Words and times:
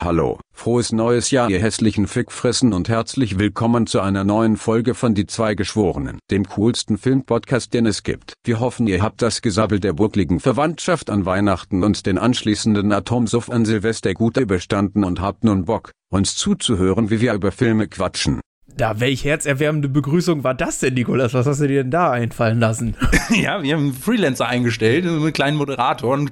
Hallo, 0.00 0.38
frohes 0.52 0.92
neues 0.92 1.32
Jahr, 1.32 1.50
ihr 1.50 1.58
hässlichen 1.58 2.06
Fickfressen 2.06 2.72
und 2.72 2.88
herzlich 2.88 3.36
willkommen 3.36 3.88
zu 3.88 4.00
einer 4.00 4.22
neuen 4.22 4.56
Folge 4.56 4.94
von 4.94 5.12
Die 5.12 5.26
zwei 5.26 5.56
Geschworenen, 5.56 6.20
dem 6.30 6.44
coolsten 6.44 6.98
Filmpodcast, 6.98 7.74
den 7.74 7.84
es 7.84 8.04
gibt. 8.04 8.34
Wir 8.44 8.60
hoffen, 8.60 8.86
ihr 8.86 9.02
habt 9.02 9.22
das 9.22 9.42
Gesabbel 9.42 9.80
der 9.80 9.94
burgligen 9.94 10.38
Verwandtschaft 10.38 11.10
an 11.10 11.26
Weihnachten 11.26 11.82
und 11.82 12.06
den 12.06 12.16
anschließenden 12.16 12.92
Atomsuff 12.92 13.50
an 13.50 13.64
Silvester 13.64 14.14
gut 14.14 14.36
überstanden 14.36 15.02
und 15.02 15.20
habt 15.20 15.42
nun 15.42 15.64
Bock, 15.64 15.90
uns 16.10 16.36
zuzuhören, 16.36 17.10
wie 17.10 17.20
wir 17.20 17.34
über 17.34 17.50
Filme 17.50 17.88
quatschen. 17.88 18.40
Ja, 18.78 19.00
welch 19.00 19.24
herzerwärmende 19.24 19.88
Begrüßung 19.88 20.44
war 20.44 20.54
das 20.54 20.78
denn, 20.78 20.94
Nikolas? 20.94 21.34
Was 21.34 21.46
hast 21.46 21.60
du 21.60 21.66
dir 21.66 21.82
denn 21.82 21.90
da 21.90 22.12
einfallen 22.12 22.60
lassen? 22.60 22.94
ja, 23.30 23.60
wir 23.60 23.74
haben 23.74 23.84
einen 23.86 23.92
Freelancer 23.92 24.46
eingestellt, 24.46 25.04
einen 25.04 25.32
kleinen 25.32 25.56
Moderator 25.56 26.14
und 26.14 26.30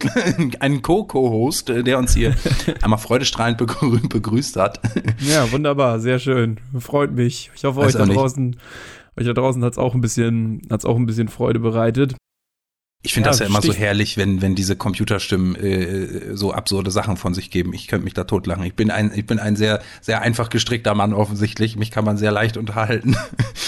einen 0.61 0.81
Co-Co-Host, 0.81 1.71
der 1.71 1.99
uns 1.99 2.15
hier 2.15 2.37
einmal 2.83 3.01
freudestrahlend 3.01 3.59
begrü 3.59 3.99
begrüßt 3.99 4.57
hat. 4.57 4.81
ja, 5.19 5.51
wunderbar, 5.51 5.99
sehr 5.99 6.21
schön. 6.21 6.59
Freut 6.79 7.13
mich. 7.13 7.51
Ich 7.57 7.65
hoffe, 7.65 7.81
Weiß 7.81 7.97
euch 7.97 8.07
da 8.07 8.15
draußen, 8.15 8.57
euch 9.19 9.27
da 9.27 9.33
draußen 9.33 9.65
hat 9.65 9.73
es 9.73 9.79
auch 9.79 9.95
ein 9.95 10.01
bisschen, 10.01 10.63
hat's 10.71 10.85
auch 10.85 10.97
ein 10.97 11.07
bisschen 11.07 11.27
Freude 11.27 11.59
bereitet. 11.59 12.15
Ich 13.07 13.15
finde 13.15 13.29
ja, 13.29 13.31
das 13.31 13.39
ja 13.39 13.47
immer 13.47 13.63
so 13.63 13.73
herrlich, 13.73 14.17
wenn, 14.17 14.43
wenn 14.43 14.57
diese 14.57 14.75
Computerstimmen 14.75 15.55
äh, 15.55 16.37
so 16.37 16.53
absurde 16.53 16.91
Sachen 16.91 17.17
von 17.17 17.35
sich 17.35 17.53
geben. 17.53 17.73
Ich 17.73 17.87
könnte 17.87 18.05
mich 18.05 18.15
da 18.15 18.25
totlachen. 18.25 18.65
Ich 18.65 18.75
bin 18.75 18.91
ein, 18.91 19.13
ich 19.15 19.25
bin 19.25 19.39
ein 19.39 19.55
sehr, 19.55 19.81
sehr 20.01 20.23
einfach 20.23 20.51
gestrickter 20.51 20.95
Mann 20.95 21.15
offensichtlich. 21.15 21.77
Mich 21.77 21.93
kann 21.93 22.05
man 22.05 22.17
sehr 22.17 22.33
leicht 22.33 22.57
unterhalten. 22.57 23.17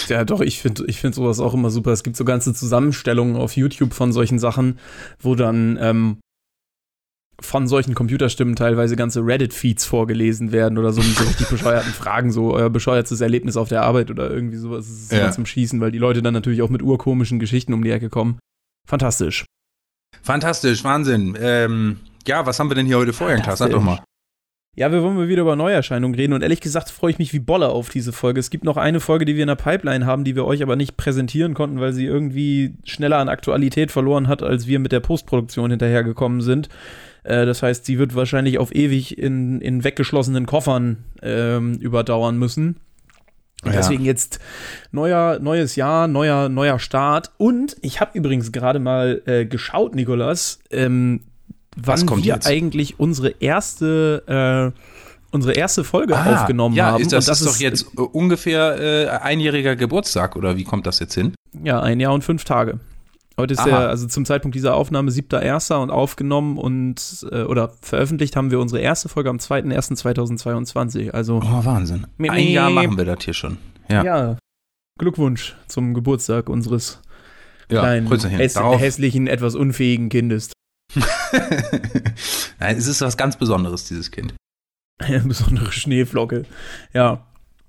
Ja, 0.08 0.24
doch, 0.24 0.40
ich 0.40 0.60
finde 0.60 0.86
ich 0.86 1.00
finde 1.00 1.16
sowas 1.16 1.38
auch 1.38 1.52
immer 1.52 1.68
super. 1.68 1.92
Es 1.92 2.02
gibt 2.02 2.16
so 2.16 2.24
ganze 2.24 2.54
Zusammenstellungen 2.54 3.36
auf 3.36 3.56
YouTube 3.56 3.92
von 3.92 4.10
solchen 4.10 4.38
Sachen, 4.38 4.78
wo 5.20 5.34
dann 5.34 5.78
ähm, 5.82 6.16
von 7.40 7.68
solchen 7.68 7.94
Computerstimmen 7.94 8.56
teilweise 8.56 8.96
ganze 8.96 9.20
Reddit-Feeds 9.20 9.84
vorgelesen 9.84 10.50
werden 10.50 10.78
oder 10.78 10.92
so 10.92 11.02
mit 11.02 11.14
so 11.14 11.24
richtig 11.24 11.48
bescheuerten 11.50 11.92
Fragen, 11.92 12.32
so 12.32 12.54
euer 12.54 12.70
bescheuertes 12.70 13.20
Erlebnis 13.20 13.58
auf 13.58 13.68
der 13.68 13.82
Arbeit 13.82 14.10
oder 14.10 14.30
irgendwie 14.30 14.56
sowas. 14.56 14.86
Das 14.86 14.96
ist 14.96 15.12
ja. 15.12 15.30
zum 15.30 15.44
Schießen, 15.44 15.78
weil 15.80 15.92
die 15.92 15.98
Leute 15.98 16.22
dann 16.22 16.34
natürlich 16.34 16.62
auch 16.62 16.70
mit 16.70 16.82
urkomischen 16.82 17.38
Geschichten 17.38 17.74
um 17.74 17.84
die 17.84 17.90
Ecke 17.90 18.08
kommen. 18.08 18.38
Fantastisch. 18.88 19.44
Fantastisch, 20.22 20.82
Wahnsinn. 20.82 21.36
Ähm, 21.38 22.00
ja, 22.26 22.46
was 22.46 22.58
haben 22.58 22.70
wir 22.70 22.74
denn 22.74 22.86
hier 22.86 22.96
heute 22.96 23.12
vor, 23.12 23.28
Klaas? 23.34 23.58
Sag 23.58 23.70
doch 23.70 23.82
mal. 23.82 24.02
Ja, 24.76 24.90
wir 24.92 25.02
wollen 25.02 25.16
mal 25.16 25.28
wieder 25.28 25.42
über 25.42 25.56
Neuerscheinungen 25.56 26.14
reden 26.14 26.32
und 26.32 26.42
ehrlich 26.42 26.60
gesagt 26.60 26.88
freue 26.88 27.10
ich 27.10 27.18
mich 27.18 27.32
wie 27.32 27.40
Bolle 27.40 27.68
auf 27.68 27.90
diese 27.90 28.12
Folge. 28.12 28.40
Es 28.40 28.48
gibt 28.48 28.64
noch 28.64 28.76
eine 28.76 29.00
Folge, 29.00 29.24
die 29.24 29.34
wir 29.34 29.42
in 29.42 29.48
der 29.48 29.56
Pipeline 29.56 30.06
haben, 30.06 30.24
die 30.24 30.36
wir 30.36 30.46
euch 30.46 30.62
aber 30.62 30.76
nicht 30.76 30.96
präsentieren 30.96 31.52
konnten, 31.52 31.80
weil 31.80 31.92
sie 31.92 32.06
irgendwie 32.06 32.76
schneller 32.84 33.18
an 33.18 33.28
Aktualität 33.28 33.90
verloren 33.90 34.28
hat, 34.28 34.42
als 34.42 34.66
wir 34.66 34.78
mit 34.78 34.92
der 34.92 35.00
Postproduktion 35.00 35.70
hinterhergekommen 35.70 36.40
sind. 36.40 36.68
Äh, 37.24 37.44
das 37.44 37.62
heißt, 37.62 37.84
sie 37.84 37.98
wird 37.98 38.14
wahrscheinlich 38.14 38.58
auf 38.58 38.74
ewig 38.74 39.18
in, 39.18 39.60
in 39.60 39.84
weggeschlossenen 39.84 40.46
Koffern 40.46 41.04
ähm, 41.22 41.74
überdauern 41.74 42.38
müssen. 42.38 42.76
Und 43.64 43.72
ja. 43.72 43.78
deswegen 43.78 44.04
jetzt 44.04 44.38
neuer, 44.92 45.38
neues 45.40 45.74
Jahr, 45.76 46.06
neuer, 46.06 46.48
neuer 46.48 46.78
Start. 46.78 47.32
Und 47.38 47.76
ich 47.82 48.00
habe 48.00 48.16
übrigens 48.16 48.52
gerade 48.52 48.78
mal 48.78 49.20
äh, 49.26 49.46
geschaut, 49.46 49.94
Nikolas, 49.94 50.60
ähm, 50.70 51.22
wann 51.76 52.08
wir 52.08 52.24
jetzt? 52.24 52.46
eigentlich 52.46 53.00
unsere 53.00 53.30
erste, 53.40 54.72
äh, 54.74 54.80
unsere 55.32 55.54
erste 55.54 55.82
Folge 55.82 56.16
ah, 56.16 56.34
aufgenommen 56.34 56.76
ja, 56.76 56.92
haben. 56.92 57.02
Ist 57.02 57.12
das, 57.12 57.26
das 57.26 57.40
ist 57.40 57.48
doch 57.48 57.56
jetzt 57.56 57.86
äh, 57.96 58.00
ungefähr 58.00 58.78
äh, 58.80 59.08
einjähriger 59.08 59.74
Geburtstag, 59.74 60.36
oder 60.36 60.56
wie 60.56 60.64
kommt 60.64 60.86
das 60.86 61.00
jetzt 61.00 61.14
hin? 61.14 61.34
Ja, 61.64 61.80
ein 61.80 61.98
Jahr 61.98 62.12
und 62.12 62.22
fünf 62.22 62.44
Tage. 62.44 62.78
Heute 63.38 63.54
ist 63.54 63.60
Aha. 63.60 63.68
der, 63.68 63.78
also 63.88 64.08
zum 64.08 64.24
Zeitpunkt 64.24 64.56
dieser 64.56 64.74
Aufnahme 64.74 65.12
7.1. 65.12 65.80
und 65.80 65.90
aufgenommen 65.90 66.58
und 66.58 67.24
äh, 67.30 67.42
oder 67.42 67.72
veröffentlicht 67.80 68.34
haben 68.34 68.50
wir 68.50 68.58
unsere 68.58 68.80
erste 68.80 69.08
Folge 69.08 69.30
am 69.30 69.36
2.1.2022. 69.36 71.12
Also. 71.12 71.36
Oh, 71.36 71.64
Wahnsinn. 71.64 72.08
Ein 72.18 72.48
Jahr 72.48 72.68
machen 72.70 72.98
wir 72.98 73.04
das 73.04 73.24
hier 73.24 73.34
schon. 73.34 73.58
Ja. 73.88 74.04
ja. 74.04 74.38
Glückwunsch 74.98 75.54
zum 75.68 75.94
Geburtstag 75.94 76.48
unseres 76.48 77.00
ja, 77.70 77.80
kleinen, 77.80 78.10
häss 78.10 78.58
hässlichen, 78.58 79.28
etwas 79.28 79.54
unfähigen 79.54 80.08
Kindes. 80.08 80.50
Nein, 82.58 82.76
es 82.76 82.88
ist 82.88 83.00
was 83.00 83.16
ganz 83.16 83.36
Besonderes, 83.36 83.84
dieses 83.84 84.10
Kind. 84.10 84.34
Eine 84.98 85.20
besondere 85.20 85.70
Schneeflocke. 85.70 86.44
Ja. 86.92 87.27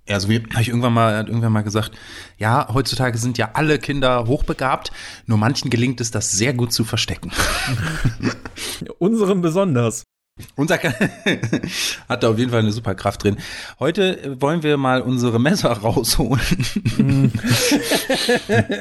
Ja, 0.10 0.16
also 0.16 0.28
habe 0.28 0.62
ich 0.62 0.70
irgendwann 0.70 0.94
mal, 0.94 1.16
hat 1.16 1.28
irgendwann 1.28 1.54
mal 1.54 1.62
gesagt, 1.62 1.92
ja, 2.40 2.68
heutzutage 2.74 3.18
sind 3.20 3.38
ja 3.38 3.52
alle 3.54 3.78
Kinder 3.78 4.26
hochbegabt, 4.26 4.92
nur 5.28 5.38
manchen 5.38 5.70
gelingt 5.70 6.02
es, 6.02 6.10
das 6.10 6.32
sehr 6.32 6.54
gut 6.54 6.74
zu 6.74 6.84
verstecken. 6.84 7.32
Unserem 8.98 9.42
besonders. 9.42 10.04
Unser 10.56 10.80
hat 12.10 12.24
da 12.24 12.30
auf 12.30 12.40
jeden 12.40 12.50
Fall 12.50 12.62
eine 12.62 12.72
super 12.72 12.96
Kraft 12.96 13.24
drin. 13.24 13.38
Heute 13.78 14.38
wollen 14.40 14.64
wir 14.64 14.78
mal 14.78 15.02
unsere 15.02 15.40
Messer 15.40 15.72
rausholen. 15.84 17.32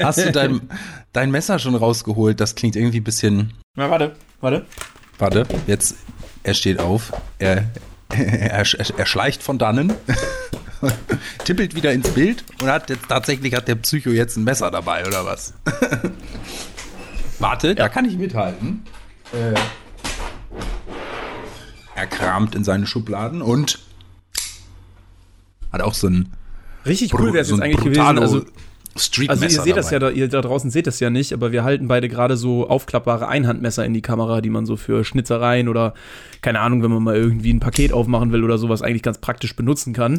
Hast 0.03 0.25
du 0.25 0.33
dein, 0.33 0.61
dein 1.12 1.31
Messer 1.31 1.59
schon 1.59 1.75
rausgeholt? 1.75 2.41
Das 2.41 2.55
klingt 2.55 2.75
irgendwie 2.75 3.00
ein 3.00 3.05
bisschen. 3.05 3.53
Na, 3.77 3.91
warte, 3.91 4.15
warte. 4.41 4.65
Warte, 5.19 5.47
jetzt, 5.67 5.97
er 6.43 6.55
steht 6.55 6.78
auf. 6.78 7.12
Er, 7.38 7.65
er, 8.09 8.53
er, 8.53 8.65
er 8.97 9.06
schleicht 9.06 9.43
von 9.43 9.59
dannen. 9.59 9.93
tippelt 11.44 11.75
wieder 11.75 11.93
ins 11.93 12.09
Bild 12.11 12.44
und 12.61 12.69
hat 12.69 12.91
jetzt 12.91 13.09
tatsächlich 13.09 13.55
hat 13.55 13.69
der 13.69 13.77
Psycho 13.77 14.11
jetzt 14.11 14.37
ein 14.37 14.44
Messer 14.44 14.71
dabei, 14.71 15.06
oder 15.06 15.25
was? 15.25 15.55
Warte, 17.39 17.69
ja. 17.69 17.75
da 17.75 17.89
kann 17.89 18.05
ich 18.05 18.16
mithalten. 18.16 18.83
Äh, 19.33 19.55
er 21.94 22.06
kramt 22.06 22.55
in 22.55 22.65
seine 22.65 22.87
Schubladen 22.87 23.43
und 23.43 23.81
hat 25.72 25.83
auch 25.83 25.94
so 25.94 26.09
ein. 26.09 26.33
Richtig 26.87 27.12
cool 27.15 27.33
wäre 27.33 27.43
es 27.43 27.49
so 27.49 27.56
jetzt 27.56 27.65
eigentlich 27.65 27.84
gewesen. 27.84 28.19
Also, 28.19 28.44
also 29.28 29.44
ihr 29.44 29.50
seht 29.62 29.77
das 29.77 29.91
ja, 29.91 29.99
da, 29.99 30.11
ihr 30.11 30.28
da 30.28 30.41
draußen 30.41 30.71
seht 30.71 30.87
das 30.87 30.99
ja 31.00 31.11
nicht, 31.11 31.33
aber 31.33 31.53
wir 31.53 31.62
halten 31.62 31.87
beide 31.87 32.09
gerade 32.09 32.37
so 32.37 32.69
aufklappbare 32.69 33.28
Einhandmesser 33.28 33.84
in 33.84 33.94
die 33.94 34.00
Kamera, 34.00 34.41
die 34.41 34.50
man 34.50 34.67
so 34.67 34.77
für 34.77 35.05
Schnitzereien 35.05 35.69
oder 35.69 35.94
keine 36.41 36.61
Ahnung, 36.61 36.83
wenn 36.83 36.91
man 36.91 37.03
mal 37.03 37.17
irgendwie 37.17 37.53
ein 37.53 37.61
Paket 37.61 37.93
aufmachen 37.93 38.33
will 38.33 38.43
oder 38.43 38.59
sowas 38.59 38.83
eigentlich 38.83 39.03
ganz 39.03 39.19
praktisch 39.19 39.55
benutzen 39.55 39.93
kann. 39.93 40.19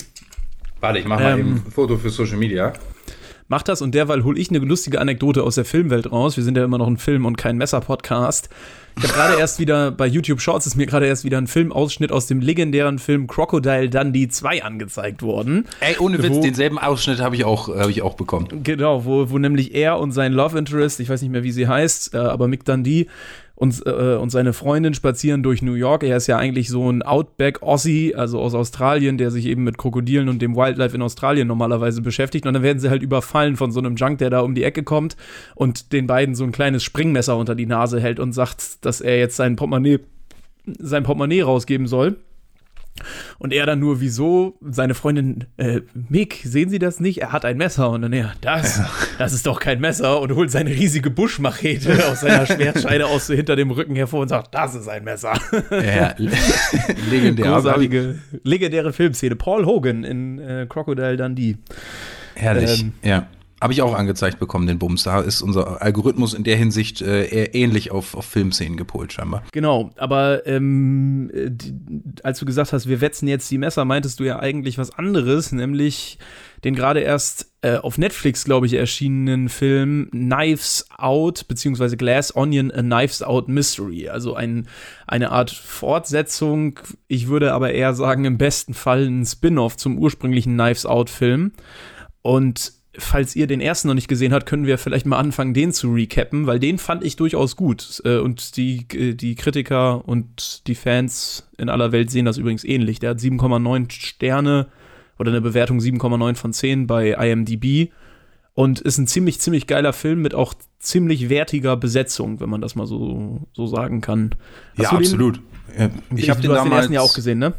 Warte, 0.81 0.99
ich 0.99 1.05
mache 1.05 1.23
mal 1.23 1.33
ähm, 1.33 1.39
eben 1.39 1.63
ein 1.65 1.71
Foto 1.71 1.97
für 1.97 2.09
Social 2.09 2.37
Media. 2.37 2.73
Mach 3.51 3.63
das 3.63 3.81
und 3.81 3.95
derweil 3.95 4.23
hole 4.23 4.39
ich 4.39 4.51
eine 4.51 4.59
lustige 4.59 5.01
Anekdote 5.01 5.41
aus 5.41 5.55
der 5.55 5.65
Filmwelt 5.65 6.11
raus. 6.11 6.37
Wir 6.37 6.43
sind 6.43 6.55
ja 6.55 6.63
immer 6.63 6.77
noch 6.77 6.87
ein 6.87 6.97
Film- 6.97 7.25
und 7.25 7.35
kein 7.35 7.57
Messer-Podcast. 7.57 8.47
Ich 8.95 9.03
habe 9.03 9.13
gerade 9.13 9.35
erst 9.39 9.59
wieder 9.59 9.89
bei 9.89 10.05
YouTube 10.05 10.39
Shorts 10.39 10.67
ist 10.67 10.75
mir 10.75 10.85
gerade 10.85 11.07
erst 11.07 11.23
wieder 11.23 11.39
ein 11.39 11.47
Filmausschnitt 11.47 12.11
aus 12.11 12.27
dem 12.27 12.41
legendären 12.41 12.99
Film 12.99 13.25
Crocodile 13.25 13.89
Dundee 13.89 14.27
2 14.27 14.63
angezeigt 14.63 15.23
worden. 15.23 15.65
Ey, 15.79 15.97
ohne 15.97 16.21
Witz, 16.21 16.35
wo, 16.35 16.41
denselben 16.41 16.77
Ausschnitt 16.77 17.21
habe 17.21 17.35
ich, 17.35 17.43
auch, 17.43 17.69
hab 17.69 17.89
ich 17.89 18.03
auch 18.03 18.13
bekommen. 18.13 18.47
Genau, 18.63 19.03
wo, 19.03 19.31
wo 19.31 19.39
nämlich 19.39 19.73
er 19.73 19.99
und 19.99 20.11
sein 20.11 20.31
Love 20.31 20.57
Interest, 20.57 20.99
ich 20.99 21.09
weiß 21.09 21.23
nicht 21.23 21.31
mehr, 21.31 21.43
wie 21.43 21.51
sie 21.51 21.67
heißt, 21.67 22.13
äh, 22.13 22.17
aber 22.17 22.47
Mick 22.47 22.65
Dundee, 22.65 23.07
und, 23.59 23.85
äh, 23.85 24.15
und 24.15 24.29
seine 24.29 24.53
Freundin 24.53 24.93
spazieren 24.93 25.43
durch 25.43 25.61
New 25.61 25.73
York. 25.73 26.03
Er 26.03 26.15
ist 26.15 26.27
ja 26.27 26.37
eigentlich 26.37 26.69
so 26.69 26.89
ein 26.89 27.01
Outback-Aussie, 27.01 28.15
also 28.15 28.39
aus 28.39 28.55
Australien, 28.55 29.17
der 29.17 29.31
sich 29.31 29.45
eben 29.45 29.65
mit 29.65 29.77
Krokodilen 29.77 30.29
und 30.29 30.41
dem 30.41 30.55
Wildlife 30.55 30.95
in 30.95 31.01
Australien 31.01 31.49
normalerweise 31.49 32.01
beschäftigt. 32.01 32.45
Und 32.45 32.53
dann 32.53 32.63
werden 32.63 32.79
sie 32.79 32.89
halt 32.89 33.03
überfallen 33.03 33.57
von 33.57 33.73
so 33.73 33.79
einem 33.79 33.97
Junk, 33.97 34.19
der 34.19 34.29
da 34.29 34.39
um 34.39 34.55
die 34.55 34.63
Ecke 34.63 34.83
kommt 34.83 35.17
und 35.55 35.91
den 35.91 36.07
beiden 36.07 36.35
so 36.35 36.45
ein 36.45 36.53
kleines 36.53 36.83
Springmesser 36.83 37.35
unter 37.35 37.53
die 37.53 37.65
Nase 37.65 37.99
hält 37.99 38.21
und 38.21 38.31
sagt, 38.31 38.85
dass 38.85 39.01
er 39.01 39.19
jetzt 39.19 39.35
sein 39.35 39.57
Portemonnaie, 39.57 39.99
sein 40.65 41.03
Portemonnaie 41.03 41.41
rausgeben 41.41 41.87
soll. 41.87 42.15
Und 43.37 43.53
er 43.53 43.65
dann 43.65 43.79
nur, 43.79 44.01
wieso? 44.01 44.57
Seine 44.61 44.93
Freundin, 44.93 45.45
äh, 45.57 45.81
Mick, 46.09 46.41
sehen 46.43 46.69
Sie 46.69 46.79
das 46.79 46.99
nicht? 46.99 47.21
Er 47.21 47.31
hat 47.31 47.45
ein 47.45 47.57
Messer. 47.57 47.89
Und 47.89 48.01
dann, 48.01 48.13
ja, 48.13 48.33
das, 48.41 48.81
das 49.17 49.33
ist 49.33 49.45
doch 49.45 49.59
kein 49.59 49.79
Messer. 49.79 50.19
Und 50.21 50.33
holt 50.35 50.51
seine 50.51 50.69
riesige 50.69 51.09
Buschmachete 51.09 52.07
aus 52.09 52.21
seiner 52.21 52.45
Schwertscheide 52.45 53.07
aus 53.07 53.27
so 53.27 53.33
hinter 53.33 53.55
dem 53.55 53.71
Rücken 53.71 53.95
hervor 53.95 54.21
und 54.21 54.27
sagt, 54.27 54.53
das 54.53 54.75
ist 54.75 54.87
ein 54.87 55.03
Messer. 55.03 55.33
Ja, 55.71 56.15
legendär. 57.09 57.45
Großartige, 57.45 58.19
legendäre 58.43 58.93
Filmszene. 58.93 59.35
Paul 59.35 59.65
Hogan 59.65 60.03
in 60.03 60.39
äh, 60.39 60.65
Crocodile 60.67 61.17
Dundee. 61.17 61.57
Herrlich, 62.35 62.81
ähm, 62.81 62.93
ja. 63.03 63.27
Habe 63.61 63.73
ich 63.73 63.81
auch 63.81 63.93
angezeigt 63.93 64.39
bekommen, 64.39 64.67
den 64.67 64.79
Bums. 64.79 65.03
Da 65.03 65.19
ist 65.19 65.41
unser 65.41 65.81
Algorithmus 65.81 66.33
in 66.33 66.43
der 66.43 66.55
Hinsicht 66.55 67.01
äh, 67.01 67.27
eher 67.27 67.55
ähnlich 67.55 67.91
auf, 67.91 68.15
auf 68.15 68.25
Filmszenen 68.25 68.77
gepolt, 68.77 69.11
scheinbar. 69.11 69.43
Genau, 69.51 69.91
aber 69.97 70.45
ähm, 70.47 71.29
die, 71.33 71.73
als 72.23 72.39
du 72.39 72.45
gesagt 72.45 72.71
hast, 72.71 72.87
wir 72.87 73.01
wetzen 73.01 73.27
jetzt 73.27 73.51
die 73.51 73.57
Messer, 73.57 73.83
meintest 73.83 74.19
du 74.19 74.23
ja 74.23 74.39
eigentlich 74.39 74.77
was 74.77 74.91
anderes, 74.97 75.51
nämlich 75.51 76.19
den 76.63 76.75
gerade 76.75 77.01
erst 77.01 77.51
äh, 77.61 77.75
auf 77.77 77.97
Netflix, 77.97 78.43
glaube 78.45 78.65
ich, 78.65 78.73
erschienenen 78.73 79.49
Film 79.49 80.09
Knives 80.11 80.87
Out, 80.97 81.47
beziehungsweise 81.47 81.97
Glass 81.97 82.35
Onion, 82.35 82.71
A 82.71 82.81
Knives 82.81 83.21
Out 83.21 83.47
Mystery. 83.47 84.09
Also 84.09 84.35
ein, 84.35 84.67
eine 85.07 85.31
Art 85.31 85.51
Fortsetzung, 85.51 86.79
ich 87.07 87.27
würde 87.27 87.53
aber 87.53 87.71
eher 87.71 87.93
sagen, 87.93 88.25
im 88.25 88.37
besten 88.37 88.73
Fall 88.73 89.05
ein 89.05 89.25
Spin-off 89.25 89.77
zum 89.77 89.97
ursprünglichen 89.97 90.53
Knives 90.53 90.85
Out-Film. 90.85 91.51
Und 92.21 92.78
falls 92.99 93.35
ihr 93.35 93.47
den 93.47 93.61
ersten 93.61 93.87
noch 93.87 93.95
nicht 93.95 94.07
gesehen 94.07 94.33
habt, 94.33 94.45
können 94.45 94.65
wir 94.65 94.77
vielleicht 94.77 95.05
mal 95.05 95.17
anfangen, 95.17 95.53
den 95.53 95.71
zu 95.71 95.91
recappen, 95.91 96.47
weil 96.47 96.59
den 96.59 96.77
fand 96.77 97.03
ich 97.03 97.15
durchaus 97.15 97.55
gut. 97.55 98.01
Äh, 98.05 98.17
und 98.17 98.57
die, 98.57 98.85
äh, 98.93 99.13
die 99.13 99.35
Kritiker 99.35 100.07
und 100.07 100.67
die 100.67 100.75
Fans 100.75 101.49
in 101.57 101.69
aller 101.69 101.91
Welt 101.91 102.11
sehen 102.11 102.25
das 102.25 102.37
übrigens 102.37 102.63
ähnlich. 102.63 102.99
Der 102.99 103.11
hat 103.11 103.19
7,9 103.19 103.91
Sterne 103.91 104.67
oder 105.17 105.31
eine 105.31 105.41
Bewertung 105.41 105.79
7,9 105.79 106.35
von 106.35 106.53
10 106.53 106.87
bei 106.87 107.11
IMDb 107.11 107.91
und 108.53 108.81
ist 108.81 108.97
ein 108.97 109.07
ziemlich, 109.07 109.39
ziemlich 109.39 109.67
geiler 109.67 109.93
Film 109.93 110.21
mit 110.21 110.33
auch 110.33 110.53
ziemlich 110.79 111.29
wertiger 111.29 111.77
Besetzung, 111.77 112.39
wenn 112.39 112.49
man 112.49 112.61
das 112.61 112.75
mal 112.75 112.85
so, 112.85 113.47
so 113.53 113.67
sagen 113.67 114.01
kann. 114.01 114.35
Hast 114.77 114.91
ja, 114.91 114.97
absolut. 114.97 115.41
Den? 115.77 115.91
Ich, 116.15 116.29
habe 116.29 116.41
den 116.41 116.51
damals 116.51 116.65
den 116.65 116.73
ersten 116.73 116.93
ja 116.93 117.01
auch 117.01 117.13
gesehen, 117.13 117.39
ne? 117.39 117.53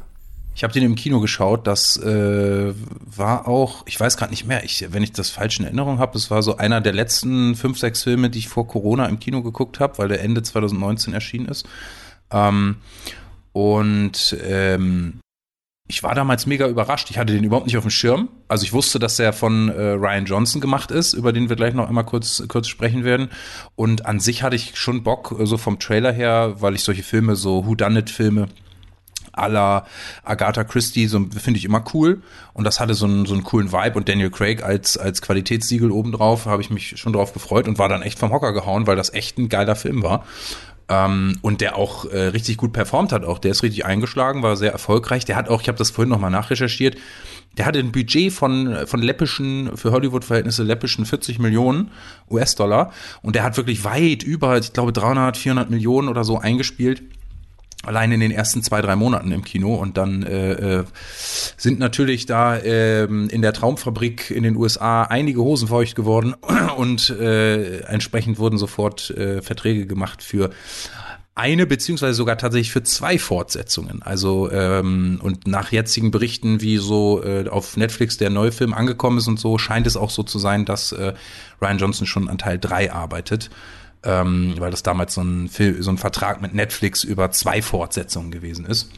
Ich 0.54 0.64
habe 0.64 0.72
den 0.72 0.82
im 0.82 0.94
Kino 0.94 1.20
geschaut. 1.20 1.66
Das 1.66 1.96
äh, 1.96 2.74
war 3.04 3.48
auch, 3.48 3.86
ich 3.86 3.98
weiß 3.98 4.16
gerade 4.16 4.30
nicht 4.30 4.46
mehr, 4.46 4.64
ich, 4.64 4.92
wenn 4.92 5.02
ich 5.02 5.12
das 5.12 5.30
falsch 5.30 5.58
in 5.58 5.64
Erinnerung 5.64 5.98
habe, 5.98 6.12
das 6.12 6.30
war 6.30 6.42
so 6.42 6.56
einer 6.56 6.80
der 6.80 6.92
letzten 6.92 7.54
fünf, 7.54 7.78
sechs 7.78 8.02
Filme, 8.02 8.30
die 8.30 8.40
ich 8.40 8.48
vor 8.48 8.66
Corona 8.66 9.06
im 9.06 9.20
Kino 9.20 9.42
geguckt 9.42 9.80
habe, 9.80 9.98
weil 9.98 10.08
der 10.08 10.22
Ende 10.22 10.42
2019 10.42 11.14
erschienen 11.14 11.46
ist. 11.46 11.66
Ähm, 12.30 12.76
und 13.52 14.36
ähm, 14.44 15.20
ich 15.90 16.04
war 16.04 16.14
damals 16.14 16.46
mega 16.46 16.68
überrascht. 16.68 17.10
Ich 17.10 17.18
hatte 17.18 17.32
den 17.32 17.42
überhaupt 17.42 17.66
nicht 17.66 17.76
auf 17.76 17.82
dem 17.82 17.90
Schirm. 17.90 18.28
Also 18.46 18.64
ich 18.64 18.72
wusste, 18.72 19.00
dass 19.00 19.16
der 19.16 19.32
von 19.32 19.68
äh, 19.70 19.90
Ryan 19.90 20.24
Johnson 20.24 20.60
gemacht 20.60 20.92
ist, 20.92 21.14
über 21.14 21.32
den 21.32 21.48
wir 21.48 21.56
gleich 21.56 21.74
noch 21.74 21.88
einmal 21.88 22.04
kurz, 22.04 22.44
kurz 22.46 22.68
sprechen 22.68 23.02
werden. 23.02 23.28
Und 23.74 24.06
an 24.06 24.20
sich 24.20 24.44
hatte 24.44 24.54
ich 24.54 24.78
schon 24.78 25.02
Bock, 25.02 25.34
so 25.40 25.58
vom 25.58 25.80
Trailer 25.80 26.12
her, 26.12 26.56
weil 26.60 26.76
ich 26.76 26.84
solche 26.84 27.02
Filme, 27.02 27.34
so 27.34 27.66
Whodunit-Filme, 27.66 28.48
à 29.32 29.48
la 29.48 29.86
Agatha 30.24 30.64
Christie, 30.64 31.06
so 31.06 31.20
finde 31.36 31.58
ich 31.58 31.64
immer 31.64 31.84
cool. 31.94 32.22
Und 32.52 32.64
das 32.64 32.80
hatte 32.80 32.94
so 32.94 33.06
einen, 33.06 33.26
so 33.26 33.34
einen 33.34 33.44
coolen 33.44 33.72
Vibe. 33.72 33.96
Und 33.96 34.08
Daniel 34.08 34.30
Craig 34.30 34.62
als, 34.62 34.96
als 34.96 35.22
Qualitätssiegel 35.22 35.90
obendrauf, 35.90 36.46
habe 36.46 36.62
ich 36.62 36.70
mich 36.70 36.98
schon 36.98 37.12
drauf 37.12 37.32
gefreut 37.32 37.68
und 37.68 37.78
war 37.78 37.88
dann 37.88 38.02
echt 38.02 38.18
vom 38.18 38.32
Hocker 38.32 38.52
gehauen, 38.52 38.86
weil 38.86 38.96
das 38.96 39.12
echt 39.12 39.38
ein 39.38 39.48
geiler 39.48 39.76
Film 39.76 40.02
war. 40.02 40.24
Ähm, 40.88 41.38
und 41.42 41.60
der 41.60 41.76
auch 41.76 42.04
äh, 42.06 42.18
richtig 42.18 42.56
gut 42.56 42.72
performt 42.72 43.12
hat. 43.12 43.24
Auch 43.24 43.38
der 43.38 43.52
ist 43.52 43.62
richtig 43.62 43.84
eingeschlagen, 43.86 44.42
war 44.42 44.56
sehr 44.56 44.72
erfolgreich. 44.72 45.24
Der 45.24 45.36
hat 45.36 45.48
auch, 45.48 45.62
ich 45.62 45.68
habe 45.68 45.78
das 45.78 45.90
vorhin 45.90 46.10
nochmal 46.10 46.30
nachrecherchiert, 46.30 46.96
der 47.58 47.66
hatte 47.66 47.80
ein 47.80 47.92
Budget 47.92 48.32
von, 48.32 48.86
von 48.86 49.02
läppischen, 49.02 49.76
für 49.76 49.90
Hollywood-Verhältnisse 49.90 50.62
läppischen 50.62 51.04
40 51.04 51.40
Millionen 51.40 51.90
US-Dollar. 52.30 52.92
Und 53.22 53.34
der 53.34 53.42
hat 53.42 53.56
wirklich 53.56 53.84
weit 53.84 54.22
über, 54.22 54.58
ich 54.58 54.72
glaube, 54.72 54.92
300, 54.92 55.36
400 55.36 55.70
Millionen 55.70 56.08
oder 56.08 56.24
so 56.24 56.38
eingespielt 56.38 57.02
allein 57.84 58.12
in 58.12 58.20
den 58.20 58.30
ersten 58.30 58.62
zwei, 58.62 58.82
drei 58.82 58.96
Monaten 58.96 59.32
im 59.32 59.44
Kino. 59.44 59.74
Und 59.74 59.96
dann 59.96 60.22
äh, 60.22 60.80
äh, 60.80 60.84
sind 61.56 61.78
natürlich 61.78 62.26
da 62.26 62.56
äh, 62.56 63.04
in 63.04 63.42
der 63.42 63.52
Traumfabrik 63.52 64.30
in 64.30 64.42
den 64.42 64.56
USA 64.56 65.02
einige 65.04 65.40
Hosen 65.40 65.68
feucht 65.68 65.94
geworden. 65.94 66.34
Und 66.76 67.10
äh, 67.10 67.80
entsprechend 67.80 68.38
wurden 68.38 68.58
sofort 68.58 69.10
äh, 69.10 69.42
Verträge 69.42 69.86
gemacht 69.86 70.22
für 70.22 70.50
eine 71.34 71.66
beziehungsweise 71.66 72.14
sogar 72.14 72.36
tatsächlich 72.36 72.70
für 72.70 72.82
zwei 72.82 73.18
Fortsetzungen. 73.18 74.02
Also 74.02 74.50
ähm, 74.50 75.20
und 75.22 75.46
nach 75.46 75.72
jetzigen 75.72 76.10
Berichten, 76.10 76.60
wie 76.60 76.76
so 76.76 77.22
äh, 77.22 77.48
auf 77.48 77.78
Netflix 77.78 78.18
der 78.18 78.28
neue 78.28 78.52
Film 78.52 78.74
angekommen 78.74 79.16
ist 79.16 79.28
und 79.28 79.40
so, 79.40 79.56
scheint 79.56 79.86
es 79.86 79.96
auch 79.96 80.10
so 80.10 80.22
zu 80.22 80.38
sein, 80.38 80.66
dass 80.66 80.92
äh, 80.92 81.14
Ryan 81.62 81.78
Johnson 81.78 82.06
schon 82.06 82.28
an 82.28 82.36
Teil 82.36 82.58
drei 82.58 82.92
arbeitet 82.92 83.48
ähm, 84.04 84.54
weil 84.58 84.70
das 84.70 84.82
damals 84.82 85.14
so 85.14 85.22
ein, 85.22 85.48
Film, 85.48 85.82
so 85.82 85.90
ein 85.90 85.98
Vertrag 85.98 86.40
mit 86.40 86.54
Netflix 86.54 87.04
über 87.04 87.30
zwei 87.30 87.62
Fortsetzungen 87.62 88.30
gewesen 88.30 88.64
ist. 88.66 88.90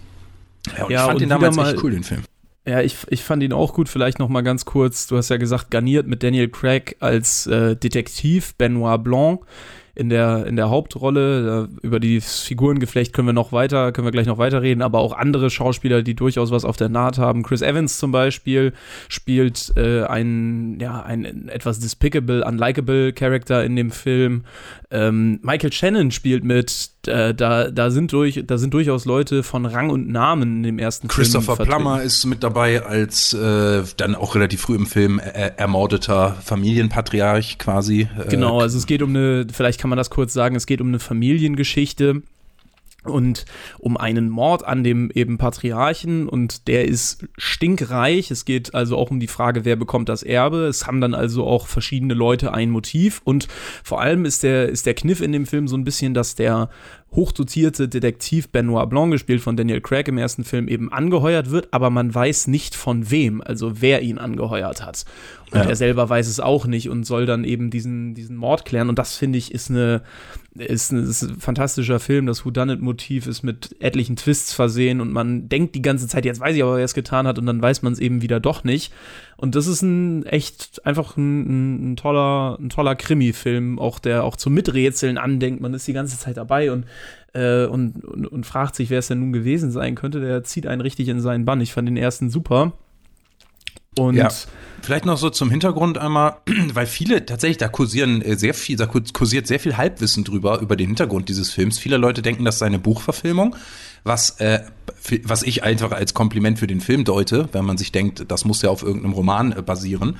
Ja, 0.76 0.84
und 0.84 0.90
ja, 0.90 0.98
ich 0.98 1.04
fand 1.04 1.14
und 1.14 1.20
den 1.20 1.28
damals 1.28 1.56
mal, 1.56 1.74
echt 1.74 1.82
cool, 1.82 1.90
den 1.90 2.04
Film. 2.04 2.22
Ja, 2.64 2.80
ich, 2.80 2.96
ich 3.08 3.24
fand 3.24 3.42
ihn 3.42 3.52
auch 3.52 3.74
gut. 3.74 3.88
Vielleicht 3.88 4.18
noch 4.18 4.28
mal 4.28 4.42
ganz 4.42 4.64
kurz. 4.64 5.08
Du 5.08 5.16
hast 5.16 5.28
ja 5.30 5.36
gesagt, 5.36 5.70
garniert 5.70 6.06
mit 6.06 6.22
Daniel 6.22 6.48
Craig 6.48 6.96
als 7.00 7.46
äh, 7.46 7.74
Detektiv 7.74 8.54
Benoit 8.54 9.02
Blanc 9.02 9.44
in 9.94 10.08
der, 10.08 10.46
in 10.46 10.56
der 10.56 10.70
Hauptrolle. 10.70 11.68
Über 11.82 12.00
die 12.00 12.20
Figurengeflecht 12.20 13.12
können 13.12 13.28
wir 13.28 13.32
noch 13.32 13.52
weiter, 13.52 13.92
können 13.92 14.06
wir 14.06 14.12
gleich 14.12 14.26
noch 14.26 14.38
weiter 14.38 14.62
reden, 14.62 14.80
aber 14.80 15.00
auch 15.00 15.12
andere 15.12 15.50
Schauspieler, 15.50 16.02
die 16.02 16.14
durchaus 16.14 16.50
was 16.50 16.64
auf 16.64 16.76
der 16.76 16.88
Naht 16.88 17.18
haben. 17.18 17.42
Chris 17.42 17.62
Evans 17.62 17.98
zum 17.98 18.12
Beispiel 18.12 18.72
spielt 19.08 19.72
äh, 19.76 20.04
einen, 20.04 20.80
ja, 20.80 21.02
einen 21.02 21.48
etwas 21.48 21.78
despicable, 21.80 22.44
unlikable 22.44 23.12
Charakter 23.12 23.64
in 23.64 23.76
dem 23.76 23.90
Film. 23.90 24.44
Ähm, 24.94 25.40
Michael 25.42 25.72
Shannon 25.72 26.10
spielt 26.10 26.44
mit, 26.44 26.90
äh, 27.06 27.32
da, 27.32 27.70
da, 27.70 27.90
sind 27.90 28.12
durch, 28.12 28.44
da 28.46 28.58
sind 28.58 28.74
durchaus 28.74 29.06
Leute 29.06 29.42
von 29.42 29.64
Rang 29.64 29.88
und 29.88 30.08
Namen 30.10 30.56
in 30.58 30.62
dem 30.62 30.78
ersten 30.78 31.08
Christopher 31.08 31.56
Film. 31.56 31.66
Christopher 31.66 31.78
Plummer 31.78 32.02
ist 32.02 32.26
mit 32.26 32.42
dabei 32.42 32.84
als 32.84 33.32
äh, 33.32 33.84
dann 33.96 34.14
auch 34.14 34.34
relativ 34.34 34.60
früh 34.60 34.74
im 34.74 34.84
Film 34.84 35.18
äh, 35.18 35.52
ermordeter 35.56 36.36
Familienpatriarch 36.44 37.58
quasi. 37.58 38.02
Äh, 38.18 38.28
genau, 38.28 38.60
also 38.60 38.76
es 38.76 38.86
geht 38.86 39.00
um 39.00 39.10
eine, 39.10 39.46
vielleicht 39.50 39.80
kann 39.80 39.88
man 39.88 39.96
das 39.96 40.10
kurz 40.10 40.34
sagen, 40.34 40.56
es 40.56 40.66
geht 40.66 40.82
um 40.82 40.88
eine 40.88 40.98
Familiengeschichte 40.98 42.20
und 43.04 43.44
um 43.78 43.96
einen 43.96 44.28
Mord 44.28 44.64
an 44.64 44.84
dem 44.84 45.10
eben 45.12 45.38
Patriarchen 45.38 46.28
und 46.28 46.68
der 46.68 46.86
ist 46.86 47.26
stinkreich. 47.36 48.30
Es 48.30 48.44
geht 48.44 48.74
also 48.74 48.96
auch 48.96 49.10
um 49.10 49.18
die 49.18 49.26
Frage, 49.26 49.64
wer 49.64 49.76
bekommt 49.76 50.08
das 50.08 50.22
Erbe. 50.22 50.66
Es 50.66 50.86
haben 50.86 51.00
dann 51.00 51.14
also 51.14 51.44
auch 51.44 51.66
verschiedene 51.66 52.14
Leute 52.14 52.54
ein 52.54 52.70
Motiv 52.70 53.20
und 53.24 53.48
vor 53.82 54.00
allem 54.00 54.24
ist 54.24 54.42
der, 54.42 54.68
ist 54.68 54.86
der 54.86 54.94
Kniff 54.94 55.20
in 55.20 55.32
dem 55.32 55.46
Film 55.46 55.66
so 55.66 55.76
ein 55.76 55.84
bisschen, 55.84 56.14
dass 56.14 56.34
der 56.34 56.68
hochdotierte 57.14 57.88
Detektiv 57.88 58.48
Benoit 58.48 58.88
Blanc, 58.88 59.12
gespielt 59.12 59.42
von 59.42 59.56
Daniel 59.56 59.80
Craig 59.80 60.08
im 60.08 60.18
ersten 60.18 60.44
Film, 60.44 60.68
eben 60.68 60.90
angeheuert 60.90 61.50
wird, 61.50 61.68
aber 61.72 61.90
man 61.90 62.14
weiß 62.14 62.46
nicht 62.46 62.74
von 62.74 63.10
wem, 63.10 63.42
also 63.42 63.82
wer 63.82 64.02
ihn 64.02 64.18
angeheuert 64.18 64.84
hat. 64.84 65.04
Und 65.50 65.58
ja. 65.58 65.68
er 65.68 65.76
selber 65.76 66.08
weiß 66.08 66.26
es 66.28 66.40
auch 66.40 66.66
nicht 66.66 66.88
und 66.88 67.04
soll 67.04 67.26
dann 67.26 67.44
eben 67.44 67.70
diesen, 67.70 68.14
diesen 68.14 68.36
Mord 68.36 68.64
klären. 68.64 68.88
Und 68.88 68.98
das 68.98 69.16
finde 69.16 69.38
ich 69.38 69.52
ist 69.52 69.70
eine, 69.70 70.02
ist, 70.54 70.92
ein, 70.92 71.04
ist 71.04 71.22
ein 71.22 71.36
fantastischer 71.36 71.98
Film. 71.98 72.26
Das 72.26 72.44
Whodunit-Motiv 72.44 73.26
ist 73.26 73.42
mit 73.42 73.74
etlichen 73.80 74.16
Twists 74.16 74.52
versehen 74.52 75.00
und 75.00 75.12
man 75.12 75.48
denkt 75.48 75.74
die 75.74 75.82
ganze 75.82 76.06
Zeit, 76.08 76.24
jetzt 76.24 76.40
weiß 76.40 76.54
ich 76.54 76.62
aber, 76.62 76.76
wer 76.76 76.84
es 76.84 76.94
getan 76.94 77.26
hat 77.26 77.38
und 77.38 77.46
dann 77.46 77.62
weiß 77.62 77.82
man 77.82 77.92
es 77.92 77.98
eben 77.98 78.22
wieder 78.22 78.40
doch 78.40 78.64
nicht. 78.64 78.92
Und 79.36 79.54
das 79.54 79.66
ist 79.66 79.82
ein 79.82 80.26
echt 80.26 80.84
einfach 80.84 81.16
ein, 81.16 81.92
ein 81.92 81.96
toller, 81.96 82.58
ein 82.60 82.68
toller 82.68 82.94
Krimi-Film, 82.94 83.78
auch 83.78 83.98
der 83.98 84.24
auch 84.24 84.36
zum 84.36 84.54
Miträtseln 84.54 85.18
andenkt. 85.18 85.62
Man 85.62 85.74
ist 85.74 85.88
die 85.88 85.94
ganze 85.94 86.18
Zeit 86.18 86.36
dabei 86.36 86.70
und 86.70 86.86
äh, 87.34 87.64
und, 87.64 88.04
und, 88.04 88.26
und, 88.26 88.44
fragt 88.44 88.76
sich, 88.76 88.90
wer 88.90 88.98
es 88.98 89.08
denn 89.08 89.20
nun 89.20 89.32
gewesen 89.32 89.70
sein 89.70 89.94
könnte. 89.94 90.20
Der 90.20 90.44
zieht 90.44 90.66
einen 90.66 90.82
richtig 90.82 91.08
in 91.08 91.20
seinen 91.20 91.46
Bann. 91.46 91.62
Ich 91.62 91.72
fand 91.72 91.88
den 91.88 91.96
ersten 91.96 92.28
super. 92.28 92.74
Und 93.96 94.16
ja. 94.16 94.28
Vielleicht 94.82 95.04
noch 95.04 95.16
so 95.16 95.30
zum 95.30 95.48
Hintergrund 95.48 95.96
einmal, 95.96 96.38
weil 96.74 96.86
viele 96.86 97.24
tatsächlich, 97.24 97.58
da 97.58 97.68
kursieren 97.68 98.20
äh, 98.20 98.36
sehr 98.36 98.52
viel, 98.52 98.76
da 98.76 98.86
kursiert 98.86 99.46
sehr 99.46 99.60
viel 99.60 99.76
Halbwissen 99.76 100.24
drüber, 100.24 100.60
über 100.60 100.74
den 100.74 100.88
Hintergrund 100.88 101.28
dieses 101.28 101.50
Films. 101.50 101.78
Viele 101.78 101.98
Leute 101.98 102.20
denken, 102.20 102.44
das 102.44 102.58
sei 102.58 102.66
eine 102.66 102.80
Buchverfilmung, 102.80 103.54
was, 104.02 104.40
äh, 104.40 104.60
was 105.22 105.44
ich 105.44 105.62
einfach 105.62 105.92
als 105.92 106.14
Kompliment 106.14 106.58
für 106.58 106.66
den 106.66 106.80
Film 106.80 107.04
deute, 107.04 107.48
wenn 107.52 107.64
man 107.64 107.78
sich 107.78 107.92
denkt, 107.92 108.24
das 108.26 108.44
muss 108.44 108.62
ja 108.62 108.70
auf 108.70 108.82
irgendeinem 108.82 109.12
Roman 109.12 109.52
äh, 109.52 109.62
basieren. 109.62 110.16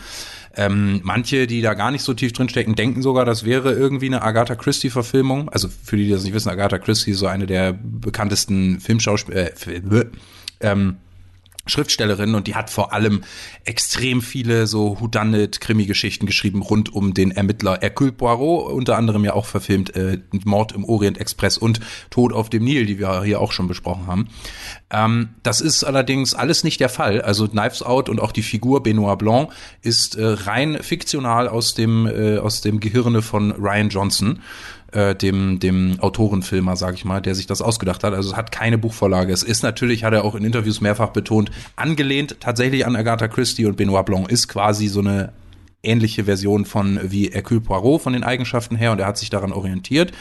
Ähm, 0.55 1.01
manche, 1.03 1.49
die 1.49 1.61
da 1.61 1.75
gar 1.75 1.91
nicht 1.91 2.03
so 2.03 2.15
tief 2.15 2.33
drinstecken, 2.33 2.77
denken 2.77 3.03
sogar, 3.03 3.25
das 3.25 3.45
wäre 3.45 3.73
irgendwie 3.73 4.07
eine 4.07 4.23
Agatha 4.23 4.55
Christie-Verfilmung. 4.55 5.49
Also 5.49 5.69
für 5.69 5.97
die, 5.97 6.05
die 6.05 6.11
das 6.11 6.23
nicht 6.23 6.35
wissen, 6.35 6.51
Agatha 6.51 6.79
Christie 6.79 7.13
ist 7.13 7.19
so 7.19 7.27
eine 7.27 7.47
der 7.47 7.73
bekanntesten 7.73 8.79
Filmschauspieler, 8.79 9.47
äh, 9.47 10.05
ähm, 10.61 10.99
Schriftstellerin 11.67 12.35
und 12.35 12.47
die 12.47 12.55
hat 12.55 12.71
vor 12.71 12.93
allem 12.93 13.23
extrem 13.65 14.21
viele 14.21 14.67
so 14.67 15.01
Whodunit-Krimi-Geschichten 15.01 16.27
geschrieben 16.27 16.61
rund 16.63 16.93
um 16.93 17.15
den 17.15 17.31
Ermittler 17.31 17.79
Hercule 17.81 18.13
Poirot, 18.13 18.73
unter 18.73 18.97
anderem 18.97 19.25
ja 19.25 19.35
auch 19.35 19.47
verfilmt 19.47 19.95
äh, 19.95 20.19
Mord 20.45 20.73
im 20.73 20.85
Orient 20.85 21.19
Express 21.19 21.59
und 21.59 21.81
Tod 22.11 22.33
auf 22.33 22.51
dem 22.51 22.65
Nil, 22.65 22.87
die 22.87 22.99
wir 22.99 23.23
hier 23.23 23.41
auch 23.41 23.53
schon 23.53 23.69
besprochen 23.69 24.07
haben. 24.09 24.29
Ähm, 24.91 25.31
das 25.43 25.61
ist 25.61 25.85
allerdings 25.85 26.35
alles 26.35 26.65
nicht 26.65 26.81
der 26.81 26.89
Fall. 26.89 27.23
Also 27.23 27.47
Knives 27.47 27.83
Out 27.83 28.09
und 28.09 28.21
auch 28.21 28.33
die 28.33 28.43
Figur 28.43 28.83
Benoit 28.83 29.19
Blanc 29.19 29.51
ist 29.83 30.17
äh, 30.17 30.25
rein 30.25 30.79
fiktional 30.83 31.49
aus 31.49 31.75
dem, 31.75 32.07
äh, 32.07 32.39
aus 32.39 32.61
dem 32.61 32.81
Gehirne 32.81 33.23
von 33.23 33.53
Ryan 33.53 33.89
Johnson 33.89 34.41
äh, 34.93 35.15
dem, 35.15 35.59
dem 35.59 35.99
Autorenfilmer, 36.01 36.77
sag 36.77 36.95
ich 36.95 37.05
mal, 37.05 37.21
der 37.21 37.35
sich 37.35 37.47
das 37.47 37.63
ausgedacht 37.63 38.05
hat. 38.05 38.15
Also 38.15 38.31
es 38.31 38.37
hat 38.37 38.53
keine 38.53 38.79
Buchvorlage. 38.79 39.33
Es 39.33 39.43
ist 39.43 39.63
natürlich, 39.63 40.05
hat 40.05 40.13
er 40.13 40.25
auch 40.25 40.35
in 40.35 40.45
Interviews 40.45 40.81
mehrfach 40.81 41.11
betont, 41.11 41.51
angelehnt 41.77 42.37
tatsächlich 42.41 42.87
an 42.87 42.97
Agatha 42.97 43.29
Christie 43.29 43.67
und 43.67 43.77
Benoit 43.77 44.05
Blanc 44.05 44.31
ist 44.31 44.49
quasi 44.49 44.89
so 44.89 45.01
eine 45.01 45.33
ähnliche 45.83 46.25
Version 46.25 46.65
von 46.65 47.01
wie 47.03 47.31
Hercule 47.33 47.61
Poirot 47.61 48.03
von 48.03 48.13
den 48.13 48.23
Eigenschaften 48.23 48.77
her 48.77 48.93
und 48.93 49.01
er 49.01 49.07
hat 49.07 49.19
sich 49.19 49.31
daran 49.31 49.53
orientiert. 49.53 50.13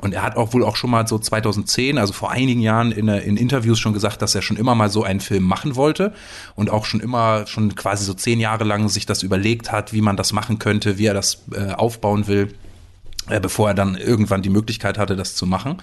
Und 0.00 0.14
er 0.14 0.22
hat 0.22 0.36
auch 0.36 0.52
wohl 0.52 0.62
auch 0.62 0.76
schon 0.76 0.90
mal 0.90 1.08
so 1.08 1.18
2010, 1.18 1.98
also 1.98 2.12
vor 2.12 2.30
einigen 2.30 2.60
Jahren 2.60 2.92
in, 2.92 3.08
in, 3.08 3.36
Interviews 3.36 3.80
schon 3.80 3.92
gesagt, 3.92 4.22
dass 4.22 4.32
er 4.32 4.42
schon 4.42 4.56
immer 4.56 4.76
mal 4.76 4.90
so 4.90 5.02
einen 5.02 5.18
Film 5.18 5.42
machen 5.42 5.74
wollte 5.74 6.14
und 6.54 6.70
auch 6.70 6.84
schon 6.84 7.00
immer, 7.00 7.48
schon 7.48 7.74
quasi 7.74 8.04
so 8.04 8.14
zehn 8.14 8.38
Jahre 8.38 8.62
lang 8.62 8.88
sich 8.88 9.06
das 9.06 9.24
überlegt 9.24 9.72
hat, 9.72 9.92
wie 9.92 10.00
man 10.00 10.16
das 10.16 10.32
machen 10.32 10.60
könnte, 10.60 10.98
wie 10.98 11.06
er 11.06 11.14
das 11.14 11.44
äh, 11.52 11.72
aufbauen 11.72 12.28
will 12.28 12.54
äh, 13.28 13.40
bevor 13.40 13.68
er 13.68 13.74
dann 13.74 13.96
irgendwann 13.96 14.42
die 14.42 14.50
Möglichkeit 14.50 14.98
hatte, 14.98 15.16
das 15.16 15.34
zu 15.34 15.46
machen. 15.46 15.82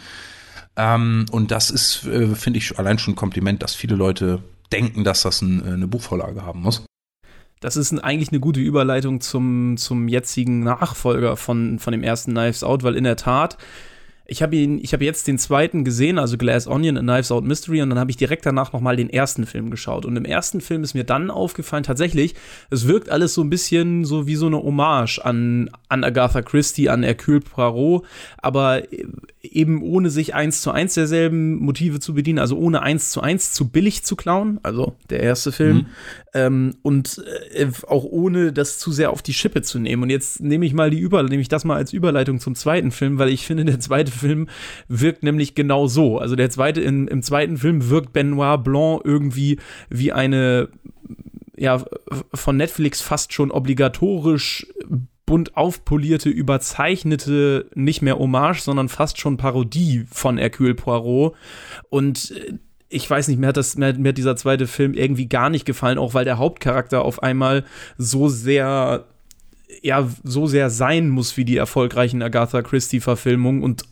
Ähm, 0.75 1.25
und 1.32 1.52
das 1.52 1.72
ist, 1.72 2.06
äh, 2.06 2.36
finde 2.36 2.60
ich, 2.60 2.78
allein 2.78 3.00
schon 3.00 3.14
ein 3.14 3.18
Kompliment, 3.18 3.64
dass 3.64 3.75
viele 3.75 3.96
Leute 3.96 4.44
denken, 4.72 5.04
dass 5.04 5.22
das 5.22 5.42
ein, 5.42 5.66
äh, 5.66 5.72
eine 5.72 5.88
Buchvorlage 5.88 6.44
haben 6.44 6.62
muss. 6.62 6.86
Das 7.62 7.78
ist 7.78 7.98
eigentlich 7.98 8.30
eine 8.30 8.42
gute 8.42 8.60
Überleitung 8.60 9.22
zum, 9.22 9.78
zum 9.78 10.08
jetzigen 10.08 10.60
Nachfolger 10.62 11.38
von, 11.38 11.80
von 11.80 11.94
dem 11.94 12.04
ersten 12.04 12.32
Knives 12.32 12.64
Out, 12.64 12.84
weil 12.84 12.96
in 12.96 13.06
der 13.06 13.16
Tat 13.16 13.58
ich 14.27 14.41
habe 14.41 14.55
ihn, 14.55 14.79
ich 14.82 14.94
habe 14.94 15.05
jetzt 15.05 15.27
den 15.27 15.38
zweiten 15.38 15.84
gesehen, 15.84 16.17
also 16.17 16.38
Glass 16.38 16.67
Onion, 16.67 16.98
A 16.98 17.01
Knives 17.01 17.32
Out 17.32 17.44
Mystery, 17.44 17.82
und 17.82 17.89
dann 17.89 18.00
habe 18.00 18.10
ich 18.10 18.17
direkt 18.17 18.46
danach 18.46 18.74
nochmal 18.74 18.96
den 18.96 19.10
ersten 19.10 19.46
Film 19.46 19.70
geschaut. 19.70 20.05
Und 20.05 20.15
im 20.15 20.25
ersten 20.25 20.62
Film 20.62 20.84
ist 20.84 20.96
mir 20.96 21.03
dann 21.03 21.29
aufgefallen, 21.29 21.84
tatsächlich, 21.84 22.34
es 22.72 22.88
wirkt 22.88 23.10
alles 23.10 23.34
so 23.34 23.44
ein 23.44 23.50
bisschen 23.50 24.03
so 24.03 24.25
wie 24.25 24.36
so 24.36 24.48
eine 24.48 24.58
Hommage 24.58 25.20
an, 25.24 25.70
an 25.89 26.03
Agatha 26.03 26.41
Christie, 26.41 26.89
an 26.89 27.03
Hercule 27.03 27.41
Poirot, 27.41 28.05
aber 28.38 28.84
eben 29.44 29.84
ohne 29.84 30.10
sich 30.10 30.34
eins 30.34 30.62
zu 30.62 30.72
eins 30.72 30.96
derselben 30.96 31.58
Motive 31.58 32.00
zu 32.00 32.15
bedienen, 32.15 32.39
also 32.39 32.58
ohne 32.58 32.82
eins 32.82 33.12
zu 33.12 33.22
eins 33.22 33.53
zu 33.53 33.70
billig 33.70 34.03
zu 34.03 34.15
klauen, 34.15 34.60
also 34.63 34.96
der 35.10 35.22
erste 35.22 35.51
Film, 35.51 35.77
mhm. 35.77 35.86
ähm, 36.34 36.75
und 36.82 37.24
äh, 37.53 37.67
auch 37.88 38.03
ohne 38.03 38.53
das 38.53 38.79
zu 38.79 38.91
sehr 38.91 39.12
auf 39.12 39.22
die 39.22 39.34
Schippe 39.34 39.62
zu 39.62 39.77
nehmen. 39.77 40.03
Und 40.03 40.10
jetzt 40.10 40.41
nehme 40.41 40.65
ich 40.65 40.74
mal 40.74 40.89
die 40.89 41.00
Über, 41.00 41.22
nehme 41.24 41.41
ich 41.41 41.48
das 41.48 41.63
mal 41.63 41.75
als 41.75 41.94
Überleitung 41.94 42.39
zum 42.39 42.55
zweiten 42.55 42.91
Film, 42.91 43.20
weil 43.20 43.29
ich 43.29 43.46
finde, 43.46 43.65
der 43.65 43.79
zweite 43.79 44.12
Film 44.15 44.48
wirkt 44.88 45.24
nämlich 45.24 45.55
genau 45.55 45.88
so. 45.88 46.17
Also 46.17 46.36
der 46.36 46.50
zweite, 46.50 46.81
in, 46.81 47.07
im 47.07 47.22
zweiten 47.22 47.57
Film 47.57 47.89
wirkt 47.89 48.13
Benoit 48.13 48.63
Blanc 48.63 49.01
irgendwie 49.03 49.60
wie 49.89 50.12
eine 50.12 50.69
ja, 51.57 51.84
von 52.34 52.57
Netflix 52.57 53.01
fast 53.01 53.34
schon 53.34 53.51
obligatorisch 53.51 54.67
bunt 55.25 55.57
aufpolierte, 55.57 56.29
überzeichnete, 56.29 57.69
nicht 57.74 58.01
mehr 58.01 58.19
Hommage, 58.19 58.62
sondern 58.62 58.89
fast 58.89 59.19
schon 59.19 59.38
Parodie 59.38 60.05
von 60.12 60.38
Hercule 60.38 60.75
Poirot. 60.75 61.36
Und 61.89 62.31
äh, 62.31 62.60
ich 62.89 63.10
weiß 63.10 63.27
nicht, 63.27 63.39
mir 63.39 63.48
hat, 63.48 63.57
das, 63.57 63.77
mir, 63.77 63.93
mir 63.93 64.10
hat 64.10 64.17
dieser 64.17 64.36
zweite 64.36 64.67
Film 64.67 64.93
irgendwie 64.93 65.27
gar 65.27 65.50
nicht 65.50 65.65
gefallen, 65.65 65.98
auch 65.98 66.13
weil 66.13 66.25
der 66.25 66.38
Hauptcharakter 66.38 67.03
auf 67.03 67.24
einmal 67.24 67.65
so 67.98 68.29
sehr 68.29 69.05
ja, 69.81 70.07
so 70.24 70.45
sehr 70.45 70.69
sein 70.69 71.10
muss 71.10 71.38
wie 71.38 71.43
die 71.43 71.57
erfolgreichen 71.57 72.22
Agatha 72.22 72.62
Christie-Verfilmungen 72.62 73.63
und 73.63 73.84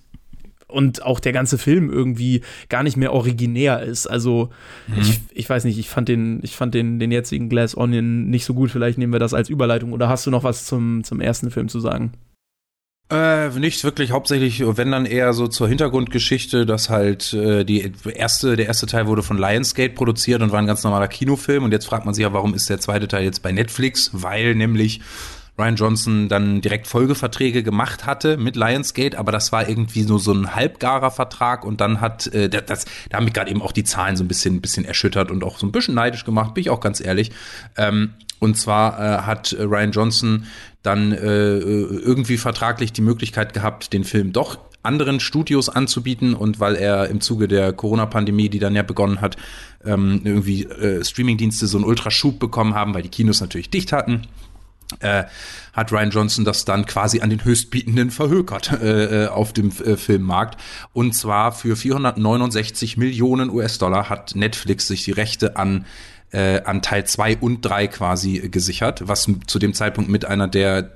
und 0.73 1.03
auch 1.03 1.19
der 1.19 1.31
ganze 1.31 1.57
Film 1.57 1.89
irgendwie 1.89 2.41
gar 2.69 2.83
nicht 2.83 2.97
mehr 2.97 3.13
originär 3.13 3.81
ist. 3.81 4.07
Also 4.07 4.49
mhm. 4.87 5.01
ich, 5.01 5.19
ich 5.33 5.49
weiß 5.49 5.63
nicht, 5.65 5.77
ich 5.77 5.89
fand 5.89 6.09
den, 6.09 6.39
ich 6.43 6.55
fand 6.55 6.73
den, 6.73 6.99
den 6.99 7.11
jetzigen 7.11 7.49
Glass 7.49 7.77
Onion 7.77 8.29
nicht 8.29 8.45
so 8.45 8.53
gut. 8.53 8.71
Vielleicht 8.71 8.97
nehmen 8.97 9.13
wir 9.13 9.19
das 9.19 9.33
als 9.33 9.49
Überleitung. 9.49 9.93
Oder 9.93 10.09
hast 10.09 10.25
du 10.25 10.31
noch 10.31 10.43
was 10.43 10.65
zum, 10.65 11.03
zum 11.03 11.21
ersten 11.21 11.51
Film 11.51 11.69
zu 11.69 11.79
sagen? 11.79 12.13
Äh, 13.13 13.49
nicht 13.59 13.83
wirklich, 13.83 14.11
hauptsächlich, 14.11 14.63
wenn 14.65 14.89
dann 14.89 15.05
eher 15.05 15.33
so 15.33 15.47
zur 15.47 15.67
Hintergrundgeschichte, 15.67 16.65
dass 16.65 16.89
halt 16.89 17.33
äh, 17.33 17.63
die 17.63 17.91
erste, 18.11 18.55
der 18.55 18.65
erste 18.65 18.87
Teil 18.87 19.05
wurde 19.07 19.21
von 19.21 19.37
Lionsgate 19.37 19.93
produziert 19.93 20.41
und 20.41 20.51
war 20.51 20.59
ein 20.59 20.65
ganz 20.65 20.83
normaler 20.83 21.09
Kinofilm 21.09 21.63
und 21.63 21.71
jetzt 21.71 21.85
fragt 21.85 22.05
man 22.05 22.15
sich 22.15 22.23
ja, 22.23 22.33
warum 22.33 22.55
ist 22.55 22.69
der 22.69 22.79
zweite 22.79 23.07
Teil 23.07 23.23
jetzt 23.23 23.43
bei 23.43 23.51
Netflix? 23.51 24.09
Weil 24.13 24.55
nämlich 24.55 25.01
Ryan 25.57 25.75
Johnson 25.75 26.29
dann 26.29 26.61
direkt 26.61 26.87
Folgeverträge 26.87 27.61
gemacht 27.61 28.05
hatte 28.05 28.37
mit 28.37 28.55
Lionsgate, 28.55 29.17
aber 29.17 29.31
das 29.31 29.51
war 29.51 29.69
irgendwie 29.69 30.03
nur 30.03 30.19
so 30.19 30.33
ein 30.33 30.55
halbgarer 30.55 31.11
Vertrag 31.11 31.63
und 31.63 31.79
dann 31.79 32.01
hat 32.01 32.27
äh, 32.27 32.49
das, 32.49 32.85
da 33.09 33.17
haben 33.17 33.25
mich 33.25 33.33
gerade 33.33 33.51
eben 33.51 33.61
auch 33.61 33.71
die 33.71 33.83
Zahlen 33.83 34.17
so 34.17 34.23
ein 34.23 34.27
bisschen, 34.27 34.55
ein 34.55 34.61
bisschen 34.61 34.85
erschüttert 34.85 35.29
und 35.29 35.43
auch 35.43 35.59
so 35.59 35.67
ein 35.67 35.71
bisschen 35.71 35.93
neidisch 35.93 36.25
gemacht, 36.25 36.55
bin 36.55 36.61
ich 36.61 36.69
auch 36.69 36.79
ganz 36.79 36.99
ehrlich. 36.99 37.31
Ähm, 37.77 38.13
und 38.39 38.57
zwar 38.57 38.99
äh, 38.99 39.21
hat 39.23 39.55
Ryan 39.57 39.91
Johnson 39.91 40.47
dann 40.81 41.11
äh, 41.13 41.57
irgendwie 41.57 42.37
vertraglich 42.37 42.91
die 42.91 43.01
Möglichkeit 43.01 43.53
gehabt, 43.53 43.93
den 43.93 44.03
Film 44.03 44.33
doch 44.33 44.57
anderen 44.81 45.21
Studios 45.21 45.69
anzubieten 45.69 46.33
und 46.33 46.59
weil 46.59 46.75
er 46.75 47.07
im 47.07 47.21
Zuge 47.21 47.47
der 47.47 47.71
Corona-Pandemie, 47.71 48.49
die 48.49 48.59
dann 48.59 48.75
ja 48.75 48.83
begonnen 48.83 49.21
hat, 49.21 49.37
ähm, 49.85 50.21
irgendwie 50.25 50.63
äh, 50.63 51.05
Streamingdienste 51.05 51.67
so 51.67 51.77
einen 51.77 51.85
Ultraschub 51.85 52.37
bekommen 52.37 52.73
haben, 52.73 52.93
weil 52.93 53.03
die 53.03 53.09
Kinos 53.09 53.39
natürlich 53.39 53.69
dicht 53.69 53.93
hatten 53.93 54.27
äh, 54.99 55.23
hat 55.73 55.91
Ryan 55.91 56.11
Johnson 56.11 56.45
das 56.45 56.65
dann 56.65 56.85
quasi 56.85 57.21
an 57.21 57.29
den 57.29 57.43
Höchstbietenden 57.43 58.11
verhökert 58.11 58.71
äh, 58.71 59.25
äh 59.25 59.27
auf 59.27 59.53
dem 59.53 59.69
äh, 59.69 59.97
Filmmarkt. 59.97 60.59
Und 60.93 61.13
zwar 61.13 61.51
für 61.51 61.75
469 61.75 62.97
Millionen 62.97 63.49
US-Dollar 63.49 64.09
hat 64.09 64.35
Netflix 64.35 64.87
sich 64.87 65.03
die 65.03 65.11
Rechte 65.11 65.55
an 65.55 65.85
äh, 66.33 66.63
an 66.63 66.81
Teil 66.81 67.05
2 67.05 67.37
und 67.37 67.61
3 67.61 67.87
quasi 67.87 68.49
gesichert, 68.49 69.07
was 69.07 69.29
zu 69.45 69.59
dem 69.59 69.73
Zeitpunkt 69.73 70.09
mit 70.09 70.25
einer 70.25 70.47
der 70.47 70.91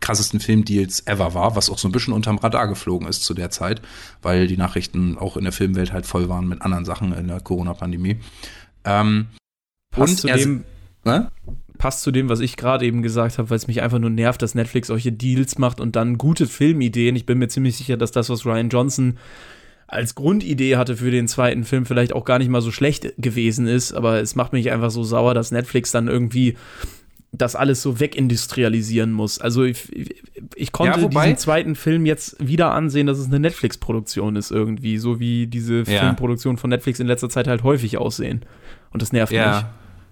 krassesten 0.00 0.38
Filmdeals 0.38 1.06
ever 1.06 1.34
war, 1.34 1.56
was 1.56 1.68
auch 1.70 1.78
so 1.78 1.88
ein 1.88 1.92
bisschen 1.92 2.14
unterm 2.14 2.38
Radar 2.38 2.68
geflogen 2.68 3.08
ist 3.08 3.24
zu 3.24 3.34
der 3.34 3.50
Zeit, 3.50 3.82
weil 4.22 4.46
die 4.46 4.56
Nachrichten 4.56 5.18
auch 5.18 5.36
in 5.36 5.42
der 5.42 5.52
Filmwelt 5.52 5.92
halt 5.92 6.06
voll 6.06 6.28
waren 6.28 6.46
mit 6.46 6.62
anderen 6.62 6.84
Sachen 6.84 7.12
in 7.12 7.26
der 7.26 7.40
Corona-Pandemie. 7.40 8.18
Ähm, 8.84 9.26
und 9.96 10.20
zu 10.20 10.28
dem, 10.28 10.64
ne? 11.04 11.32
Passt 11.76 12.02
zu 12.02 12.10
dem, 12.10 12.28
was 12.28 12.40
ich 12.40 12.56
gerade 12.56 12.84
eben 12.84 13.02
gesagt 13.02 13.38
habe, 13.38 13.50
weil 13.50 13.56
es 13.56 13.66
mich 13.66 13.82
einfach 13.82 13.98
nur 13.98 14.10
nervt, 14.10 14.42
dass 14.42 14.54
Netflix 14.54 14.88
solche 14.88 15.12
Deals 15.12 15.58
macht 15.58 15.80
und 15.80 15.96
dann 15.96 16.18
gute 16.18 16.46
Filmideen. 16.46 17.16
Ich 17.16 17.26
bin 17.26 17.38
mir 17.38 17.48
ziemlich 17.48 17.76
sicher, 17.76 17.96
dass 17.96 18.12
das, 18.12 18.30
was 18.30 18.44
Ryan 18.46 18.68
Johnson 18.68 19.18
als 19.88 20.14
Grundidee 20.14 20.76
hatte 20.76 20.96
für 20.96 21.10
den 21.10 21.28
zweiten 21.28 21.64
Film, 21.64 21.86
vielleicht 21.86 22.12
auch 22.12 22.24
gar 22.24 22.38
nicht 22.38 22.48
mal 22.48 22.60
so 22.60 22.72
schlecht 22.72 23.14
gewesen 23.18 23.66
ist. 23.66 23.92
Aber 23.92 24.20
es 24.20 24.34
macht 24.34 24.52
mich 24.52 24.70
einfach 24.72 24.90
so 24.90 25.04
sauer, 25.04 25.34
dass 25.34 25.52
Netflix 25.52 25.92
dann 25.92 26.08
irgendwie 26.08 26.56
das 27.32 27.54
alles 27.54 27.82
so 27.82 28.00
wegindustrialisieren 28.00 29.12
muss. 29.12 29.40
Also 29.40 29.64
ich, 29.64 29.88
ich 30.54 30.72
konnte 30.72 31.00
ja, 31.00 31.08
diesen 31.08 31.36
zweiten 31.36 31.74
Film 31.74 32.06
jetzt 32.06 32.36
wieder 32.46 32.72
ansehen, 32.72 33.06
dass 33.06 33.18
es 33.18 33.26
eine 33.26 33.38
Netflix-Produktion 33.38 34.36
ist 34.36 34.50
irgendwie, 34.50 34.98
so 34.98 35.20
wie 35.20 35.46
diese 35.46 35.78
ja. 35.86 36.00
Filmproduktionen 36.00 36.56
von 36.56 36.70
Netflix 36.70 36.98
in 36.98 37.06
letzter 37.06 37.28
Zeit 37.28 37.46
halt 37.46 37.62
häufig 37.62 37.98
aussehen. 37.98 38.44
Und 38.92 39.02
das 39.02 39.12
nervt 39.12 39.32
ja. 39.32 39.56
mich. 39.56 39.64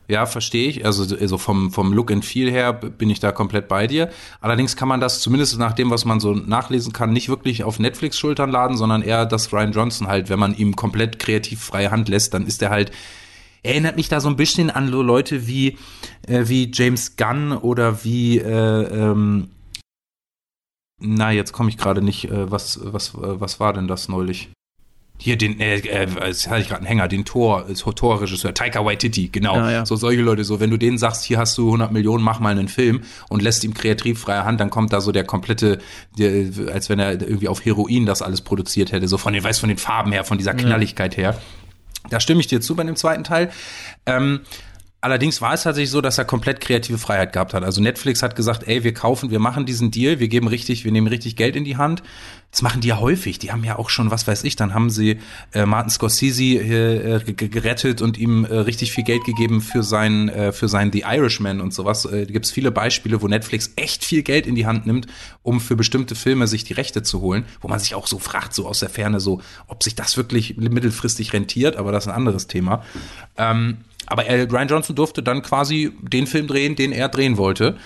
Ja, 0.07 0.27
verstehe 0.27 0.69
ich. 0.69 0.85
Also, 0.85 1.17
also 1.17 1.39
vom, 1.39 1.73
vom 1.73 1.93
Look 1.93 2.11
and 2.11 2.25
Feel 2.25 2.51
her 2.51 2.75
bin 2.75 3.09
ich 3.09 3.21
da 3.21 3.33
komplett 3.33 3.69
bei 3.69 3.87
dir. 3.87 4.11
Allerdings 4.41 4.77
kann 4.77 4.89
man 4.89 5.01
das 5.01 5.21
zumindest 5.21 5.59
nach 5.59 5.73
dem, 5.73 5.91
was 5.91 6.05
man 6.05 6.21
so 6.21 6.35
nachlesen 6.35 6.93
kann, 6.93 7.13
nicht 7.13 7.31
wirklich 7.31 7.65
auf 7.65 7.79
Netflix 7.79 8.19
Schultern 8.19 8.51
laden, 8.51 8.77
sondern 8.77 9.01
eher, 9.01 9.25
dass 9.25 9.53
Ryan 9.53 9.73
Johnson 9.73 10.07
halt, 10.07 10.29
wenn 10.29 10.39
man 10.39 10.55
ihm 10.55 10.77
komplett 10.77 11.19
kreativ 11.19 11.61
freie 11.61 11.91
Hand 11.91 12.09
lässt, 12.09 12.35
dann 12.35 12.47
ist 12.47 12.61
er 12.61 12.71
halt 12.71 12.93
erinnert 13.65 13.97
mich 13.97 14.09
da 14.09 14.21
so 14.21 14.29
ein 14.29 14.37
bisschen 14.37 14.71
an 14.71 14.89
Leute 14.89 15.47
wie 15.47 15.79
äh, 16.29 16.45
wie 16.49 16.71
James 16.73 17.17
Gunn 17.17 17.53
oder 17.53 18.05
wie 18.05 18.39
äh, 18.39 18.83
ähm, 18.83 19.49
na 21.01 21.33
jetzt 21.33 21.53
komme 21.53 21.71
ich 21.71 21.79
gerade 21.79 22.03
nicht 22.03 22.27
äh, 22.27 22.51
was 22.51 22.79
was 22.83 23.13
was 23.15 23.61
war 23.61 23.73
denn 23.73 23.89
das 23.89 24.09
neulich 24.09 24.51
hier 25.19 25.39
den, 25.39 25.61
äh, 25.61 25.77
äh, 25.77 26.09
jetzt 26.27 26.49
hatte 26.49 26.61
ich 26.61 26.69
gerade 26.69 26.81
einen 26.81 26.87
Hänger, 26.87 27.09
den 27.09 27.25
Tor, 27.25 27.67
Torregisseur, 27.75 28.53
Taika 28.53 28.85
Waititi, 28.85 29.29
genau. 29.29 29.57
Ja, 29.57 29.71
ja. 29.71 29.87
So 29.87 29.97
solche 29.97 30.21
Leute, 30.21 30.45
so 30.45 30.61
wenn 30.61 30.71
du 30.71 30.77
denen 30.77 30.99
sagst, 30.99 31.25
hier 31.25 31.39
hast 31.39 31.57
du 31.57 31.67
100 31.67 31.93
Millionen, 31.93 32.23
mach 32.25 32.41
mal 32.41 32.51
einen 32.51 32.69
Film 32.69 33.03
und 33.29 33.41
lässt 33.41 33.65
ihm 33.65 33.75
kreativ 33.75 34.21
freie 34.21 34.45
Hand, 34.45 34.61
dann 34.61 34.71
kommt 34.71 34.93
da 34.93 35.01
so 35.01 35.13
der 35.13 35.25
komplette, 35.25 35.79
der, 36.19 36.73
als 36.73 36.89
wenn 36.89 36.99
er 36.99 37.13
irgendwie 37.13 37.49
auf 37.49 37.65
Heroin 37.65 38.07
das 38.07 38.23
alles 38.23 38.41
produziert 38.41 38.93
hätte, 38.93 39.09
so 39.09 39.17
von 39.17 39.33
den, 39.33 39.45
weiß 39.45 39.59
von 39.59 39.69
den 39.69 39.79
Farben 39.79 40.13
her, 40.13 40.25
von 40.25 40.37
dieser 40.37 40.55
Knalligkeit 40.55 41.17
her. 41.17 41.39
Da 42.11 42.21
stimme 42.21 42.41
ich 42.41 42.49
dir 42.49 42.61
zu 42.61 42.75
bei 42.77 42.83
dem 42.83 42.97
zweiten 42.97 43.25
Teil. 43.25 43.51
Ähm, 44.05 44.41
Allerdings 45.05 45.43
war 45.43 45.53
es 45.53 45.65
tatsächlich 45.65 45.91
so, 45.91 46.01
dass 46.01 46.17
er 46.17 46.25
komplett 46.25 46.63
kreative 46.63 46.97
Freiheit 46.97 47.35
gehabt 47.35 47.53
hat. 47.53 47.63
Also 47.63 47.83
Netflix 47.83 48.23
hat 48.23 48.37
gesagt, 48.37 48.67
ey, 48.67 48.85
wir 48.85 48.95
kaufen, 48.95 49.31
wir 49.31 49.39
machen 49.39 49.67
diesen 49.67 49.91
Deal, 49.91 50.19
wir 50.19 50.29
geben 50.29 50.49
richtig, 50.49 50.87
wir 50.87 50.93
nehmen 50.93 51.09
richtig 51.09 51.37
Geld 51.37 51.57
in 51.57 51.65
die 51.67 51.77
Hand. 51.77 52.03
Das 52.51 52.63
machen 52.63 52.81
die 52.81 52.89
ja 52.89 52.99
häufig. 53.01 53.39
Die 53.39 53.53
haben 53.53 53.65
ja 53.65 53.77
auch 53.79 53.91
schon, 53.91 54.11
was 54.11 54.27
weiß 54.27 54.45
ich, 54.45 54.57
dann 54.57 54.73
haben 54.73 54.89
sie 54.89 55.19
äh, 55.53 55.67
Martin 55.67 55.91
Scorsese 55.91 56.43
äh, 56.43 57.33
gerettet 57.35 58.01
und 58.01 58.17
ihm 58.17 58.47
äh, 58.47 58.55
richtig 58.55 58.93
viel 58.93 59.05
Geld 59.05 59.25
gegeben 59.25 59.61
für 59.61 59.83
sein, 59.83 60.31
äh, 60.31 60.53
für 60.53 60.69
sein 60.69 60.91
The 60.91 61.01
Irishman 61.01 61.61
und 61.61 61.75
sowas. 61.75 62.07
Äh, 62.07 62.25
gibt 62.25 62.47
es 62.47 62.51
viele 62.51 62.71
Beispiele, 62.71 63.21
wo 63.21 63.29
Netflix 63.29 63.73
echt 63.77 64.07
viel 64.07 64.23
Geld 64.23 64.47
in 64.47 64.55
die 64.55 64.65
Hand 64.65 64.87
nimmt, 64.87 65.07
um 65.43 65.61
für 65.61 65.77
bestimmte 65.77 66.15
Filme 66.15 66.47
sich 66.47 66.65
die 66.65 66.73
Rechte 66.73 67.03
zu 67.03 67.21
holen, 67.21 67.45
wo 67.61 67.69
man 67.69 67.79
sich 67.79 67.95
auch 67.95 68.07
so 68.07 68.19
fragt, 68.19 68.55
so 68.55 68.67
aus 68.67 68.79
der 68.79 68.89
Ferne, 68.89 69.21
so, 69.21 69.43
ob 69.67 69.83
sich 69.83 69.97
das 69.97 70.17
wirklich 70.17 70.57
mittelfristig 70.57 71.35
rentiert, 71.35 71.77
aber 71.77 71.93
das 71.93 72.05
ist 72.05 72.09
ein 72.09 72.17
anderes 72.17 72.47
Thema. 72.47 72.83
Ähm, 73.37 73.79
aber 74.07 74.27
er, 74.27 74.51
Ryan 74.51 74.69
Johnson 74.69 74.97
durfte 74.97 75.23
dann 75.23 75.43
quasi 75.43 75.93
den 76.03 76.27
Film 76.27 76.47
drehen, 76.47 76.77
den 76.77 76.93
er 76.93 77.09
drehen 77.09 77.37
wollte. 77.37 77.77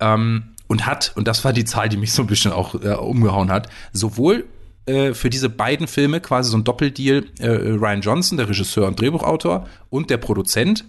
Ähm, 0.00 0.54
und 0.68 0.86
hat, 0.86 1.12
und 1.14 1.28
das 1.28 1.44
war 1.44 1.52
die 1.52 1.64
Zahl, 1.64 1.88
die 1.88 1.96
mich 1.96 2.12
so 2.12 2.22
ein 2.22 2.26
bisschen 2.26 2.52
auch 2.52 2.74
äh, 2.74 2.94
umgehauen 2.94 3.50
hat, 3.50 3.68
sowohl 3.92 4.46
äh, 4.86 5.14
für 5.14 5.30
diese 5.30 5.48
beiden 5.48 5.86
Filme 5.86 6.20
quasi 6.20 6.50
so 6.50 6.56
ein 6.56 6.64
Doppeldeal 6.64 7.24
äh, 7.38 7.48
Ryan 7.48 8.00
Johnson, 8.00 8.38
der 8.38 8.48
Regisseur 8.48 8.86
und 8.86 9.00
Drehbuchautor, 9.00 9.66
und 9.90 10.10
der 10.10 10.16
Produzent, 10.16 10.84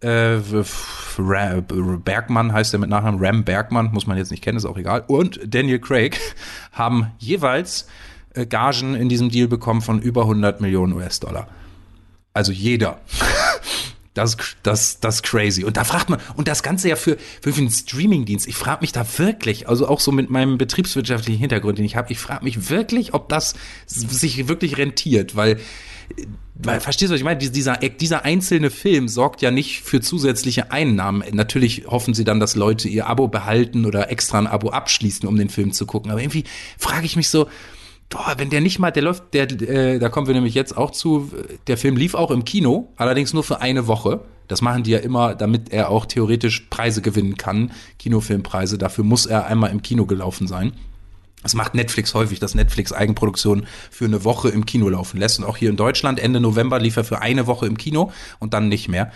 äh, 0.00 0.38
Bergmann 1.18 2.52
heißt 2.52 2.72
er 2.72 2.78
mit 2.78 2.90
Nachnamen, 2.90 3.20
Ram 3.22 3.44
Bergmann, 3.44 3.90
muss 3.92 4.06
man 4.06 4.16
jetzt 4.16 4.30
nicht 4.30 4.42
kennen, 4.42 4.56
ist 4.56 4.64
auch 4.64 4.78
egal, 4.78 5.04
und 5.06 5.40
Daniel 5.44 5.78
Craig 5.78 6.18
haben 6.72 7.12
jeweils 7.18 7.86
äh, 8.34 8.46
Gagen 8.46 8.94
in 8.94 9.08
diesem 9.08 9.30
Deal 9.30 9.48
bekommen 9.48 9.80
von 9.80 10.00
über 10.00 10.22
100 10.22 10.60
Millionen 10.60 10.92
US-Dollar. 10.92 11.48
Also 12.32 12.52
jeder. 12.52 13.00
Das, 14.14 14.36
das, 14.64 14.98
das 14.98 15.22
crazy. 15.22 15.62
Und 15.62 15.76
da 15.76 15.84
fragt 15.84 16.10
man, 16.10 16.20
und 16.36 16.48
das 16.48 16.64
Ganze 16.64 16.88
ja 16.88 16.96
für, 16.96 17.16
für 17.40 17.54
einen 17.54 17.70
Streamingdienst, 17.70 18.48
ich 18.48 18.56
frage 18.56 18.80
mich 18.80 18.90
da 18.90 19.06
wirklich, 19.18 19.68
also 19.68 19.86
auch 19.86 20.00
so 20.00 20.10
mit 20.10 20.30
meinem 20.30 20.58
betriebswirtschaftlichen 20.58 21.38
Hintergrund, 21.38 21.78
den 21.78 21.84
ich 21.84 21.94
habe, 21.94 22.10
ich 22.10 22.18
frage 22.18 22.44
mich 22.44 22.70
wirklich, 22.70 23.14
ob 23.14 23.28
das 23.28 23.54
sich 23.86 24.48
wirklich 24.48 24.78
rentiert, 24.78 25.36
weil 25.36 25.60
weil, 26.62 26.80
verstehst 26.80 27.10
du, 27.10 27.14
was 27.14 27.20
ich 27.20 27.24
meine? 27.24 27.38
Dieser, 27.38 27.76
dieser 27.76 28.24
einzelne 28.24 28.70
Film 28.70 29.08
sorgt 29.08 29.40
ja 29.40 29.50
nicht 29.50 29.80
für 29.80 30.00
zusätzliche 30.00 30.70
Einnahmen. 30.70 31.24
Natürlich 31.32 31.86
hoffen 31.86 32.12
sie 32.12 32.24
dann, 32.24 32.38
dass 32.38 32.54
Leute 32.54 32.88
ihr 32.88 33.06
Abo 33.06 33.28
behalten 33.28 33.86
oder 33.86 34.10
extra 34.10 34.38
ein 34.38 34.46
Abo 34.46 34.70
abschließen, 34.70 35.26
um 35.26 35.36
den 35.36 35.48
Film 35.48 35.72
zu 35.72 35.86
gucken. 35.86 36.10
Aber 36.10 36.20
irgendwie 36.20 36.44
frage 36.76 37.06
ich 37.06 37.16
mich 37.16 37.28
so, 37.28 37.48
boah, 38.10 38.34
wenn 38.36 38.50
der 38.50 38.60
nicht 38.60 38.78
mal, 38.78 38.90
der 38.90 39.04
läuft, 39.04 39.32
der, 39.32 39.50
äh, 39.62 39.98
da 39.98 40.08
kommen 40.08 40.26
wir 40.26 40.34
nämlich 40.34 40.54
jetzt 40.54 40.76
auch 40.76 40.90
zu, 40.90 41.30
der 41.68 41.78
Film 41.78 41.96
lief 41.96 42.14
auch 42.14 42.30
im 42.30 42.44
Kino, 42.44 42.92
allerdings 42.96 43.32
nur 43.32 43.44
für 43.44 43.60
eine 43.60 43.86
Woche. 43.86 44.20
Das 44.48 44.62
machen 44.62 44.82
die 44.82 44.90
ja 44.90 44.98
immer, 44.98 45.36
damit 45.36 45.72
er 45.72 45.90
auch 45.90 46.06
theoretisch 46.06 46.66
Preise 46.70 47.02
gewinnen 47.02 47.36
kann, 47.36 47.70
Kinofilmpreise. 47.98 48.78
Dafür 48.78 49.04
muss 49.04 49.26
er 49.26 49.46
einmal 49.46 49.70
im 49.70 49.80
Kino 49.80 50.06
gelaufen 50.06 50.48
sein. 50.48 50.72
Das 51.44 51.54
macht 51.54 51.74
Netflix 51.74 52.12
häufig, 52.14 52.40
dass 52.40 52.54
Netflix 52.54 52.92
Eigenproduktionen 52.92 53.66
für 53.90 54.04
eine 54.04 54.24
Woche 54.24 54.50
im 54.50 54.66
Kino 54.66 54.88
laufen 54.88 55.18
lässt. 55.18 55.38
Und 55.38 55.44
auch 55.44 55.56
hier 55.56 55.70
in 55.70 55.76
Deutschland, 55.76 56.18
Ende 56.18 56.40
November 56.40 56.80
lief 56.80 56.96
er 56.96 57.04
für 57.04 57.22
eine 57.22 57.46
Woche 57.46 57.66
im 57.66 57.78
Kino 57.78 58.12
und 58.40 58.52
dann 58.52 58.68
nicht 58.68 58.88
mehr. 58.88 59.12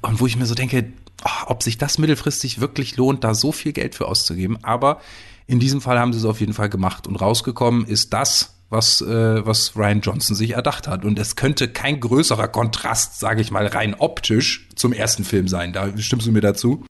Und 0.00 0.20
wo 0.20 0.26
ich 0.26 0.36
mir 0.36 0.46
so 0.46 0.54
denke, 0.54 0.92
oh, 1.24 1.50
ob 1.50 1.62
sich 1.62 1.78
das 1.78 1.98
mittelfristig 1.98 2.60
wirklich 2.60 2.96
lohnt, 2.96 3.22
da 3.24 3.34
so 3.34 3.52
viel 3.52 3.72
Geld 3.72 3.94
für 3.94 4.08
auszugeben. 4.08 4.58
Aber 4.62 5.00
in 5.46 5.60
diesem 5.60 5.80
Fall 5.80 5.98
haben 5.98 6.12
sie 6.12 6.18
es 6.18 6.24
auf 6.24 6.40
jeden 6.40 6.52
Fall 6.52 6.68
gemacht. 6.68 7.06
Und 7.06 7.16
rausgekommen 7.16 7.86
ist 7.86 8.12
das, 8.12 8.56
was, 8.68 9.00
äh, 9.00 9.46
was 9.46 9.76
Ryan 9.76 10.00
Johnson 10.00 10.34
sich 10.34 10.52
erdacht 10.52 10.88
hat. 10.88 11.04
Und 11.04 11.18
es 11.18 11.36
könnte 11.36 11.68
kein 11.68 12.00
größerer 12.00 12.48
Kontrast, 12.48 13.20
sage 13.20 13.40
ich 13.40 13.50
mal, 13.50 13.66
rein 13.66 13.94
optisch 13.94 14.68
zum 14.74 14.92
ersten 14.92 15.24
Film 15.24 15.48
sein. 15.48 15.72
Da 15.72 15.96
stimmst 15.98 16.26
du 16.26 16.32
mir 16.32 16.40
dazu? 16.40 16.84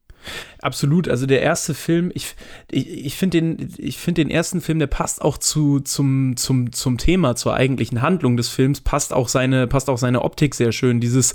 Absolut, 0.60 1.08
also 1.08 1.26
der 1.26 1.42
erste 1.42 1.72
Film, 1.72 2.10
ich, 2.12 2.34
ich, 2.72 2.88
ich 2.88 3.14
finde 3.14 3.40
den, 3.40 3.74
ich 3.78 3.98
finde 3.98 4.24
den 4.24 4.30
ersten 4.30 4.60
Film, 4.60 4.80
der 4.80 4.88
passt 4.88 5.22
auch 5.22 5.38
zu, 5.38 5.78
zum, 5.78 6.36
zum, 6.36 6.72
zum 6.72 6.98
Thema, 6.98 7.36
zur 7.36 7.54
eigentlichen 7.54 8.02
Handlung 8.02 8.36
des 8.36 8.48
Films, 8.48 8.80
passt 8.80 9.12
auch 9.12 9.28
seine, 9.28 9.68
passt 9.68 9.88
auch 9.88 9.98
seine 9.98 10.22
Optik 10.22 10.56
sehr 10.56 10.72
schön. 10.72 10.98
Dieses, 10.98 11.34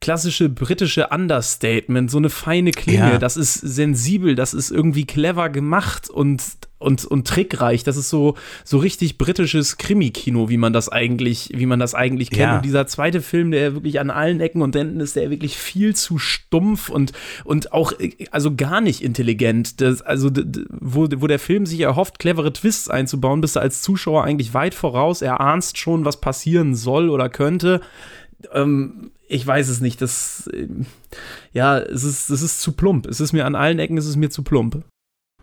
klassische 0.00 0.48
britische 0.48 1.08
Understatement, 1.08 2.10
so 2.10 2.18
eine 2.18 2.30
feine 2.30 2.70
Klinge, 2.70 3.12
ja. 3.12 3.18
das 3.18 3.36
ist 3.36 3.54
sensibel, 3.54 4.34
das 4.34 4.54
ist 4.54 4.70
irgendwie 4.70 5.06
clever 5.06 5.48
gemacht 5.48 6.10
und 6.10 6.42
und, 6.78 7.06
und 7.06 7.26
trickreich. 7.26 7.84
Das 7.84 7.96
ist 7.96 8.10
so, 8.10 8.34
so 8.64 8.78
richtig 8.78 9.16
britisches 9.16 9.78
Krimi-Kino, 9.78 10.48
wie 10.50 10.58
man 10.58 10.72
das 10.72 10.90
eigentlich, 10.90 11.50
wie 11.54 11.66
man 11.66 11.80
das 11.80 11.94
eigentlich 11.94 12.30
kennt. 12.30 12.40
Ja. 12.40 12.56
Und 12.56 12.64
dieser 12.64 12.86
zweite 12.86 13.22
Film, 13.22 13.50
der 13.50 13.74
wirklich 13.74 13.98
an 13.98 14.10
allen 14.10 14.40
Ecken 14.40 14.60
und 14.60 14.76
Enden 14.76 15.00
ist, 15.00 15.16
der 15.16 15.30
wirklich 15.30 15.56
viel 15.56 15.96
zu 15.96 16.18
stumpf 16.18 16.90
und, 16.90 17.12
und 17.44 17.72
auch, 17.72 17.92
also 18.30 18.54
gar 18.54 18.82
nicht 18.82 19.02
intelligent. 19.02 19.80
Das, 19.80 20.02
also, 20.02 20.30
wo, 20.68 21.08
wo 21.16 21.26
der 21.26 21.38
Film 21.38 21.64
sich 21.64 21.80
erhofft, 21.80 22.18
clevere 22.18 22.52
Twists 22.52 22.90
einzubauen, 22.90 23.40
bist 23.40 23.56
du 23.56 23.60
als 23.60 23.80
Zuschauer 23.80 24.24
eigentlich 24.24 24.52
weit 24.52 24.74
voraus. 24.74 25.22
Er 25.22 25.40
ahnst 25.40 25.78
schon, 25.78 26.04
was 26.04 26.20
passieren 26.20 26.74
soll 26.74 27.08
oder 27.08 27.30
könnte. 27.30 27.80
Ähm, 28.52 29.10
ich 29.28 29.46
weiß 29.46 29.68
es 29.68 29.80
nicht. 29.80 30.00
Das, 30.02 30.48
äh, 30.52 30.68
ja, 31.52 31.78
es 31.78 32.04
ist, 32.04 32.30
es 32.30 32.42
ist 32.42 32.60
zu 32.60 32.72
plump. 32.72 33.06
Es 33.06 33.20
ist 33.20 33.32
mir 33.32 33.46
an 33.46 33.54
allen 33.54 33.78
Ecken, 33.78 33.98
es 33.98 34.06
ist 34.06 34.16
mir 34.16 34.30
zu 34.30 34.42
plump. 34.42 34.84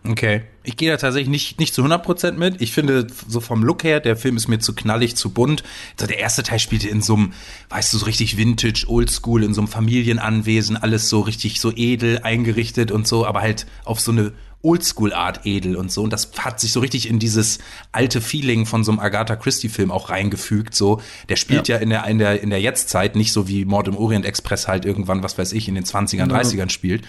Okay. 0.05 0.41
Ich 0.63 0.75
gehe 0.75 0.91
da 0.91 0.97
tatsächlich 0.97 1.29
nicht, 1.29 1.59
nicht 1.59 1.73
zu 1.73 1.83
100% 1.83 2.33
mit. 2.33 2.61
Ich 2.61 2.73
finde, 2.73 3.07
so 3.27 3.39
vom 3.39 3.63
Look 3.63 3.83
her, 3.85 4.01
der 4.01 4.17
Film 4.17 4.35
ist 4.35 4.49
mir 4.49 4.59
zu 4.59 4.73
knallig, 4.75 5.15
zu 5.15 5.29
bunt. 5.29 5.63
Also 5.95 6.07
der 6.07 6.19
erste 6.19 6.43
Teil 6.43 6.59
spielte 6.59 6.89
in 6.89 7.01
so 7.01 7.15
einem, 7.15 7.33
weißt 7.69 7.93
du, 7.93 7.97
so 7.97 8.05
richtig 8.05 8.35
Vintage, 8.35 8.85
Oldschool, 8.87 9.43
in 9.43 9.53
so 9.53 9.61
einem 9.61 9.69
Familienanwesen, 9.69 10.75
alles 10.75 11.07
so 11.07 11.21
richtig 11.21 11.61
so 11.61 11.71
edel 11.73 12.19
eingerichtet 12.19 12.91
und 12.91 13.07
so, 13.07 13.25
aber 13.25 13.41
halt 13.41 13.65
auf 13.85 14.01
so 14.01 14.11
eine 14.11 14.33
Oldschool-Art 14.63 15.41
edel 15.45 15.75
und 15.75 15.91
so. 15.91 16.01
Und 16.01 16.11
das 16.11 16.31
hat 16.39 16.59
sich 16.59 16.71
so 16.71 16.79
richtig 16.79 17.09
in 17.09 17.19
dieses 17.19 17.59
alte 17.91 18.21
Feeling 18.21 18.65
von 18.65 18.83
so 18.83 18.91
einem 18.91 18.99
Agatha 18.99 19.35
Christie-Film 19.35 19.91
auch 19.91 20.09
reingefügt. 20.09 20.73
So, 20.73 21.01
der 21.29 21.35
spielt 21.35 21.67
ja, 21.67 21.75
ja 21.75 21.81
in 21.81 21.89
der, 21.89 22.05
in 22.05 22.17
der, 22.17 22.41
in 22.41 22.49
der 22.49 22.61
Jetztzeit, 22.61 23.15
nicht 23.15 23.33
so 23.33 23.47
wie 23.47 23.65
Mord 23.65 23.89
im 23.89 23.97
Orient 23.97 24.25
Express 24.25 24.67
halt 24.67 24.85
irgendwann, 24.85 25.21
was 25.21 25.37
weiß 25.37 25.51
ich, 25.51 25.67
in 25.67 25.75
den 25.75 25.83
20ern, 25.83 26.29
30ern 26.29 26.69
spielt. 26.69 27.05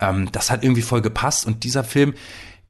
Ähm, 0.00 0.32
das 0.32 0.50
hat 0.50 0.64
irgendwie 0.64 0.82
voll 0.82 1.02
gepasst. 1.02 1.46
Und 1.46 1.64
dieser 1.64 1.84
Film, 1.84 2.14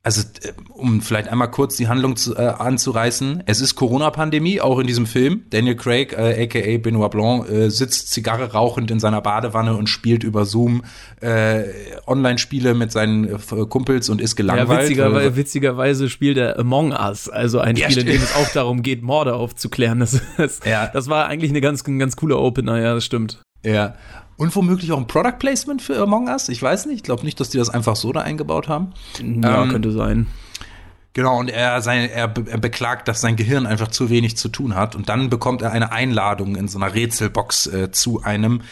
also 0.04 0.20
äh, 0.20 0.52
um 0.74 1.00
vielleicht 1.00 1.28
einmal 1.28 1.50
kurz 1.50 1.76
die 1.76 1.88
Handlung 1.88 2.14
zu, 2.16 2.36
äh, 2.36 2.40
anzureißen, 2.40 3.42
es 3.46 3.60
ist 3.60 3.74
Corona-Pandemie, 3.74 4.60
auch 4.60 4.78
in 4.78 4.86
diesem 4.86 5.06
Film. 5.06 5.44
Daniel 5.50 5.76
Craig, 5.76 6.12
äh, 6.12 6.44
aka 6.44 6.78
Benoit 6.78 7.10
Blanc, 7.10 7.48
äh, 7.48 7.70
sitzt 7.70 8.10
Zigarre 8.10 8.52
rauchend 8.52 8.90
in 8.90 9.00
seiner 9.00 9.22
Badewanne 9.22 9.74
und 9.74 9.88
spielt 9.88 10.22
über 10.22 10.44
Zoom 10.44 10.84
äh, 11.20 11.64
Online-Spiele 12.06 12.74
mit 12.74 12.92
seinen 12.92 13.24
äh, 13.24 13.38
Kumpels 13.68 14.10
und 14.10 14.20
ist 14.20 14.36
gelangweilt. 14.36 14.68
Ja, 14.68 14.80
witzigerweise, 14.80 15.36
witzigerweise 15.36 16.10
spielt 16.10 16.36
er 16.36 16.58
Among 16.58 16.92
Us, 16.92 17.30
also 17.30 17.58
ein 17.60 17.76
ja, 17.76 17.90
Spiel, 17.90 18.02
in 18.02 18.06
dem 18.06 18.22
es 18.22 18.36
auch 18.36 18.48
darum 18.52 18.82
geht, 18.82 19.02
Morde 19.02 19.34
aufzuklären. 19.34 20.00
Das, 20.00 20.20
das, 20.36 20.60
ja. 20.66 20.86
das 20.92 21.08
war 21.08 21.28
eigentlich 21.28 21.50
eine 21.50 21.62
ganz, 21.62 21.84
ein 21.86 21.98
ganz 21.98 22.14
cooler 22.16 22.38
Opener, 22.38 22.78
ja, 22.78 22.94
das 22.94 23.06
stimmt. 23.06 23.40
Ja, 23.64 23.94
und 24.36 24.54
womöglich 24.54 24.92
auch 24.92 24.98
ein 24.98 25.06
Product 25.06 25.38
Placement 25.38 25.82
für 25.82 25.98
Among 25.98 26.28
Us. 26.28 26.48
Ich 26.48 26.62
weiß 26.62 26.86
nicht. 26.86 26.96
Ich 26.96 27.02
glaube 27.02 27.24
nicht, 27.24 27.38
dass 27.40 27.50
die 27.50 27.58
das 27.58 27.70
einfach 27.70 27.96
so 27.96 28.12
da 28.12 28.20
eingebaut 28.20 28.68
haben. 28.68 28.92
Ja, 29.18 29.62
ähm, 29.62 29.70
könnte 29.70 29.92
sein. 29.92 30.26
Genau, 31.14 31.38
und 31.38 31.48
er, 31.48 31.80
sein, 31.80 32.10
er, 32.10 32.34
er, 32.46 32.58
beklagt, 32.58 33.06
dass 33.06 33.20
sein 33.20 33.36
Gehirn 33.36 33.66
einfach 33.66 33.88
zu 33.88 34.10
wenig 34.10 34.36
zu 34.36 34.48
tun 34.48 34.74
hat. 34.74 34.96
Und 34.96 35.08
dann 35.08 35.30
bekommt 35.30 35.62
er 35.62 35.70
eine 35.70 35.92
Einladung 35.92 36.56
in 36.56 36.66
so 36.66 36.76
einer 36.78 36.92
Rätselbox 36.92 37.68
äh, 37.68 37.90
zu 37.92 38.22
einem, 38.22 38.62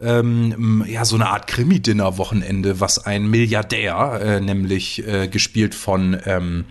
ähm, 0.00 0.84
ja, 0.88 1.04
so 1.04 1.14
eine 1.14 1.28
Art 1.28 1.46
Krimi-Dinner-Wochenende, 1.46 2.80
was 2.80 3.06
ein 3.06 3.30
Milliardär, 3.30 4.20
äh, 4.20 4.40
nämlich 4.40 5.06
äh, 5.06 5.28
gespielt 5.28 5.76
von 5.76 6.20
ähm, 6.26 6.64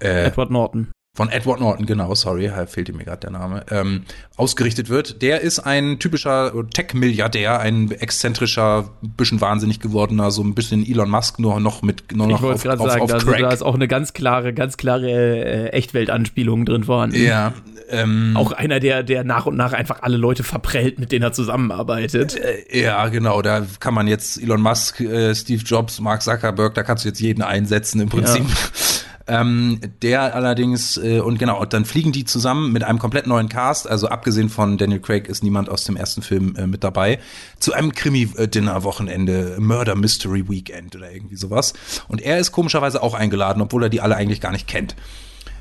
äh, 0.00 0.24
Edward 0.24 0.50
Norton. 0.50 0.90
Von 1.16 1.30
Edward 1.30 1.60
Norton, 1.60 1.86
genau, 1.86 2.14
sorry, 2.14 2.52
fehlte 2.66 2.92
mir 2.92 3.04
gerade 3.04 3.20
der 3.20 3.30
Name, 3.30 3.64
ähm, 3.70 4.02
ausgerichtet 4.36 4.90
wird. 4.90 5.22
Der 5.22 5.40
ist 5.40 5.60
ein 5.60 5.98
typischer 5.98 6.52
Tech-Milliardär, 6.74 7.58
ein 7.58 7.90
exzentrischer, 7.90 8.90
bisschen 9.00 9.40
wahnsinnig 9.40 9.80
gewordener, 9.80 10.30
so 10.30 10.42
ein 10.42 10.54
bisschen 10.54 10.86
Elon 10.86 11.08
Musk, 11.08 11.38
nur 11.38 11.58
noch 11.58 11.80
mit 11.80 12.14
nur 12.14 12.26
noch 12.26 12.36
ich 12.36 12.42
wollte 12.42 12.62
gerade 12.64 12.82
sagen, 12.82 13.00
auf 13.00 13.12
also 13.14 13.32
da 13.32 13.50
ist 13.50 13.62
auch 13.62 13.74
eine 13.76 13.88
ganz 13.88 14.12
klare, 14.12 14.52
ganz 14.52 14.76
klare 14.76 15.08
äh, 15.08 15.68
Echtweltanspielung 15.70 16.66
drin 16.66 16.84
vorhanden. 16.84 17.16
Ja. 17.16 17.54
Ähm, 17.88 18.32
auch 18.34 18.52
einer, 18.52 18.78
der, 18.78 19.02
der 19.02 19.24
nach 19.24 19.46
und 19.46 19.56
nach 19.56 19.72
einfach 19.72 20.02
alle 20.02 20.18
Leute 20.18 20.42
verprellt, 20.42 20.98
mit 20.98 21.12
denen 21.12 21.22
er 21.22 21.32
zusammenarbeitet. 21.32 22.36
Äh, 22.36 22.82
ja, 22.82 23.08
genau, 23.08 23.40
da 23.40 23.64
kann 23.80 23.94
man 23.94 24.06
jetzt 24.06 24.42
Elon 24.42 24.60
Musk, 24.60 25.00
äh, 25.00 25.34
Steve 25.34 25.62
Jobs, 25.64 25.98
Mark 25.98 26.20
Zuckerberg, 26.20 26.74
da 26.74 26.82
kannst 26.82 27.04
du 27.04 27.08
jetzt 27.08 27.20
jeden 27.20 27.40
einsetzen 27.40 28.02
im 28.02 28.10
Prinzip. 28.10 28.44
Ja. 28.46 28.95
Ähm, 29.28 29.80
der 30.02 30.36
allerdings, 30.36 30.96
äh, 30.98 31.18
und 31.18 31.38
genau, 31.38 31.64
dann 31.64 31.84
fliegen 31.84 32.12
die 32.12 32.24
zusammen 32.24 32.72
mit 32.72 32.84
einem 32.84 33.00
komplett 33.00 33.26
neuen 33.26 33.48
Cast, 33.48 33.88
also 33.88 34.06
abgesehen 34.08 34.48
von 34.48 34.78
Daniel 34.78 35.00
Craig 35.00 35.26
ist 35.26 35.42
niemand 35.42 35.68
aus 35.68 35.82
dem 35.82 35.96
ersten 35.96 36.22
Film 36.22 36.54
äh, 36.56 36.66
mit 36.68 36.84
dabei, 36.84 37.18
zu 37.58 37.72
einem 37.72 37.92
Krimi-Dinner-Wochenende, 37.92 39.56
Murder 39.58 39.96
Mystery 39.96 40.48
Weekend 40.48 40.94
oder 40.94 41.10
irgendwie 41.10 41.36
sowas. 41.36 41.72
Und 42.06 42.22
er 42.22 42.38
ist 42.38 42.52
komischerweise 42.52 43.02
auch 43.02 43.14
eingeladen, 43.14 43.62
obwohl 43.62 43.82
er 43.82 43.88
die 43.88 44.00
alle 44.00 44.14
eigentlich 44.14 44.40
gar 44.40 44.52
nicht 44.52 44.68
kennt. 44.68 44.94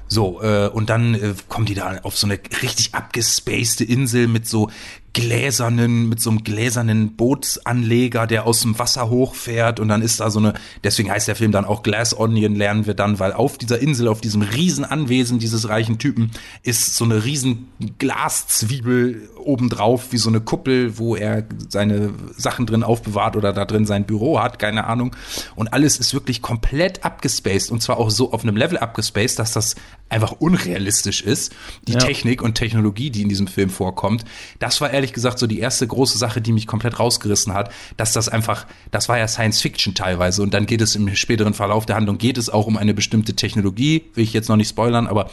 So, 0.08 0.42
äh, 0.44 0.68
und 0.68 0.92
dann 0.92 1.16
äh, 1.16 1.34
kommen 1.50 1.66
die 1.66 1.74
da 1.74 2.00
auf 2.04 2.16
so 2.18 2.28
eine 2.28 2.40
richtig 2.62 2.94
abgespacede 2.94 3.92
Insel 3.92 4.28
mit 4.28 4.48
so 4.48 4.70
gläsernen, 5.16 6.10
mit 6.10 6.20
so 6.20 6.30
einem 6.30 6.44
gläsernen 6.44 7.16
Bootsanleger, 7.16 8.28
der 8.28 8.46
aus 8.46 8.60
dem 8.62 8.78
Wasser 8.78 9.10
hochfährt 9.10 9.80
und 9.80 9.88
dann 9.88 10.02
ist 10.02 10.20
da 10.20 10.30
so 10.30 10.40
eine, 10.40 10.54
deswegen 10.84 11.10
heißt 11.10 11.30
der 11.30 11.38
Film 11.38 11.54
dann 11.54 11.64
auch 11.64 11.84
Glass 11.84 12.16
Onion, 12.16 12.54
lernen 12.54 12.86
wir 12.86 12.96
dann, 12.96 13.18
weil 13.18 13.32
auf 13.32 13.58
dieser 13.58 13.80
Insel, 13.80 14.10
auf 14.10 14.20
diesem 14.20 14.42
riesen 14.42 14.84
Anwesen 14.84 15.40
dieses 15.40 15.70
reichen 15.70 16.00
Typen 16.00 16.32
ist 16.64 16.98
so 16.98 17.06
eine 17.06 17.24
riesen 17.24 17.70
Glaszwiebel 17.98 19.30
obendrauf, 19.38 20.12
wie 20.12 20.18
so 20.18 20.30
eine 20.30 20.42
Kuppel, 20.42 20.98
wo 20.98 21.16
er 21.16 21.46
seine 21.70 22.14
Sachen 22.36 22.66
drin 22.66 22.84
aufbewahrt 22.84 23.38
oder 23.38 23.54
da 23.54 23.64
drin 23.64 23.86
sein 23.86 24.06
Büro 24.06 24.42
hat, 24.42 24.60
keine 24.60 24.86
Ahnung. 24.86 25.16
Und 25.56 25.72
alles 25.72 25.98
ist 25.98 26.14
wirklich 26.14 26.42
komplett 26.42 27.06
abgespaced 27.06 27.72
und 27.72 27.82
zwar 27.82 27.98
auch 27.98 28.10
so 28.10 28.34
auf 28.34 28.44
einem 28.44 28.58
Level 28.58 28.78
abgespaced, 28.78 29.40
dass 29.40 29.54
das 29.54 29.76
einfach 30.10 30.34
unrealistisch 30.34 31.22
ist. 31.22 31.56
Die 31.88 31.94
ja. 31.94 32.00
Technik 32.00 32.42
und 32.42 32.56
Technologie, 32.56 33.10
die 33.10 33.22
in 33.22 33.30
diesem 33.30 33.48
Film 33.48 33.70
vorkommt, 33.70 34.24
das 34.60 34.82
war 34.82 34.92
ehrlich 34.92 35.05
ehrlich 35.06 35.14
gesagt 35.14 35.38
so 35.38 35.46
die 35.46 35.60
erste 35.60 35.86
große 35.86 36.18
Sache, 36.18 36.42
die 36.42 36.52
mich 36.52 36.66
komplett 36.66 37.00
rausgerissen 37.00 37.54
hat, 37.54 37.72
dass 37.96 38.12
das 38.12 38.28
einfach, 38.28 38.66
das 38.90 39.08
war 39.08 39.20
ja 39.20 39.28
Science 39.28 39.62
Fiction 39.62 39.94
teilweise. 39.94 40.42
Und 40.42 40.54
dann 40.54 40.66
geht 40.66 40.82
es 40.82 40.96
im 40.96 41.16
späteren 41.16 41.54
Verlauf 41.54 41.86
der 41.86 41.96
Handlung 41.96 42.18
geht 42.18 42.38
es 42.38 42.50
auch 42.50 42.66
um 42.66 42.76
eine 42.76 42.96
bestimmte 42.96 43.36
Technologie, 43.36 44.06
will 44.16 44.24
ich 44.24 44.34
jetzt 44.34 44.50
noch 44.50 44.56
nicht 44.56 44.70
spoilern, 44.70 45.08
aber 45.08 45.30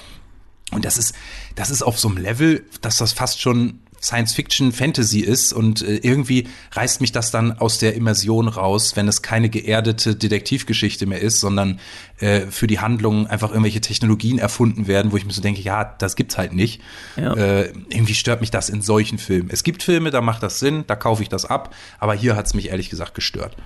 und 0.72 0.84
das 0.84 0.96
ist, 0.96 1.14
das 1.54 1.70
ist 1.70 1.82
auf 1.82 1.98
so 1.98 2.08
einem 2.08 2.16
Level, 2.18 2.64
dass 2.80 2.96
das 2.96 3.12
fast 3.12 3.40
schon 3.42 3.80
Science-Fiction-Fantasy 4.02 5.20
ist 5.20 5.52
und 5.52 5.82
äh, 5.82 5.96
irgendwie 5.96 6.48
reißt 6.72 7.00
mich 7.00 7.12
das 7.12 7.30
dann 7.30 7.58
aus 7.58 7.78
der 7.78 7.94
Immersion 7.94 8.48
raus, 8.48 8.96
wenn 8.96 9.08
es 9.08 9.22
keine 9.22 9.48
geerdete 9.48 10.16
Detektivgeschichte 10.16 11.06
mehr 11.06 11.20
ist, 11.20 11.40
sondern 11.40 11.80
äh, 12.18 12.42
für 12.42 12.66
die 12.66 12.80
Handlung 12.80 13.26
einfach 13.26 13.50
irgendwelche 13.50 13.80
Technologien 13.80 14.38
erfunden 14.38 14.86
werden, 14.86 15.12
wo 15.12 15.16
ich 15.16 15.24
mir 15.24 15.32
so 15.32 15.42
denke, 15.42 15.62
ja, 15.62 15.84
das 15.84 16.16
gibt's 16.16 16.36
halt 16.36 16.52
nicht. 16.52 16.80
Ja. 17.16 17.34
Äh, 17.34 17.72
irgendwie 17.88 18.14
stört 18.14 18.40
mich 18.40 18.50
das 18.50 18.68
in 18.68 18.82
solchen 18.82 19.18
Filmen. 19.18 19.50
Es 19.50 19.62
gibt 19.62 19.82
Filme, 19.82 20.10
da 20.10 20.20
macht 20.20 20.42
das 20.42 20.58
Sinn, 20.58 20.84
da 20.86 20.96
kaufe 20.96 21.22
ich 21.22 21.28
das 21.28 21.44
ab, 21.44 21.74
aber 21.98 22.14
hier 22.14 22.36
hat's 22.36 22.54
mich 22.54 22.68
ehrlich 22.70 22.90
gesagt 22.90 23.14
gestört. 23.14 23.56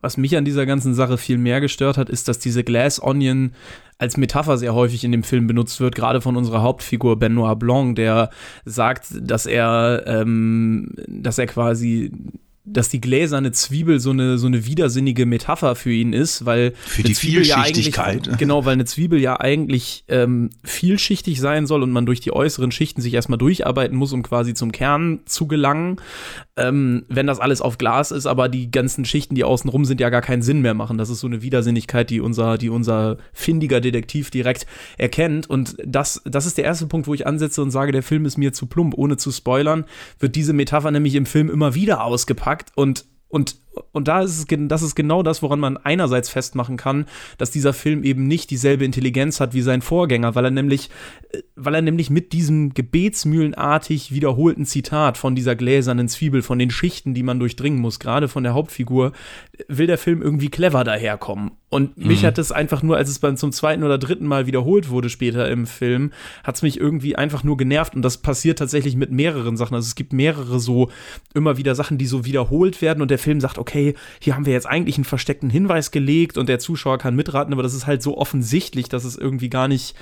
Was 0.00 0.16
mich 0.16 0.36
an 0.36 0.44
dieser 0.44 0.66
ganzen 0.66 0.94
Sache 0.94 1.18
viel 1.18 1.38
mehr 1.38 1.60
gestört 1.60 1.98
hat, 1.98 2.08
ist, 2.08 2.28
dass 2.28 2.38
diese 2.38 2.64
Glass 2.64 3.02
Onion 3.02 3.52
als 3.98 4.16
Metapher 4.16 4.56
sehr 4.56 4.74
häufig 4.74 5.04
in 5.04 5.12
dem 5.12 5.22
Film 5.22 5.46
benutzt 5.46 5.78
wird, 5.80 5.94
gerade 5.94 6.22
von 6.22 6.36
unserer 6.36 6.62
Hauptfigur 6.62 7.18
Benoit 7.18 7.58
Blanc, 7.58 7.96
der 7.96 8.30
sagt, 8.64 9.08
dass 9.20 9.44
er, 9.44 10.04
ähm, 10.06 10.94
dass 11.06 11.38
er 11.38 11.46
quasi 11.46 12.10
dass 12.72 12.88
die 12.88 13.00
gläserne 13.00 13.52
Zwiebel 13.52 14.00
so 14.00 14.10
eine, 14.10 14.38
so 14.38 14.46
eine 14.46 14.66
widersinnige 14.66 15.26
Metapher 15.26 15.74
für 15.74 15.92
ihn 15.92 16.12
ist, 16.12 16.46
weil 16.46 16.72
für 16.76 17.02
die 17.02 17.14
Vielschichtigkeit. 17.14 18.26
Ja 18.26 18.36
genau, 18.38 18.64
weil 18.64 18.74
eine 18.74 18.84
Zwiebel 18.84 19.20
ja 19.20 19.40
eigentlich 19.40 20.04
ähm, 20.08 20.50
vielschichtig 20.64 21.40
sein 21.40 21.66
soll 21.66 21.82
und 21.82 21.90
man 21.90 22.06
durch 22.06 22.20
die 22.20 22.32
äußeren 22.32 22.70
Schichten 22.70 23.00
sich 23.00 23.14
erstmal 23.14 23.38
durcharbeiten 23.38 23.96
muss, 23.96 24.12
um 24.12 24.22
quasi 24.22 24.54
zum 24.54 24.72
Kern 24.72 25.20
zu 25.26 25.46
gelangen. 25.46 25.96
Ähm, 26.56 27.04
wenn 27.08 27.26
das 27.26 27.40
alles 27.40 27.60
auf 27.60 27.78
Glas 27.78 28.10
ist, 28.10 28.26
aber 28.26 28.48
die 28.48 28.70
ganzen 28.70 29.04
Schichten, 29.04 29.34
die 29.34 29.44
außenrum 29.44 29.84
sind, 29.84 30.00
ja 30.00 30.10
gar 30.10 30.22
keinen 30.22 30.42
Sinn 30.42 30.60
mehr 30.60 30.74
machen. 30.74 30.98
Das 30.98 31.10
ist 31.10 31.20
so 31.20 31.26
eine 31.26 31.42
Widersinnigkeit, 31.42 32.10
die 32.10 32.20
unser, 32.20 32.58
die 32.58 32.68
unser 32.68 33.16
findiger 33.32 33.80
Detektiv 33.80 34.30
direkt 34.30 34.66
erkennt. 34.96 35.48
Und 35.48 35.76
das, 35.84 36.22
das 36.24 36.46
ist 36.46 36.58
der 36.58 36.64
erste 36.64 36.86
Punkt, 36.86 37.06
wo 37.06 37.14
ich 37.14 37.26
ansetze 37.26 37.62
und 37.62 37.70
sage, 37.70 37.92
der 37.92 38.02
Film 38.02 38.24
ist 38.26 38.38
mir 38.38 38.52
zu 38.52 38.66
plump. 38.66 38.94
Ohne 38.96 39.16
zu 39.16 39.30
spoilern, 39.30 39.84
wird 40.18 40.36
diese 40.36 40.52
Metapher 40.52 40.90
nämlich 40.90 41.14
im 41.14 41.26
Film 41.26 41.48
immer 41.48 41.74
wieder 41.74 42.04
ausgepackt 42.04 42.59
und 42.74 43.06
und, 43.28 43.60
und 43.92 44.08
da 44.08 44.22
ist 44.22 44.38
es, 44.38 44.46
das 44.68 44.82
ist 44.82 44.94
genau 44.94 45.22
das, 45.22 45.42
woran 45.42 45.60
man 45.60 45.76
einerseits 45.76 46.28
festmachen 46.28 46.76
kann, 46.76 47.06
dass 47.38 47.50
dieser 47.50 47.72
Film 47.72 48.02
eben 48.02 48.26
nicht 48.26 48.50
dieselbe 48.50 48.84
Intelligenz 48.84 49.40
hat 49.40 49.54
wie 49.54 49.62
sein 49.62 49.82
Vorgänger, 49.82 50.34
weil 50.34 50.44
er 50.44 50.50
nämlich, 50.50 50.90
äh, 51.30 51.42
weil 51.56 51.74
er 51.74 51.82
nämlich 51.82 52.10
mit 52.10 52.32
diesem 52.32 52.74
gebetsmühlenartig 52.74 54.12
wiederholten 54.12 54.66
Zitat 54.66 55.18
von 55.18 55.34
dieser 55.34 55.54
gläsernen 55.54 56.08
Zwiebel, 56.08 56.42
von 56.42 56.58
den 56.58 56.70
Schichten, 56.70 57.14
die 57.14 57.22
man 57.22 57.38
durchdringen 57.38 57.80
muss, 57.80 58.00
gerade 58.00 58.28
von 58.28 58.42
der 58.42 58.54
Hauptfigur, 58.54 59.12
will 59.68 59.86
der 59.86 59.98
Film 59.98 60.22
irgendwie 60.22 60.48
clever 60.48 60.84
daherkommen. 60.84 61.52
Und 61.70 61.96
mich 61.96 62.22
mhm. 62.22 62.26
hat 62.26 62.38
es 62.38 62.50
einfach 62.50 62.82
nur, 62.82 62.96
als 62.96 63.08
es 63.08 63.20
beim 63.20 63.36
zum 63.36 63.52
zweiten 63.52 63.84
oder 63.84 63.96
dritten 63.96 64.26
Mal 64.26 64.48
wiederholt 64.48 64.90
wurde 64.90 65.08
später 65.08 65.48
im 65.48 65.68
Film, 65.68 66.10
hat 66.42 66.56
es 66.56 66.62
mich 66.62 66.80
irgendwie 66.80 67.14
einfach 67.14 67.44
nur 67.44 67.56
genervt. 67.56 67.94
Und 67.94 68.02
das 68.02 68.18
passiert 68.18 68.58
tatsächlich 68.58 68.96
mit 68.96 69.12
mehreren 69.12 69.56
Sachen. 69.56 69.76
Also 69.76 69.86
es 69.86 69.94
gibt 69.94 70.12
mehrere 70.12 70.58
so 70.58 70.90
immer 71.32 71.58
wieder 71.58 71.76
Sachen, 71.76 71.96
die 71.96 72.06
so 72.06 72.24
wiederholt 72.24 72.82
werden 72.82 73.02
und 73.02 73.10
der 73.12 73.20
Film 73.20 73.40
sagt, 73.40 73.56
okay, 73.60 73.94
hier 74.18 74.34
haben 74.34 74.46
wir 74.46 74.52
jetzt 74.52 74.66
eigentlich 74.66 74.96
einen 74.96 75.04
versteckten 75.04 75.50
Hinweis 75.50 75.90
gelegt 75.90 76.38
und 76.38 76.48
der 76.48 76.58
Zuschauer 76.58 76.98
kann 76.98 77.14
mitraten, 77.14 77.52
aber 77.52 77.62
das 77.62 77.74
ist 77.74 77.86
halt 77.86 78.02
so 78.02 78.16
offensichtlich, 78.16 78.88
dass 78.88 79.04
es 79.04 79.16
irgendwie 79.16 79.50
gar 79.50 79.68
nicht, 79.68 79.94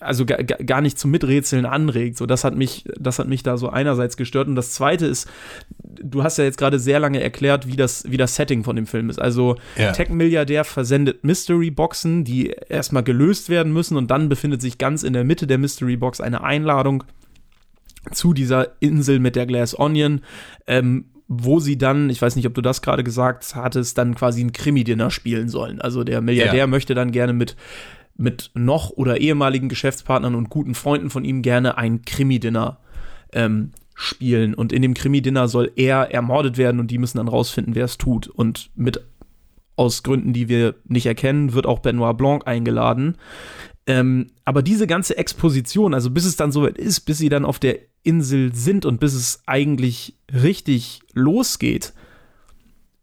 also 0.00 0.24
gar, 0.24 0.38
gar 0.38 0.80
nicht 0.80 0.98
zum 0.98 1.10
Miträtseln 1.10 1.66
anregt. 1.66 2.16
So, 2.16 2.26
das 2.26 2.44
hat 2.44 2.56
mich, 2.56 2.84
das 2.98 3.18
hat 3.18 3.28
mich 3.28 3.42
da 3.42 3.56
so 3.56 3.68
einerseits 3.68 4.16
gestört. 4.16 4.48
Und 4.48 4.54
das 4.54 4.70
zweite 4.70 5.06
ist, 5.06 5.28
du 5.78 6.22
hast 6.22 6.38
ja 6.38 6.44
jetzt 6.44 6.58
gerade 6.58 6.78
sehr 6.78 7.00
lange 7.00 7.20
erklärt, 7.20 7.66
wie 7.66 7.76
das, 7.76 8.10
wie 8.10 8.16
das 8.16 8.36
Setting 8.36 8.64
von 8.64 8.76
dem 8.76 8.86
Film 8.86 9.10
ist. 9.10 9.20
Also 9.20 9.56
ja. 9.76 9.92
Tech-Milliardär 9.92 10.64
versendet 10.64 11.24
Mystery-Boxen, 11.24 12.24
die 12.24 12.54
erstmal 12.68 13.02
gelöst 13.02 13.48
werden 13.48 13.72
müssen 13.72 13.96
und 13.96 14.10
dann 14.10 14.28
befindet 14.28 14.62
sich 14.62 14.78
ganz 14.78 15.02
in 15.02 15.12
der 15.12 15.24
Mitte 15.24 15.46
der 15.46 15.58
Mystery-Box 15.58 16.20
eine 16.20 16.44
Einladung 16.44 17.04
zu 18.12 18.34
dieser 18.34 18.72
Insel 18.80 19.18
mit 19.18 19.36
der 19.36 19.46
Glass 19.46 19.78
Onion, 19.78 20.20
ähm, 20.66 21.06
wo 21.28 21.58
sie 21.60 21.78
dann, 21.78 22.10
ich 22.10 22.20
weiß 22.20 22.36
nicht, 22.36 22.46
ob 22.46 22.54
du 22.54 22.60
das 22.60 22.82
gerade 22.82 23.04
gesagt 23.04 23.54
hattest, 23.54 23.96
dann 23.96 24.14
quasi 24.14 24.42
ein 24.42 24.52
Krimi-Dinner 24.52 25.10
spielen 25.10 25.48
sollen. 25.48 25.80
Also 25.80 26.04
der 26.04 26.20
Milliardär 26.20 26.54
ja. 26.54 26.66
möchte 26.66 26.94
dann 26.94 27.12
gerne 27.12 27.32
mit 27.32 27.56
mit 28.16 28.50
noch 28.54 28.90
oder 28.90 29.20
ehemaligen 29.20 29.68
Geschäftspartnern 29.68 30.34
und 30.34 30.50
guten 30.50 30.74
Freunden 30.74 31.10
von 31.10 31.24
ihm 31.24 31.42
gerne 31.42 31.76
ein 31.78 32.02
Krimi-Dinner 32.02 32.78
ähm, 33.32 33.72
spielen. 33.94 34.54
Und 34.54 34.72
in 34.72 34.82
dem 34.82 34.94
Krimi-Dinner 34.94 35.48
soll 35.48 35.72
er 35.76 36.12
ermordet 36.12 36.56
werden 36.56 36.80
und 36.80 36.90
die 36.90 36.98
müssen 36.98 37.18
dann 37.18 37.28
rausfinden, 37.28 37.74
wer 37.74 37.84
es 37.84 37.98
tut. 37.98 38.28
Und 38.28 38.70
mit 38.76 39.00
aus 39.76 40.02
Gründen, 40.04 40.32
die 40.32 40.48
wir 40.48 40.76
nicht 40.84 41.06
erkennen, 41.06 41.52
wird 41.52 41.66
auch 41.66 41.80
Benoit 41.80 42.16
Blanc 42.16 42.46
eingeladen. 42.46 43.16
Ähm, 43.86 44.28
aber 44.44 44.62
diese 44.62 44.86
ganze 44.86 45.16
Exposition, 45.16 45.94
also 45.94 46.10
bis 46.10 46.24
es 46.24 46.36
dann 46.36 46.52
soweit 46.52 46.78
ist, 46.78 47.00
bis 47.00 47.18
sie 47.18 47.28
dann 47.28 47.44
auf 47.44 47.58
der 47.58 47.78
Insel 48.04 48.54
sind 48.54 48.84
und 48.84 49.00
bis 49.00 49.14
es 49.14 49.42
eigentlich 49.46 50.14
richtig 50.32 51.00
losgeht, 51.12 51.92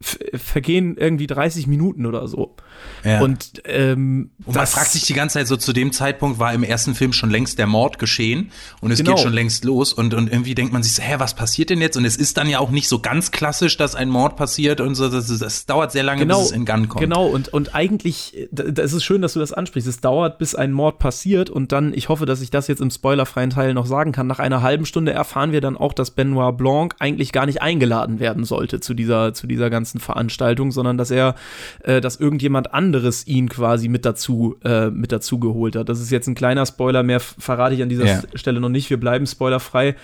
vergehen 0.00 0.96
irgendwie 0.96 1.26
30 1.26 1.66
Minuten 1.66 2.06
oder 2.06 2.26
so. 2.26 2.56
Ja. 3.04 3.20
Und, 3.20 3.62
ähm, 3.64 4.30
und 4.44 4.54
man 4.54 4.66
fragt 4.66 4.92
sich 4.92 5.04
die 5.04 5.14
ganze 5.14 5.34
Zeit 5.34 5.48
so, 5.48 5.56
zu 5.56 5.72
dem 5.72 5.92
Zeitpunkt 5.92 6.38
war 6.38 6.52
im 6.52 6.62
ersten 6.62 6.94
Film 6.94 7.12
schon 7.12 7.30
längst 7.30 7.58
der 7.58 7.66
Mord 7.66 7.98
geschehen 7.98 8.52
und 8.80 8.90
es 8.92 8.98
genau. 8.98 9.14
geht 9.14 9.22
schon 9.22 9.32
längst 9.32 9.64
los 9.64 9.92
und, 9.92 10.14
und 10.14 10.30
irgendwie 10.30 10.54
denkt 10.54 10.72
man 10.72 10.82
sich 10.82 10.94
so, 10.94 11.02
hä, 11.02 11.16
was 11.18 11.34
passiert 11.34 11.70
denn 11.70 11.80
jetzt? 11.80 11.96
Und 11.96 12.04
es 12.04 12.16
ist 12.16 12.36
dann 12.36 12.48
ja 12.48 12.60
auch 12.60 12.70
nicht 12.70 12.88
so 12.88 13.00
ganz 13.00 13.30
klassisch, 13.30 13.76
dass 13.76 13.94
ein 13.94 14.08
Mord 14.08 14.36
passiert 14.36 14.80
und 14.80 14.94
so, 14.94 15.08
das, 15.08 15.26
das 15.38 15.66
dauert 15.66 15.92
sehr 15.92 16.04
lange, 16.04 16.20
genau, 16.20 16.38
bis 16.38 16.50
es 16.50 16.52
in 16.52 16.64
Gun 16.64 16.88
kommt. 16.88 17.00
Genau, 17.00 17.26
und, 17.26 17.48
und 17.48 17.74
eigentlich, 17.74 18.48
das 18.52 18.92
ist 18.92 19.02
schön, 19.02 19.20
dass 19.20 19.32
du 19.32 19.40
das 19.40 19.52
ansprichst, 19.52 19.88
es 19.88 20.00
dauert, 20.00 20.38
bis 20.38 20.54
ein 20.54 20.72
Mord 20.72 20.98
passiert 20.98 21.50
und 21.50 21.72
dann, 21.72 21.92
ich 21.94 22.08
hoffe, 22.08 22.24
dass 22.24 22.40
ich 22.40 22.50
das 22.50 22.68
jetzt 22.68 22.80
im 22.80 22.90
spoilerfreien 22.90 23.50
Teil 23.50 23.74
noch 23.74 23.86
sagen 23.86 24.12
kann, 24.12 24.26
nach 24.28 24.38
einer 24.38 24.62
halben 24.62 24.86
Stunde 24.86 25.12
erfahren 25.12 25.50
wir 25.50 25.60
dann 25.60 25.76
auch, 25.76 25.92
dass 25.92 26.12
Benoit 26.12 26.56
Blanc 26.56 26.94
eigentlich 27.00 27.32
gar 27.32 27.46
nicht 27.46 27.62
eingeladen 27.62 28.20
werden 28.20 28.44
sollte 28.44 28.78
zu 28.78 28.94
dieser, 28.94 29.34
zu 29.34 29.46
dieser 29.46 29.70
ganzen 29.70 29.98
Veranstaltung, 29.98 30.70
sondern 30.70 30.98
dass 30.98 31.10
er, 31.10 31.34
äh, 31.82 32.00
dass 32.00 32.16
irgendjemand 32.16 32.61
anderes 32.68 33.26
ihn 33.26 33.48
quasi 33.48 33.88
mit 33.88 34.04
dazu, 34.04 34.56
äh, 34.64 34.90
mit 34.90 35.12
dazu 35.12 35.38
geholt 35.38 35.76
hat. 35.76 35.88
Das 35.88 36.00
ist 36.00 36.10
jetzt 36.10 36.26
ein 36.26 36.34
kleiner 36.34 36.66
Spoiler, 36.66 37.02
mehr 37.02 37.20
verrate 37.20 37.74
ich 37.74 37.82
an 37.82 37.88
dieser 37.88 38.06
ja. 38.06 38.22
Stelle 38.34 38.60
noch 38.60 38.68
nicht. 38.68 38.90
Wir 38.90 39.00
bleiben 39.00 39.26
spoilerfrei. 39.26 39.96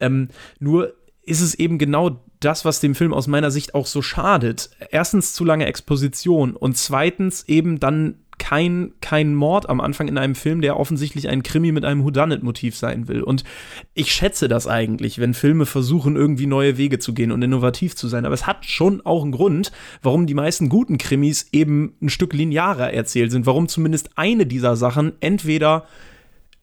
Ähm, 0.00 0.28
nur 0.58 0.94
ist 1.22 1.40
es 1.40 1.54
eben 1.54 1.78
genau 1.78 2.20
das, 2.40 2.64
was 2.64 2.80
dem 2.80 2.94
Film 2.94 3.14
aus 3.14 3.26
meiner 3.26 3.50
Sicht 3.50 3.74
auch 3.74 3.86
so 3.86 4.02
schadet. 4.02 4.70
Erstens 4.90 5.32
zu 5.32 5.44
lange 5.44 5.66
Exposition 5.66 6.54
und 6.54 6.76
zweitens 6.76 7.48
eben 7.48 7.80
dann 7.80 8.23
kein, 8.44 8.92
kein 9.00 9.34
Mord 9.34 9.70
am 9.70 9.80
Anfang 9.80 10.06
in 10.06 10.18
einem 10.18 10.34
Film, 10.34 10.60
der 10.60 10.78
offensichtlich 10.78 11.30
ein 11.30 11.42
Krimi 11.42 11.72
mit 11.72 11.86
einem 11.86 12.04
Whodunit-Motiv 12.04 12.76
sein 12.76 13.08
will. 13.08 13.22
Und 13.22 13.42
ich 13.94 14.12
schätze 14.12 14.48
das 14.48 14.66
eigentlich, 14.66 15.18
wenn 15.18 15.32
Filme 15.32 15.64
versuchen, 15.64 16.14
irgendwie 16.14 16.46
neue 16.46 16.76
Wege 16.76 16.98
zu 16.98 17.14
gehen 17.14 17.32
und 17.32 17.40
innovativ 17.40 17.96
zu 17.96 18.06
sein. 18.06 18.26
Aber 18.26 18.34
es 18.34 18.46
hat 18.46 18.66
schon 18.66 19.00
auch 19.06 19.22
einen 19.22 19.32
Grund, 19.32 19.72
warum 20.02 20.26
die 20.26 20.34
meisten 20.34 20.68
guten 20.68 20.98
Krimis 20.98 21.48
eben 21.52 21.94
ein 22.02 22.10
Stück 22.10 22.34
linearer 22.34 22.92
erzählt 22.92 23.32
sind. 23.32 23.46
Warum 23.46 23.66
zumindest 23.66 24.10
eine 24.14 24.44
dieser 24.44 24.76
Sachen 24.76 25.14
entweder 25.20 25.86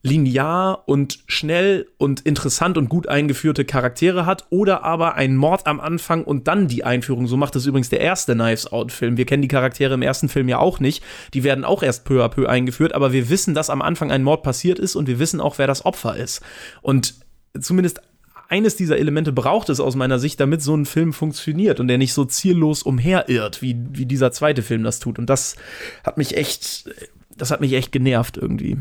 linear 0.04 0.84
und 0.88 1.20
schnell 1.28 1.88
und 1.98 2.22
interessant 2.22 2.78
und 2.78 2.90
gut 2.90 3.08
eingeführte 3.08 3.66
Charaktere 3.66 4.26
hat 4.26 4.46
oder 4.50 4.84
aber 4.84 5.16
ein 5.16 5.36
Mord 5.36 5.68
am 5.68 5.80
Anfang 5.80 6.24
und 6.24 6.48
dann 6.48 6.68
die 6.68 6.84
Einführung. 6.84 7.28
So 7.28 7.38
macht 7.38 7.56
es 7.56 7.66
übrigens 7.66 7.90
der 7.90 8.02
erste 8.02 8.34
Knives 8.34 8.72
Out 8.72 8.92
Film. 8.92 9.18
Wir 9.18 9.26
kennen 9.26 9.44
die 9.44 9.48
Charaktere 9.48 9.94
im 9.94 10.02
ersten 10.02 10.28
Film 10.28 10.50
ja 10.50 10.58
auch 10.58 10.80
nicht. 10.80 11.04
Die 11.34 11.44
werden 11.44 11.64
auch 11.64 11.84
erst 11.84 12.06
peu 12.06 12.24
à 12.24 12.30
peu 12.30 12.48
eingeführt, 12.48 12.94
aber 12.94 13.14
wir 13.14 13.30
wissen, 13.30 13.54
dass 13.54 13.70
am 13.70 13.82
Anfang 13.82 14.12
ein 14.12 14.24
Mord 14.24 14.42
passiert 14.42 14.80
ist 14.80 14.96
und 14.96 15.08
wir 15.08 15.20
wissen 15.20 15.40
auch, 15.40 15.60
wer 15.60 15.68
das 15.68 15.86
Opfer 15.86 16.18
ist. 16.18 16.42
Und 16.82 17.16
zumindest 17.60 18.02
eines 18.50 18.76
dieser 18.76 18.98
Elemente 18.98 19.32
braucht 19.32 19.70
es 19.70 19.80
aus 19.80 19.96
meiner 19.96 20.20
Sicht, 20.20 20.40
damit 20.40 20.62
so 20.62 20.76
ein 20.76 20.86
Film 20.86 21.14
funktioniert 21.14 21.80
und 21.80 21.88
der 21.88 21.98
nicht 21.98 22.14
so 22.14 22.26
ziellos 22.26 22.84
umherirrt, 22.84 23.62
wie, 23.62 23.78
wie 23.92 24.06
dieser 24.06 24.32
zweite 24.32 24.62
Film 24.62 24.84
das 24.84 25.00
tut. 25.00 25.20
Und 25.20 25.30
das 25.30 25.56
hat 26.04 26.18
mich 26.18 26.36
echt, 26.36 26.90
das 27.38 27.52
hat 27.52 27.62
mich 27.62 27.72
echt 27.74 27.94
genervt 27.94 28.36
irgendwie. 28.36 28.78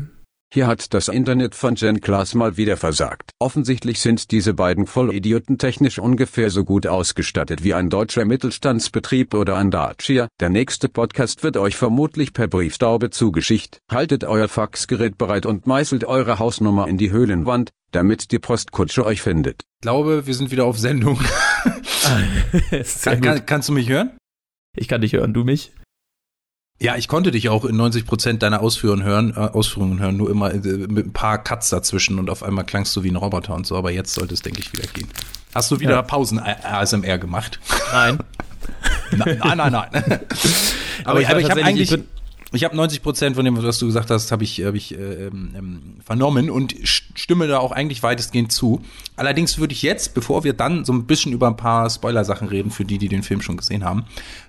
Hier 0.53 0.67
hat 0.67 0.93
das 0.93 1.07
Internet 1.07 1.55
von 1.55 1.75
Jen 1.75 2.01
Klaas 2.01 2.33
mal 2.33 2.57
wieder 2.57 2.75
versagt. 2.75 3.31
Offensichtlich 3.39 4.01
sind 4.01 4.31
diese 4.31 4.53
beiden 4.53 4.85
Vollidioten 4.85 5.57
technisch 5.57 5.97
ungefähr 5.97 6.49
so 6.49 6.65
gut 6.65 6.87
ausgestattet 6.87 7.63
wie 7.63 7.73
ein 7.73 7.89
deutscher 7.89 8.25
Mittelstandsbetrieb 8.25 9.33
oder 9.33 9.55
ein 9.55 9.71
Dacia. 9.71 10.27
Der 10.41 10.49
nächste 10.49 10.89
Podcast 10.89 11.43
wird 11.43 11.55
euch 11.55 11.77
vermutlich 11.77 12.33
per 12.33 12.49
Briefstaube 12.49 13.11
zugeschickt. 13.11 13.79
Haltet 13.89 14.25
euer 14.25 14.49
Faxgerät 14.49 15.17
bereit 15.17 15.45
und 15.45 15.67
meißelt 15.67 16.03
eure 16.03 16.37
Hausnummer 16.37 16.85
in 16.89 16.97
die 16.97 17.11
Höhlenwand, 17.11 17.69
damit 17.93 18.33
die 18.33 18.39
Postkutsche 18.39 19.05
euch 19.05 19.21
findet. 19.21 19.61
Ich 19.63 19.83
glaube, 19.83 20.27
wir 20.27 20.33
sind 20.33 20.51
wieder 20.51 20.65
auf 20.65 20.77
Sendung. 20.77 21.17
kann, 23.03 23.21
kann, 23.21 23.45
kannst 23.45 23.69
du 23.69 23.73
mich 23.73 23.87
hören? 23.87 24.17
Ich 24.75 24.89
kann 24.89 24.99
dich 24.99 25.13
hören, 25.13 25.33
du 25.33 25.45
mich? 25.45 25.71
Ja, 26.81 26.95
ich 26.95 27.07
konnte 27.07 27.29
dich 27.29 27.47
auch 27.47 27.63
in 27.63 27.77
90 27.77 28.07
Prozent 28.07 28.41
deiner 28.41 28.59
Ausführungen 28.61 29.03
hören, 29.03 29.33
äh, 29.37 29.39
Ausführungen 29.39 29.99
hören, 29.99 30.17
nur 30.17 30.31
immer 30.31 30.51
äh, 30.51 30.57
mit 30.57 31.05
ein 31.05 31.13
paar 31.13 31.37
Cuts 31.37 31.69
dazwischen 31.69 32.17
und 32.17 32.27
auf 32.27 32.41
einmal 32.41 32.65
klangst 32.65 32.95
du 32.95 33.03
wie 33.03 33.11
ein 33.11 33.17
Roboter 33.17 33.53
und 33.53 33.67
so, 33.67 33.77
aber 33.77 33.91
jetzt 33.91 34.15
sollte 34.15 34.33
es, 34.33 34.41
denke 34.41 34.61
ich, 34.61 34.73
wieder 34.73 34.87
gehen. 34.87 35.07
Hast 35.53 35.69
du 35.69 35.79
wieder 35.79 35.91
ja. 35.91 36.01
Pausen-ASMR 36.01 37.19
gemacht? 37.19 37.59
Nein. 37.93 38.17
nein, 39.11 39.39
nein, 39.43 39.57
nein, 39.57 39.71
nein. 39.71 39.89
aber, 39.93 40.19
aber 41.05 41.21
ich, 41.21 41.29
aber 41.29 41.39
ich 41.39 41.51
habe 41.51 41.63
eigentlich, 41.63 41.91
ich 41.91 41.99
ich 42.53 42.63
habe 42.63 42.75
90 42.75 43.01
Prozent 43.01 43.35
von 43.35 43.45
dem, 43.45 43.61
was 43.61 43.79
du 43.79 43.85
gesagt 43.85 44.09
hast, 44.09 44.31
habe 44.31 44.43
ich, 44.43 44.61
hab 44.61 44.75
ich 44.75 44.93
äh, 44.93 45.27
ähm, 45.27 45.51
ähm 45.57 45.81
vernommen 46.03 46.49
und 46.49 46.75
stimme 46.83 47.47
da 47.47 47.59
auch 47.59 47.71
eigentlich 47.71 48.03
weitestgehend 48.03 48.51
zu. 48.51 48.81
Allerdings 49.15 49.57
würde 49.57 49.73
ich 49.73 49.81
jetzt, 49.81 50.13
bevor 50.13 50.43
wir 50.43 50.53
dann 50.53 50.83
so 50.83 50.91
ein 50.91 51.05
bisschen 51.05 51.31
über 51.31 51.47
ein 51.47 51.55
paar 51.55 51.89
Spoiler-Sachen 51.89 52.49
reden, 52.49 52.71
für 52.71 52.83
die, 52.83 52.97
die 52.97 53.07
den 53.07 53.23
Film 53.23 53.41
schon 53.41 53.57
gesehen 53.57 53.85
haben, 53.85 54.03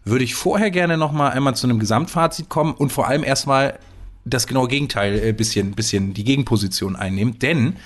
würde 0.05 0.25
ich 0.25 0.35
vorher 0.35 0.71
gerne 0.71 0.97
noch 0.97 1.13
mal 1.13 1.31
einmal 1.31 1.55
zu 1.55 1.67
einem 1.67 1.79
Gesamtfazit 1.79 2.49
kommen 2.49 2.75
und 2.75 2.91
vor 2.91 3.07
allem 3.07 3.23
erstmal 3.23 3.79
das 4.25 4.47
genaue 4.47 4.69
Gegenteil, 4.69 5.19
äh, 5.19 5.33
bisschen, 5.33 5.73
bisschen 5.73 6.15
die 6.15 6.25
Gegenposition 6.25 6.97
einnehmen. 6.97 7.39
Denn 7.39 7.77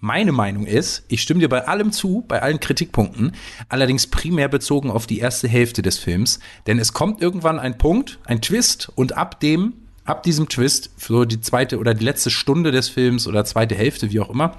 Meine 0.00 0.32
Meinung 0.32 0.66
ist, 0.66 1.04
ich 1.08 1.22
stimme 1.22 1.40
dir 1.40 1.48
bei 1.48 1.66
allem 1.66 1.90
zu, 1.90 2.24
bei 2.28 2.42
allen 2.42 2.60
Kritikpunkten, 2.60 3.32
allerdings 3.68 4.06
primär 4.06 4.48
bezogen 4.48 4.90
auf 4.90 5.06
die 5.06 5.18
erste 5.18 5.48
Hälfte 5.48 5.80
des 5.80 5.98
Films, 5.98 6.38
denn 6.66 6.78
es 6.78 6.92
kommt 6.92 7.22
irgendwann 7.22 7.58
ein 7.58 7.78
Punkt, 7.78 8.18
ein 8.24 8.42
Twist 8.42 8.92
und 8.94 9.16
ab 9.16 9.40
dem, 9.40 9.72
ab 10.04 10.22
diesem 10.22 10.48
Twist, 10.48 10.90
so 10.98 11.24
die 11.24 11.40
zweite 11.40 11.78
oder 11.78 11.94
die 11.94 12.04
letzte 12.04 12.30
Stunde 12.30 12.72
des 12.72 12.90
Films 12.90 13.26
oder 13.26 13.44
zweite 13.46 13.74
Hälfte, 13.74 14.10
wie 14.10 14.20
auch 14.20 14.28
immer, 14.28 14.58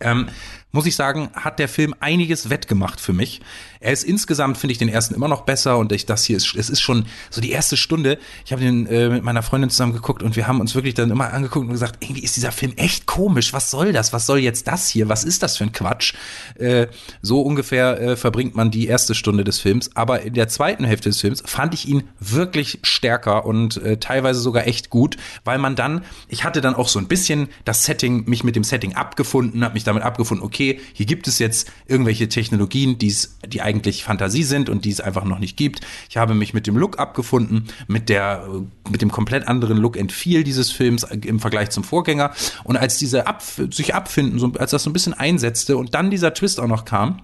ähm, 0.00 0.28
muss 0.72 0.86
ich 0.86 0.96
sagen, 0.96 1.30
hat 1.34 1.58
der 1.58 1.68
Film 1.68 1.94
einiges 2.00 2.50
wettgemacht 2.50 3.00
für 3.00 3.12
mich. 3.12 3.40
Er 3.80 3.92
ist 3.92 4.04
insgesamt, 4.04 4.58
finde 4.58 4.72
ich, 4.72 4.78
den 4.78 4.88
ersten 4.88 5.14
immer 5.14 5.26
noch 5.26 5.42
besser 5.42 5.78
und 5.78 5.90
ich, 5.92 6.04
das 6.06 6.24
hier 6.24 6.36
ist, 6.36 6.54
es 6.54 6.68
ist 6.68 6.80
schon 6.80 7.06
so 7.30 7.40
die 7.40 7.50
erste 7.50 7.76
Stunde. 7.76 8.18
Ich 8.44 8.52
habe 8.52 8.62
den 8.62 8.86
äh, 8.86 9.08
mit 9.08 9.24
meiner 9.24 9.42
Freundin 9.42 9.70
zusammen 9.70 9.94
geguckt 9.94 10.22
und 10.22 10.36
wir 10.36 10.46
haben 10.46 10.60
uns 10.60 10.74
wirklich 10.74 10.94
dann 10.94 11.10
immer 11.10 11.32
angeguckt 11.32 11.64
und 11.64 11.72
gesagt, 11.72 12.04
irgendwie 12.04 12.22
ist 12.22 12.36
dieser 12.36 12.52
Film 12.52 12.74
echt 12.76 13.06
komisch. 13.06 13.52
Was 13.52 13.70
soll 13.70 13.92
das? 13.92 14.12
Was 14.12 14.26
soll 14.26 14.38
jetzt 14.38 14.68
das 14.68 14.88
hier? 14.88 15.08
Was 15.08 15.24
ist 15.24 15.42
das 15.42 15.56
für 15.56 15.64
ein 15.64 15.72
Quatsch? 15.72 16.14
Äh, 16.56 16.88
so 17.22 17.40
ungefähr 17.40 18.00
äh, 18.00 18.16
verbringt 18.16 18.54
man 18.54 18.70
die 18.70 18.86
erste 18.86 19.14
Stunde 19.14 19.44
des 19.44 19.58
Films. 19.58 19.90
Aber 19.94 20.22
in 20.22 20.34
der 20.34 20.48
zweiten 20.48 20.84
Hälfte 20.84 21.08
des 21.08 21.20
Films 21.20 21.42
fand 21.46 21.72
ich 21.72 21.88
ihn 21.88 22.04
wirklich 22.18 22.80
stärker 22.82 23.46
und 23.46 23.78
äh, 23.78 23.96
teilweise 23.96 24.40
sogar 24.40 24.66
echt 24.66 24.90
gut, 24.90 25.16
weil 25.44 25.58
man 25.58 25.74
dann, 25.74 26.04
ich 26.28 26.44
hatte 26.44 26.60
dann 26.60 26.74
auch 26.74 26.88
so 26.88 26.98
ein 26.98 27.08
bisschen 27.08 27.48
das 27.64 27.84
Setting, 27.84 28.28
mich 28.28 28.44
mit 28.44 28.56
dem 28.56 28.64
Setting 28.64 28.94
abgefunden, 28.94 29.64
habe 29.64 29.74
mich 29.74 29.84
damit 29.84 30.02
abgefunden, 30.02 30.44
okay, 30.44 30.59
okay, 30.60 30.80
hier 30.92 31.06
gibt 31.06 31.26
es 31.26 31.38
jetzt 31.38 31.70
irgendwelche 31.86 32.28
Technologien, 32.28 32.98
die's, 32.98 33.38
die 33.46 33.62
eigentlich 33.62 34.04
Fantasie 34.04 34.42
sind 34.42 34.68
und 34.68 34.84
die 34.84 34.90
es 34.90 35.00
einfach 35.00 35.24
noch 35.24 35.38
nicht 35.38 35.56
gibt. 35.56 35.80
Ich 36.08 36.16
habe 36.18 36.34
mich 36.34 36.52
mit 36.52 36.66
dem 36.66 36.76
Look 36.76 36.98
abgefunden, 36.98 37.64
mit 37.88 38.08
der, 38.08 38.46
mit 38.90 39.00
dem 39.00 39.10
komplett 39.10 39.48
anderen 39.48 39.78
Look 39.78 39.98
and 39.98 40.12
Feel 40.12 40.44
dieses 40.44 40.70
Films 40.70 41.04
im 41.04 41.40
Vergleich 41.40 41.70
zum 41.70 41.82
Vorgänger. 41.82 42.32
Und 42.64 42.76
als 42.76 42.98
diese 42.98 43.26
Ab 43.26 43.42
sich 43.70 43.94
abfinden, 43.94 44.38
so, 44.38 44.52
als 44.58 44.72
das 44.72 44.82
so 44.82 44.90
ein 44.90 44.92
bisschen 44.92 45.14
einsetzte 45.14 45.76
und 45.76 45.94
dann 45.94 46.10
dieser 46.10 46.34
Twist 46.34 46.60
auch 46.60 46.66
noch 46.66 46.84
kam, 46.84 47.22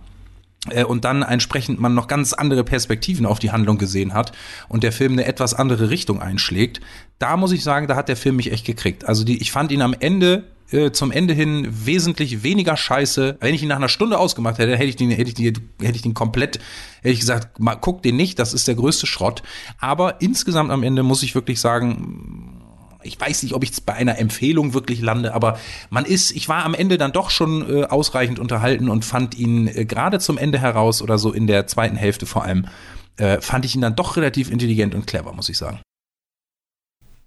äh, 0.70 0.85
und 0.85 1.05
dann 1.05 1.22
entsprechend 1.22 1.79
man 1.79 1.94
noch 1.94 2.09
ganz 2.09 2.33
andere 2.33 2.64
Perspektiven 2.64 3.27
auf 3.27 3.38
die 3.38 3.51
Handlung 3.51 3.77
gesehen 3.77 4.14
hat 4.14 4.33
und 4.68 4.83
der 4.83 4.92
Film 4.92 5.12
eine 5.12 5.27
etwas 5.27 5.53
andere 5.53 5.90
Richtung 5.90 6.22
einschlägt, 6.22 6.81
da 7.18 7.37
muss 7.37 7.53
ich 7.53 7.62
sagen, 7.62 7.87
da 7.87 7.96
hat 7.96 8.09
der 8.09 8.16
Film 8.16 8.37
mich 8.37 8.51
echt 8.51 8.64
gekriegt. 8.64 9.07
Also 9.07 9.25
die, 9.25 9.40
ich 9.40 9.53
fand 9.53 9.72
ihn 9.72 9.83
am 9.83 9.94
Ende 9.99 10.44
äh, 10.73 10.91
zum 10.91 11.13
Ende 11.13 11.35
hin 11.35 11.67
wesentlich 11.71 12.43
weniger 12.43 12.77
scheiße. 12.77 13.39
Wenn 13.41 13.55
ich 13.55 13.63
ihn 13.63 13.69
nach 13.69 13.77
einer 13.77 13.89
Stunde 13.89 14.19
ausgemacht 14.19 14.59
hätte, 14.59 14.77
hätte 14.77 14.89
ich 14.89 14.97
den, 14.97 15.11
hätte 15.11 15.29
ich 15.29 15.35
den, 15.35 15.69
hätte 15.81 15.97
ich 15.97 16.03
den 16.03 16.15
komplett, 16.15 16.59
hätte 17.03 17.13
ich 17.13 17.21
gesagt, 17.21 17.61
mal, 17.61 17.77
guck 17.77 18.03
den 18.03 18.17
nicht, 18.17 18.39
das 18.39 18.55
ist 18.55 18.69
der 18.69 18.75
größte 18.75 19.07
Schrott. 19.07 19.43
Aber 19.79 20.21
insgesamt 20.21 20.71
am 20.71 20.83
Ende 20.83 21.03
muss 21.03 21.23
ich 21.23 21.35
wirklich 21.35 21.61
sagen, 21.61 22.63
ich 23.07 23.21
weiß 23.21 23.43
nicht, 23.45 23.55
ob 23.55 23.63
ich 23.63 23.73
bei 23.85 23.95
einer 23.95 24.19
Empfehlung 24.19 24.75
wirklich 24.75 25.01
lande, 25.01 25.33
aber 25.35 25.59
man 25.91 26.05
ist, 26.05 26.33
ich 26.33 26.49
war 26.49 26.65
am 26.65 26.75
Ende 26.75 26.99
dann 26.99 27.13
doch 27.13 27.31
schon 27.31 27.69
äh, 27.69 27.85
ausreichend 27.85 28.39
unterhalten 28.39 28.89
und 28.89 29.05
fand 29.05 29.39
ihn 29.39 29.69
äh, 29.69 29.85
gerade 29.85 30.19
zum 30.19 30.39
Ende 30.39 30.59
heraus 30.59 31.03
oder 31.03 31.19
so 31.19 31.33
in 31.33 31.47
der 31.47 31.67
zweiten 31.67 31.97
Hälfte 31.97 32.27
vor 32.27 32.45
allem, 32.45 32.67
äh, 33.17 33.41
fand 33.41 33.65
ich 33.65 33.75
ihn 33.75 33.81
dann 33.81 33.97
doch 33.97 34.17
relativ 34.17 34.51
intelligent 34.51 34.95
und 34.95 35.07
clever, 35.07 35.33
muss 35.33 35.49
ich 35.49 35.57
sagen. 35.57 35.81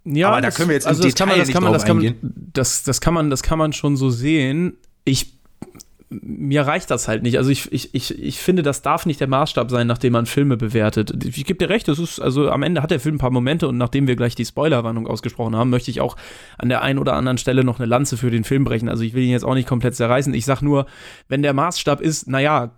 Ja, 0.06 0.30
aber 0.30 0.42
da 0.42 0.52
können 0.52 0.70
wir 0.70 0.76
jetzt 0.76 0.88
also 0.88 1.04
im 1.04 1.10
Detail 1.10 1.28
man, 1.28 1.40
das 1.40 1.50
kann 1.50 1.64
man, 1.64 1.74
das 1.74 1.86
kann 1.86 1.98
man, 1.98 2.16
das, 2.54 2.84
das 2.84 3.02
kann 3.02 3.14
man, 3.14 3.30
das 3.30 3.44
kann 3.44 3.60
man 3.60 3.74
schon 3.74 3.98
so 3.98 4.10
sehen. 4.10 4.78
Ich 5.04 5.40
mir 6.10 6.66
reicht 6.66 6.90
das 6.90 7.08
halt 7.08 7.22
nicht. 7.22 7.38
Also 7.38 7.52
ich, 7.52 7.72
ich, 7.72 7.94
ich, 7.94 8.18
ich 8.20 8.40
finde, 8.40 8.64
das 8.64 8.82
darf 8.82 9.06
nicht 9.06 9.20
der 9.20 9.28
Maßstab 9.28 9.70
sein, 9.70 9.86
nachdem 9.86 10.14
man 10.14 10.26
Filme 10.26 10.58
bewertet. 10.58 11.24
Ich 11.24 11.46
gebe 11.46 11.60
dir 11.60 11.70
recht, 11.70 11.88
das 11.88 12.00
ist, 12.00 12.20
also 12.20 12.50
am 12.50 12.64
Ende 12.64 12.82
hat 12.82 12.90
der 12.90 13.00
Film 13.00 13.16
ein 13.16 13.20
paar 13.20 13.30
Momente 13.30 13.68
und 13.68 13.78
nachdem 13.78 14.08
wir 14.08 14.16
gleich 14.16 14.34
die 14.34 14.46
Spoilerwarnung 14.46 15.06
ausgesprochen 15.06 15.56
haben, 15.56 15.70
möchte 15.70 15.92
ich 15.92 16.02
auch 16.02 16.16
an 16.58 16.70
der 16.70 16.82
einen 16.82 16.98
oder 16.98 17.14
anderen 17.14 17.38
Stelle 17.38 17.64
noch 17.64 17.80
eine 17.80 17.86
Lanze 17.86 18.18
für 18.18 18.32
den 18.32 18.44
Film 18.44 18.64
brechen. 18.64 18.90
Also 18.90 19.04
ich 19.04 19.14
will 19.14 19.24
ihn 19.24 19.30
jetzt 19.30 19.46
auch 19.46 19.54
nicht 19.54 19.68
komplett 19.68 19.96
zerreißen. 19.96 20.34
Ich 20.34 20.46
sag 20.46 20.64
nur, 20.64 20.88
wenn 21.28 21.44
der 21.44 21.54
Maßstab 21.54 22.02
ist, 22.02 22.28
naja, 22.28 22.72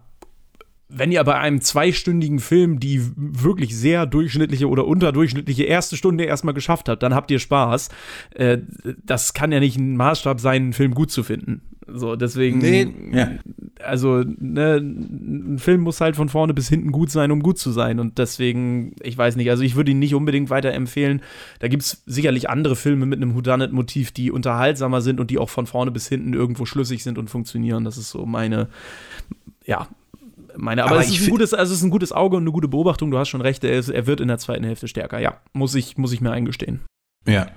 wenn 0.93 1.12
ihr 1.12 1.23
bei 1.23 1.39
einem 1.39 1.62
zweistündigen 1.62 2.39
Film 2.39 2.80
die 2.80 3.01
wirklich 3.15 3.77
sehr 3.77 4.06
durchschnittliche 4.06 4.67
oder 4.67 4.86
unterdurchschnittliche 4.86 5.63
erste 5.63 5.95
Stunde 5.95 6.25
erstmal 6.25 6.54
geschafft 6.54 6.89
habt, 6.89 7.01
dann 7.01 7.15
habt 7.15 7.32
ihr 7.32 7.39
Spaß. 7.39 7.89
Äh, 8.36 8.60
das 9.04 9.34
kann 9.34 9.51
ja 9.51 9.60
nicht 9.60 9.77
ein 9.77 9.95
Maßstab 9.95 10.39
sein, 10.39 10.63
einen 10.63 10.73
Film 10.73 10.93
gut 10.93 11.12
zu 11.12 11.23
finden. 11.23 11.62
So, 11.88 12.15
deswegen, 12.15 12.60
nee, 12.60 12.88
ja. 13.12 13.32
also, 13.84 14.23
ne, 14.23 14.75
ein 14.77 15.58
Film 15.60 15.82
muss 15.82 15.99
halt 15.99 16.15
von 16.15 16.30
vorne 16.30 16.54
bis 16.54 16.69
hinten 16.69 16.91
gut 16.91 17.10
sein, 17.10 17.32
um 17.32 17.41
gut 17.41 17.58
zu 17.58 17.71
sein. 17.71 17.99
Und 17.99 18.17
deswegen, 18.17 18.95
ich 19.01 19.17
weiß 19.17 19.36
nicht, 19.36 19.49
also 19.49 19.63
ich 19.63 19.75
würde 19.75 19.91
ihn 19.91 19.99
nicht 19.99 20.15
unbedingt 20.15 20.49
weiterempfehlen. 20.49 21.21
Da 21.60 21.67
gibt 21.67 21.84
es 21.84 22.04
sicherlich 22.06 22.49
andere 22.49 22.75
Filme 22.75 23.06
mit 23.06 23.17
einem 23.17 23.36
Houdanet-Motiv, 23.36 24.12
die 24.12 24.32
unterhaltsamer 24.32 25.01
sind 25.01 25.19
und 25.19 25.32
die 25.32 25.38
auch 25.38 25.49
von 25.49 25.65
vorne 25.67 25.91
bis 25.91 26.08
hinten 26.08 26.34
irgendwo 26.34 26.65
schlüssig 26.65 27.04
sind 27.04 27.17
und 27.17 27.30
funktionieren. 27.30 27.84
Das 27.84 27.97
ist 27.97 28.10
so 28.10 28.25
meine, 28.25 28.69
ja, 29.65 29.88
meine, 30.57 30.83
aber, 30.83 30.91
aber 30.91 31.01
es, 31.01 31.11
ist 31.11 31.23
ein 31.23 31.29
gutes, 31.29 31.53
also 31.53 31.73
es 31.73 31.79
ist 31.79 31.83
ein 31.83 31.91
gutes 31.91 32.11
Auge 32.11 32.37
und 32.37 32.43
eine 32.43 32.51
gute 32.51 32.67
Beobachtung. 32.67 33.11
Du 33.11 33.17
hast 33.17 33.29
schon 33.29 33.41
recht, 33.41 33.63
er, 33.63 33.77
ist, 33.77 33.89
er 33.89 34.07
wird 34.07 34.21
in 34.21 34.27
der 34.27 34.37
zweiten 34.37 34.63
Hälfte 34.63 34.87
stärker. 34.87 35.19
Ja, 35.19 35.39
muss 35.53 35.75
ich, 35.75 35.97
muss 35.97 36.13
ich 36.13 36.21
mir 36.21 36.31
eingestehen. 36.31 36.81
Ja. 37.27 37.47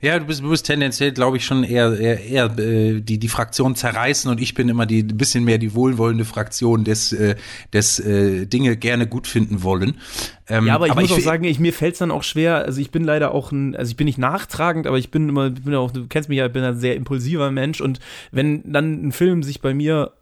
Ja, 0.00 0.18
du 0.18 0.24
bist, 0.24 0.42
du 0.42 0.50
bist 0.50 0.66
tendenziell, 0.66 1.12
glaube 1.12 1.36
ich, 1.36 1.44
schon 1.44 1.62
eher, 1.62 1.96
eher, 1.96 2.24
eher 2.24 2.58
äh, 2.58 3.00
die, 3.00 3.18
die 3.18 3.28
Fraktion 3.28 3.76
zerreißen 3.76 4.28
und 4.28 4.40
ich 4.40 4.54
bin 4.54 4.68
immer 4.68 4.84
die 4.84 5.04
bisschen 5.04 5.44
mehr 5.44 5.58
die 5.58 5.74
wohlwollende 5.74 6.24
Fraktion 6.24 6.82
des, 6.82 7.12
äh, 7.12 7.36
des 7.72 8.00
äh, 8.00 8.46
Dinge 8.46 8.76
gerne 8.76 9.06
gut 9.06 9.28
finden 9.28 9.62
wollen. 9.62 10.00
Ähm, 10.48 10.66
ja, 10.66 10.74
aber 10.74 10.86
ich 10.86 10.92
aber 10.92 11.02
muss 11.02 11.10
ich 11.12 11.16
auch 11.18 11.20
sagen, 11.20 11.44
ich, 11.44 11.60
mir 11.60 11.72
fällt 11.72 11.92
es 11.92 12.00
dann 12.00 12.10
auch 12.10 12.24
schwer, 12.24 12.64
also 12.64 12.80
ich 12.80 12.90
bin 12.90 13.04
leider 13.04 13.32
auch 13.32 13.52
ein, 13.52 13.76
also 13.76 13.90
ich 13.90 13.96
bin 13.96 14.06
nicht 14.06 14.18
nachtragend, 14.18 14.88
aber 14.88 14.98
ich 14.98 15.12
bin 15.12 15.28
immer, 15.28 15.50
bin 15.50 15.72
auch, 15.76 15.92
du 15.92 16.08
kennst 16.08 16.28
mich 16.28 16.38
ja, 16.38 16.46
ich 16.46 16.52
bin 16.52 16.64
ein 16.64 16.76
sehr 16.76 16.96
impulsiver 16.96 17.52
Mensch 17.52 17.80
und 17.80 18.00
wenn 18.32 18.72
dann 18.72 19.06
ein 19.06 19.12
Film 19.12 19.44
sich 19.44 19.60
bei 19.60 19.72
mir 19.72 20.14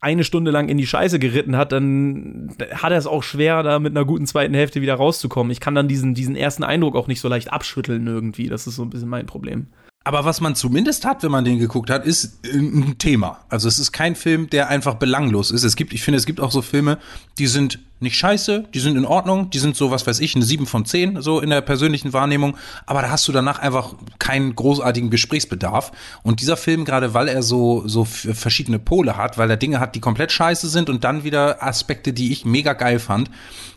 eine 0.00 0.24
Stunde 0.24 0.50
lang 0.50 0.68
in 0.68 0.78
die 0.78 0.86
Scheiße 0.86 1.18
geritten 1.18 1.56
hat, 1.56 1.72
dann 1.72 2.54
hat 2.72 2.92
er 2.92 2.98
es 2.98 3.06
auch 3.06 3.22
schwer, 3.22 3.62
da 3.62 3.78
mit 3.78 3.96
einer 3.96 4.04
guten 4.04 4.26
zweiten 4.26 4.54
Hälfte 4.54 4.82
wieder 4.82 4.94
rauszukommen. 4.94 5.50
Ich 5.50 5.60
kann 5.60 5.74
dann 5.74 5.88
diesen, 5.88 6.14
diesen 6.14 6.36
ersten 6.36 6.64
Eindruck 6.64 6.96
auch 6.96 7.08
nicht 7.08 7.20
so 7.20 7.28
leicht 7.28 7.52
abschütteln 7.52 8.06
irgendwie. 8.06 8.48
Das 8.48 8.66
ist 8.66 8.76
so 8.76 8.82
ein 8.82 8.90
bisschen 8.90 9.08
mein 9.08 9.26
Problem. 9.26 9.68
Aber 10.06 10.24
was 10.24 10.40
man 10.40 10.54
zumindest 10.54 11.04
hat, 11.04 11.24
wenn 11.24 11.32
man 11.32 11.44
den 11.44 11.58
geguckt 11.58 11.90
hat, 11.90 12.06
ist 12.06 12.38
ein 12.44 12.96
Thema. 12.96 13.40
Also 13.48 13.66
es 13.66 13.80
ist 13.80 13.90
kein 13.90 14.14
Film, 14.14 14.48
der 14.48 14.68
einfach 14.68 14.94
belanglos 14.94 15.50
ist. 15.50 15.64
Es 15.64 15.74
gibt, 15.74 15.92
ich 15.92 16.04
finde, 16.04 16.18
es 16.18 16.26
gibt 16.26 16.38
auch 16.38 16.52
so 16.52 16.62
Filme, 16.62 16.98
die 17.38 17.48
sind 17.48 17.80
nicht 17.98 18.16
scheiße, 18.16 18.68
die 18.72 18.78
sind 18.78 18.96
in 18.96 19.04
Ordnung, 19.04 19.50
die 19.50 19.58
sind 19.58 19.74
so, 19.74 19.90
was 19.90 20.06
weiß 20.06 20.20
ich, 20.20 20.36
eine 20.36 20.44
7 20.44 20.66
von 20.66 20.84
10, 20.84 21.22
so 21.22 21.40
in 21.40 21.50
der 21.50 21.60
persönlichen 21.60 22.12
Wahrnehmung, 22.12 22.56
aber 22.84 23.02
da 23.02 23.10
hast 23.10 23.26
du 23.26 23.32
danach 23.32 23.58
einfach 23.58 23.94
keinen 24.20 24.54
großartigen 24.54 25.10
Gesprächsbedarf. 25.10 25.90
Und 26.22 26.40
dieser 26.40 26.56
Film, 26.56 26.84
gerade 26.84 27.12
weil 27.12 27.26
er 27.26 27.42
so, 27.42 27.88
so 27.88 28.04
verschiedene 28.04 28.78
Pole 28.78 29.16
hat, 29.16 29.38
weil 29.38 29.50
er 29.50 29.56
Dinge 29.56 29.80
hat, 29.80 29.96
die 29.96 30.00
komplett 30.00 30.30
scheiße 30.30 30.68
sind 30.68 30.88
und 30.88 31.02
dann 31.02 31.24
wieder 31.24 31.64
Aspekte, 31.64 32.12
die 32.12 32.30
ich 32.30 32.44
mega 32.44 32.74
geil 32.74 33.00
fand, 33.00 33.28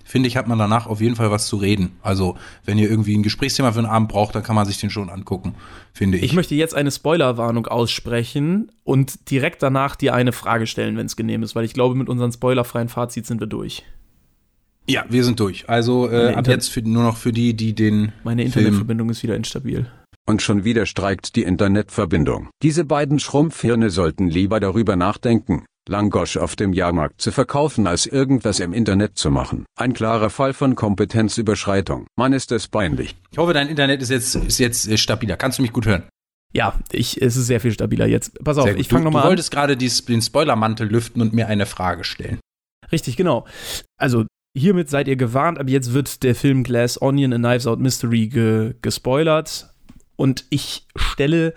finde 0.10 0.28
ich, 0.28 0.38
hat 0.38 0.48
man 0.48 0.58
danach 0.58 0.88
auf 0.88 1.02
jeden 1.02 1.15
Fall 1.15 1.30
was 1.30 1.45
zu 1.45 1.58
reden. 1.58 1.91
Also, 2.02 2.36
wenn 2.65 2.80
ihr 2.80 2.89
irgendwie 2.89 3.15
ein 3.15 3.22
Gesprächsthema 3.22 3.72
für 3.72 3.80
einen 3.80 3.88
Abend 3.88 4.10
braucht, 4.10 4.34
dann 4.34 4.41
kann 4.41 4.56
man 4.56 4.65
sich 4.65 4.80
den 4.80 4.89
schon 4.89 5.10
angucken, 5.10 5.54
finde 5.93 6.17
ich. 6.17 6.24
Ich 6.24 6.34
möchte 6.34 6.56
jetzt 6.56 6.74
eine 6.76 6.89
Spoilerwarnung 6.89 7.67
aussprechen 7.67 8.72
und 8.84 9.30
direkt 9.30 9.62
danach 9.62 9.95
dir 9.95 10.15
eine 10.15 10.32
Frage 10.32 10.65
stellen, 10.65 10.98
wenn 10.98 11.06
es 11.06 11.15
genehm 11.15 11.43
ist, 11.43 11.56
weil 11.56 11.63
ich 11.63 11.74
glaube, 11.74 11.93
mit 11.93 12.10
unseren 12.10 12.32
spoilerfreien 12.32 12.89
Fazit 12.89 13.28
sind 13.28 13.39
wir 13.39 13.48
durch. 13.48 13.84
Ja, 14.88 15.06
wir 15.08 15.24
sind 15.24 15.39
durch. 15.39 15.69
Also 15.69 16.10
äh, 16.10 16.34
ab 16.34 16.48
jetzt 16.48 16.69
für, 16.69 16.82
nur 16.82 17.04
noch 17.04 17.17
für 17.17 17.32
die, 17.32 17.54
die 17.54 17.76
den. 17.76 18.12
Meine 18.24 18.43
Internetverbindung 18.43 19.12
ist 19.12 19.22
wieder 19.22 19.36
instabil. 19.36 19.86
Und 20.26 20.41
schon 20.41 20.63
wieder 20.63 20.88
streikt 20.88 21.36
die 21.36 21.43
Internetverbindung. 21.43 22.50
Diese 22.63 22.84
beiden 22.84 23.19
Schrumpfhirne 23.19 23.91
sollten 23.91 24.28
lieber 24.28 24.60
darüber 24.60 24.95
nachdenken, 24.95 25.65
Langosch 25.89 26.38
auf 26.38 26.56
dem 26.56 26.71
Jahrmarkt 26.71 27.19
zu 27.19 27.32
verkaufen, 27.32 27.88
als 27.88 28.06
irgendwas 28.06 28.60
im 28.60 28.73
Internet 28.73 29.17
zu 29.17 29.32
machen. 29.32 29.65
Ein 29.75 29.93
klarer 29.93 30.30
Fall 30.30 30.54
von 30.54 30.75
Kompetenzüberschreitung. 30.75 32.06
Man 32.15 32.32
ist 32.32 32.52
es 32.52 32.67
peinlich. 32.67 33.15
Ich 33.32 33.38
hoffe, 33.38 33.54
dein 33.54 33.67
Internet 33.67 34.02
ist 34.02 34.10
jetzt, 34.10 34.36
ist 34.36 34.60
jetzt 34.60 34.88
äh, 34.88 34.97
stabiler. 34.97 35.36
Kannst 35.36 35.58
du 35.58 35.63
mich 35.63 35.73
gut 35.73 35.86
hören? 35.86 36.04
Ja, 36.54 36.80
ich, 36.91 37.21
es 37.21 37.36
ist 37.36 37.47
sehr 37.47 37.60
viel 37.60 37.71
stabiler 37.71 38.08
jetzt. 38.08 38.43
Pass 38.43 38.58
auf, 38.58 38.67
ich 38.67 38.88
fange 38.88 39.04
nochmal 39.04 39.21
an. 39.21 39.25
Du 39.28 39.30
wolltest 39.30 39.52
gerade 39.52 39.78
den 39.78 40.21
Spoilermantel 40.21 40.88
lüften 40.88 41.21
und 41.21 41.34
mir 41.34 41.47
eine 41.47 41.65
Frage 41.65 42.04
stellen. 42.04 42.39
Richtig, 42.91 43.17
genau. 43.17 43.45
Also, 43.97 44.25
hiermit 44.58 44.89
seid 44.89 45.08
ihr 45.08 45.15
gewarnt. 45.15 45.60
Ab 45.60 45.69
jetzt 45.69 45.93
wird 45.93 46.23
der 46.23 46.34
Film 46.34 46.63
Glass 46.63 46.99
Onion, 47.02 47.34
A 47.34 47.38
Knives 47.38 47.67
Out 47.67 47.80
Mystery 47.80 48.28
ge 48.28 48.73
gespoilert. 48.82 49.73
Und 50.15 50.45
ich 50.49 50.88
stelle 50.95 51.54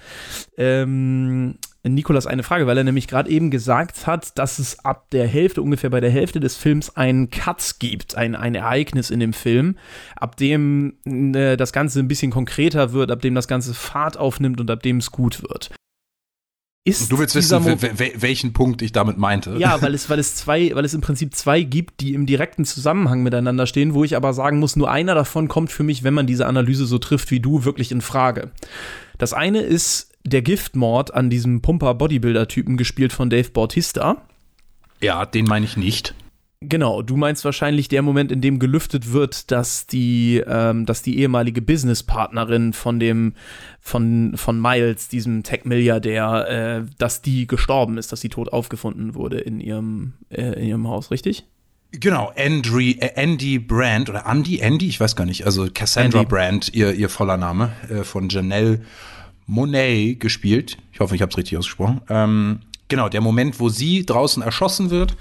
ähm, 0.57 1.57
Nikolas 1.85 2.27
eine 2.27 2.45
Frage, 2.45 2.67
weil 2.67 2.79
er 2.79 2.85
nämlich 2.85 3.09
gerade 3.09 3.29
eben 3.29 3.51
gesagt 3.51 4.07
hat, 4.07 4.39
dass 4.39 4.61
es 4.61 4.85
ab 4.85 5.11
der 5.11 5.27
Hälfte, 5.27 5.63
ungefähr 5.63 5.91
bei 5.91 6.01
der 6.01 6.11
Hälfte 6.11 6.39
des 6.39 6.57
Films, 6.57 6.97
einen 6.97 7.31
Cut 7.31 7.77
gibt, 7.81 8.17
ein, 8.17 8.37
ein 8.37 8.55
Ereignis 8.55 9.11
in 9.11 9.19
dem 9.19 9.33
Film, 9.33 9.77
ab 10.15 10.37
dem 10.37 10.95
äh, 11.05 11.57
das 11.57 11.73
Ganze 11.73 11.99
ein 11.99 12.09
bisschen 12.09 12.31
konkreter 12.31 12.93
wird, 12.93 13.11
ab 13.11 13.21
dem 13.21 13.35
das 13.35 13.49
Ganze 13.49 13.75
Fahrt 13.75 14.17
aufnimmt 14.17 14.61
und 14.61 14.71
ab 14.71 14.83
dem 14.83 14.99
es 14.99 15.11
gut 15.11 15.43
wird. 15.43 15.71
Ist 16.85 17.13
du 17.13 17.19
willst 17.19 17.37
wissen, 17.37 17.65
welchen 17.65 18.53
Punkt 18.53 18.83
ich 18.83 18.91
damit 18.91 19.17
meinte. 19.17 19.57
Ja, 19.57 19.81
weil 19.83 19.95
es, 19.95 20.11
weil 20.11 20.19
es 20.19 20.35
zwei, 20.35 20.73
weil 20.75 20.85
es 20.85 20.95
im 20.95 21.01
Prinzip 21.01 21.35
zwei 21.35 21.63
gibt, 21.63 22.01
die 22.01 22.15
im 22.15 22.27
direkten 22.27 22.65
Zusammenhang 22.65 23.23
miteinander 23.23 23.67
stehen, 23.67 23.95
wo 23.95 24.03
ich 24.03 24.17
aber 24.17 24.33
sagen 24.35 24.59
muss, 24.59 24.75
nur 24.75 24.91
einer 24.91 25.15
davon 25.15 25.47
kommt 25.47 25.71
für 25.71 25.85
mich, 25.85 26.03
wenn 26.03 26.15
man 26.15 26.27
diese 26.27 26.47
Analyse 26.47 26.87
so 26.87 26.99
trifft 26.99 27.31
wie 27.31 27.41
du, 27.41 27.65
wirklich 27.65 27.93
in 27.93 28.01
Frage. 28.01 28.51
Das 29.19 29.33
eine 29.33 29.63
ist 29.63 30.12
der 30.25 30.43
Giftmord 30.43 31.15
an 31.15 31.31
diesem 31.31 31.63
Pumper-Bodybuilder-Typen, 31.63 32.77
gespielt 32.77 33.13
von 33.13 33.31
Dave 33.31 33.51
Bautista. 33.51 34.23
Ja, 35.01 35.27
den 35.27 35.47
meine 35.47 35.65
ich 35.65 35.77
nicht. 35.77 36.15
Genau, 36.65 37.03
du 37.03 37.17
meinst 37.17 37.45
wahrscheinlich 37.45 37.89
der 37.89 38.03
Moment, 38.03 38.31
in 38.31 38.41
dem 38.41 38.61
gelüftet 38.61 39.13
wird, 39.13 39.51
dass 39.51 39.89
die, 39.89 40.41
ähm, 40.47 40.87
dass 40.87 41.03
die 41.03 41.19
ehemalige 41.19 41.61
Businesspartnerin 41.61 42.73
von 42.73 43.01
dem, 43.01 43.35
von, 43.81 44.37
von 44.37 44.61
Miles, 44.61 45.09
diesem 45.09 45.43
Tech-Milliardär, 45.43 46.85
äh, 46.87 46.91
dass 46.99 47.21
die 47.21 47.49
gestorben 47.49 47.99
ist, 47.99 48.13
dass 48.13 48.21
sie 48.21 48.29
tot 48.29 48.53
aufgefunden 48.53 49.17
wurde 49.17 49.39
in 49.39 49.61
ihrem, 49.61 50.13
äh, 50.31 50.61
in 50.61 50.69
ihrem 50.69 50.87
Haus, 50.87 51.11
richtig? 51.11 51.45
Genau, 51.91 52.33
Andri, 52.37 52.93
äh, 53.01 53.11
Andy 53.17 53.59
Brand 53.59 54.09
oder 54.09 54.27
Andy, 54.27 54.61
Andy, 54.61 54.87
ich 54.87 55.01
weiß 55.01 55.17
gar 55.17 55.27
nicht, 55.27 55.45
also 55.45 55.69
Cassandra 55.73 56.21
Andy. 56.21 56.29
Brand, 56.29 56.75
ihr, 56.75 56.93
ihr 56.95 57.09
voller 57.09 57.37
Name, 57.37 57.73
äh, 57.91 58.05
von 58.05 58.29
Janelle 58.29 58.81
Monet 59.47 60.21
gespielt. 60.21 60.79
Ich 60.93 61.01
hoffe, 61.01 61.15
ich 61.15 61.23
habe 61.23 61.31
es 61.31 61.37
richtig 61.37 61.59
ausgesprochen. 61.59 62.01
Ähm, 62.09 62.61
genau, 62.89 63.09
der 63.09 63.21
Moment, 63.21 63.61
wo 63.61 63.69
sie 63.69 64.07
draußen 64.07 64.43
erschossen 64.43 64.91
wird 64.91 65.17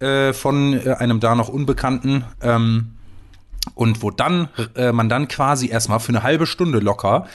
äh, 0.00 0.32
von 0.32 0.74
äh, 0.74 0.94
einem 0.98 1.20
da 1.20 1.34
noch 1.34 1.48
Unbekannten. 1.48 2.24
Ähm, 2.42 2.90
und 3.74 4.02
wo 4.02 4.10
dann 4.10 4.48
äh, 4.76 4.92
man 4.92 5.08
dann 5.08 5.28
quasi 5.28 5.68
erstmal 5.68 6.00
für 6.00 6.10
eine 6.10 6.22
halbe 6.22 6.46
Stunde 6.46 6.80
locker 6.80 7.26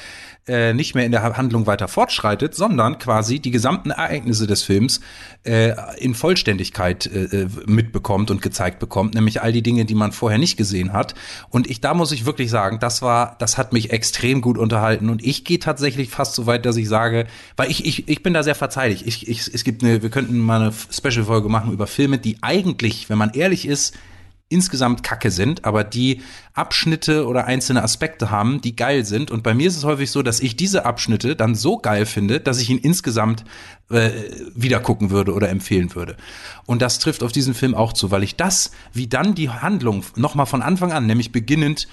äh, 0.50 0.74
nicht 0.74 0.96
mehr 0.96 1.06
in 1.06 1.12
der 1.12 1.38
Handlung 1.38 1.68
weiter 1.68 1.88
fortschreitet, 1.88 2.56
sondern 2.56 2.98
quasi 2.98 3.40
die 3.40 3.52
gesamten 3.52 3.92
Ereignisse 3.92 4.48
des 4.48 4.64
Films 4.64 5.00
äh, 5.44 5.74
in 5.98 6.16
Vollständigkeit 6.16 7.06
äh, 7.06 7.44
äh, 7.44 7.48
mitbekommt 7.66 8.32
und 8.32 8.42
gezeigt 8.42 8.80
bekommt, 8.80 9.14
nämlich 9.14 9.42
all 9.42 9.52
die 9.52 9.62
Dinge, 9.62 9.86
die 9.86 9.96
man 9.96 10.12
vorher 10.12 10.40
nicht 10.40 10.58
gesehen 10.58 10.92
hat. 10.92 11.16
Und 11.50 11.70
ich, 11.70 11.82
da 11.82 11.94
muss 11.94 12.12
ich 12.12 12.26
wirklich 12.26 12.50
sagen, 12.50 12.80
das 12.80 13.02
war, 13.02 13.36
das 13.40 13.58
hat 13.58 13.72
mich 13.72 13.92
extrem 13.92 14.42
gut 14.42 14.58
unterhalten. 14.58 15.10
Und 15.10 15.24
ich 15.24 15.46
gehe 15.46 15.60
tatsächlich 15.60 16.10
fast 16.10 16.36
so 16.36 16.46
weit, 16.48 16.66
dass 16.66 16.76
ich 16.76 16.90
sage, 16.90 17.28
weil 17.56 17.70
ich, 17.70 17.86
ich, 17.86 18.10
ich 18.10 18.24
bin 18.24 18.34
da 18.34 18.44
sehr 18.44 18.56
verzeihlich. 18.56 19.06
Ich, 19.06 19.28
ich, 19.28 19.48
es 19.54 19.64
gibt 19.64 19.84
eine, 19.84 20.02
wir 20.02 20.10
könnten 20.10 20.40
mal 20.40 20.62
eine 20.62 20.74
Special-Folge 20.74 21.48
machen 21.48 21.72
über 21.72 21.88
Filme, 21.88 22.18
die 22.18 22.38
eigentlich, 22.42 23.10
wenn 23.10 23.18
man 23.18 23.32
ehrlich 23.34 23.68
ist, 23.68 23.96
insgesamt 24.50 25.04
kacke 25.04 25.30
sind, 25.30 25.64
aber 25.64 25.84
die 25.84 26.22
Abschnitte 26.54 27.28
oder 27.28 27.46
einzelne 27.46 27.84
Aspekte 27.84 28.32
haben, 28.32 28.62
die 28.62 28.76
geil 28.76 29.06
sind. 29.06 29.30
Und 29.32 29.44
bei 29.44 29.54
mir 29.54 29.68
ist 29.68 29.78
es 29.78 29.84
häufig 29.84 30.10
so, 30.12 30.24
dass 30.24 30.40
ich 30.40 30.56
diese 30.56 30.86
Abschnitte 30.86 31.36
dann 31.36 31.54
so 31.56 31.78
geil 31.78 32.08
finde, 32.08 32.40
dass 32.40 32.60
ich 32.60 32.70
ihn 32.70 32.80
insgesamt 32.80 33.46
äh, 33.90 34.10
wieder 34.56 34.80
gucken 34.80 35.12
würde 35.12 35.34
oder 35.34 35.50
empfehlen 35.50 35.94
würde. 35.94 36.18
Und 36.66 36.82
das 36.82 37.00
trifft 37.00 37.24
auf 37.24 37.32
diesen 37.32 37.54
Film 37.54 37.76
auch 37.76 37.94
zu, 37.94 38.10
weil 38.12 38.24
ich 38.24 38.36
das, 38.36 38.72
wie 38.92 39.08
dann 39.08 39.36
die 39.36 39.50
Handlung 39.50 40.04
nochmal 40.16 40.48
von 40.48 40.64
Anfang 40.64 40.92
an, 40.92 41.06
nämlich 41.06 41.32
beginnend 41.32 41.88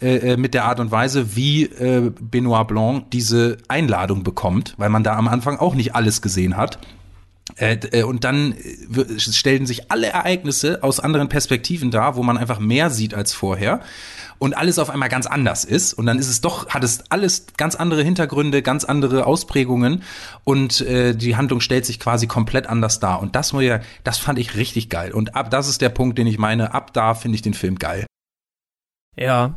äh, 0.00 0.32
äh, 0.32 0.36
mit 0.36 0.54
der 0.54 0.64
Art 0.64 0.80
und 0.80 0.90
Weise, 0.90 1.36
wie 1.36 1.64
äh, 1.64 2.10
Benoit 2.20 2.66
Blanc 2.66 3.10
diese 3.12 3.58
Einladung 3.68 4.24
bekommt, 4.24 4.74
weil 4.76 4.88
man 4.88 5.04
da 5.04 5.16
am 5.16 5.28
Anfang 5.28 5.58
auch 5.58 5.76
nicht 5.76 5.94
alles 5.94 6.20
gesehen 6.20 6.56
hat 6.56 6.80
und 8.04 8.24
dann 8.24 8.52
äh, 8.52 9.18
stellen 9.18 9.66
sich 9.66 9.90
alle 9.90 10.08
Ereignisse 10.08 10.82
aus 10.82 11.00
anderen 11.00 11.28
Perspektiven 11.28 11.90
dar, 11.90 12.16
wo 12.16 12.22
man 12.22 12.38
einfach 12.38 12.58
mehr 12.58 12.90
sieht 12.90 13.14
als 13.14 13.32
vorher 13.32 13.80
und 14.38 14.54
alles 14.54 14.80
auf 14.80 14.90
einmal 14.90 15.08
ganz 15.08 15.26
anders 15.26 15.64
ist. 15.64 15.92
Und 15.94 16.06
dann 16.06 16.18
ist 16.18 16.28
es 16.28 16.40
doch 16.40 16.70
hat 16.70 16.82
es 16.82 17.04
alles 17.10 17.46
ganz 17.56 17.76
andere 17.76 18.02
Hintergründe, 18.02 18.60
ganz 18.60 18.84
andere 18.84 19.24
Ausprägungen 19.26 20.02
und 20.42 20.80
äh, 20.80 21.14
die 21.14 21.36
Handlung 21.36 21.60
stellt 21.60 21.86
sich 21.86 22.00
quasi 22.00 22.26
komplett 22.26 22.66
anders 22.66 22.98
dar. 22.98 23.22
Und 23.22 23.36
das 23.36 23.52
muss 23.52 23.62
ja, 23.62 23.80
das 24.02 24.18
fand 24.18 24.40
ich 24.40 24.56
richtig 24.56 24.88
geil. 24.88 25.12
Und 25.12 25.36
ab 25.36 25.50
das 25.50 25.68
ist 25.68 25.80
der 25.80 25.90
Punkt, 25.90 26.18
den 26.18 26.26
ich 26.26 26.38
meine, 26.38 26.74
ab 26.74 26.92
da 26.92 27.14
finde 27.14 27.36
ich 27.36 27.42
den 27.42 27.54
Film 27.54 27.78
geil. 27.78 28.06
Ja, 29.16 29.56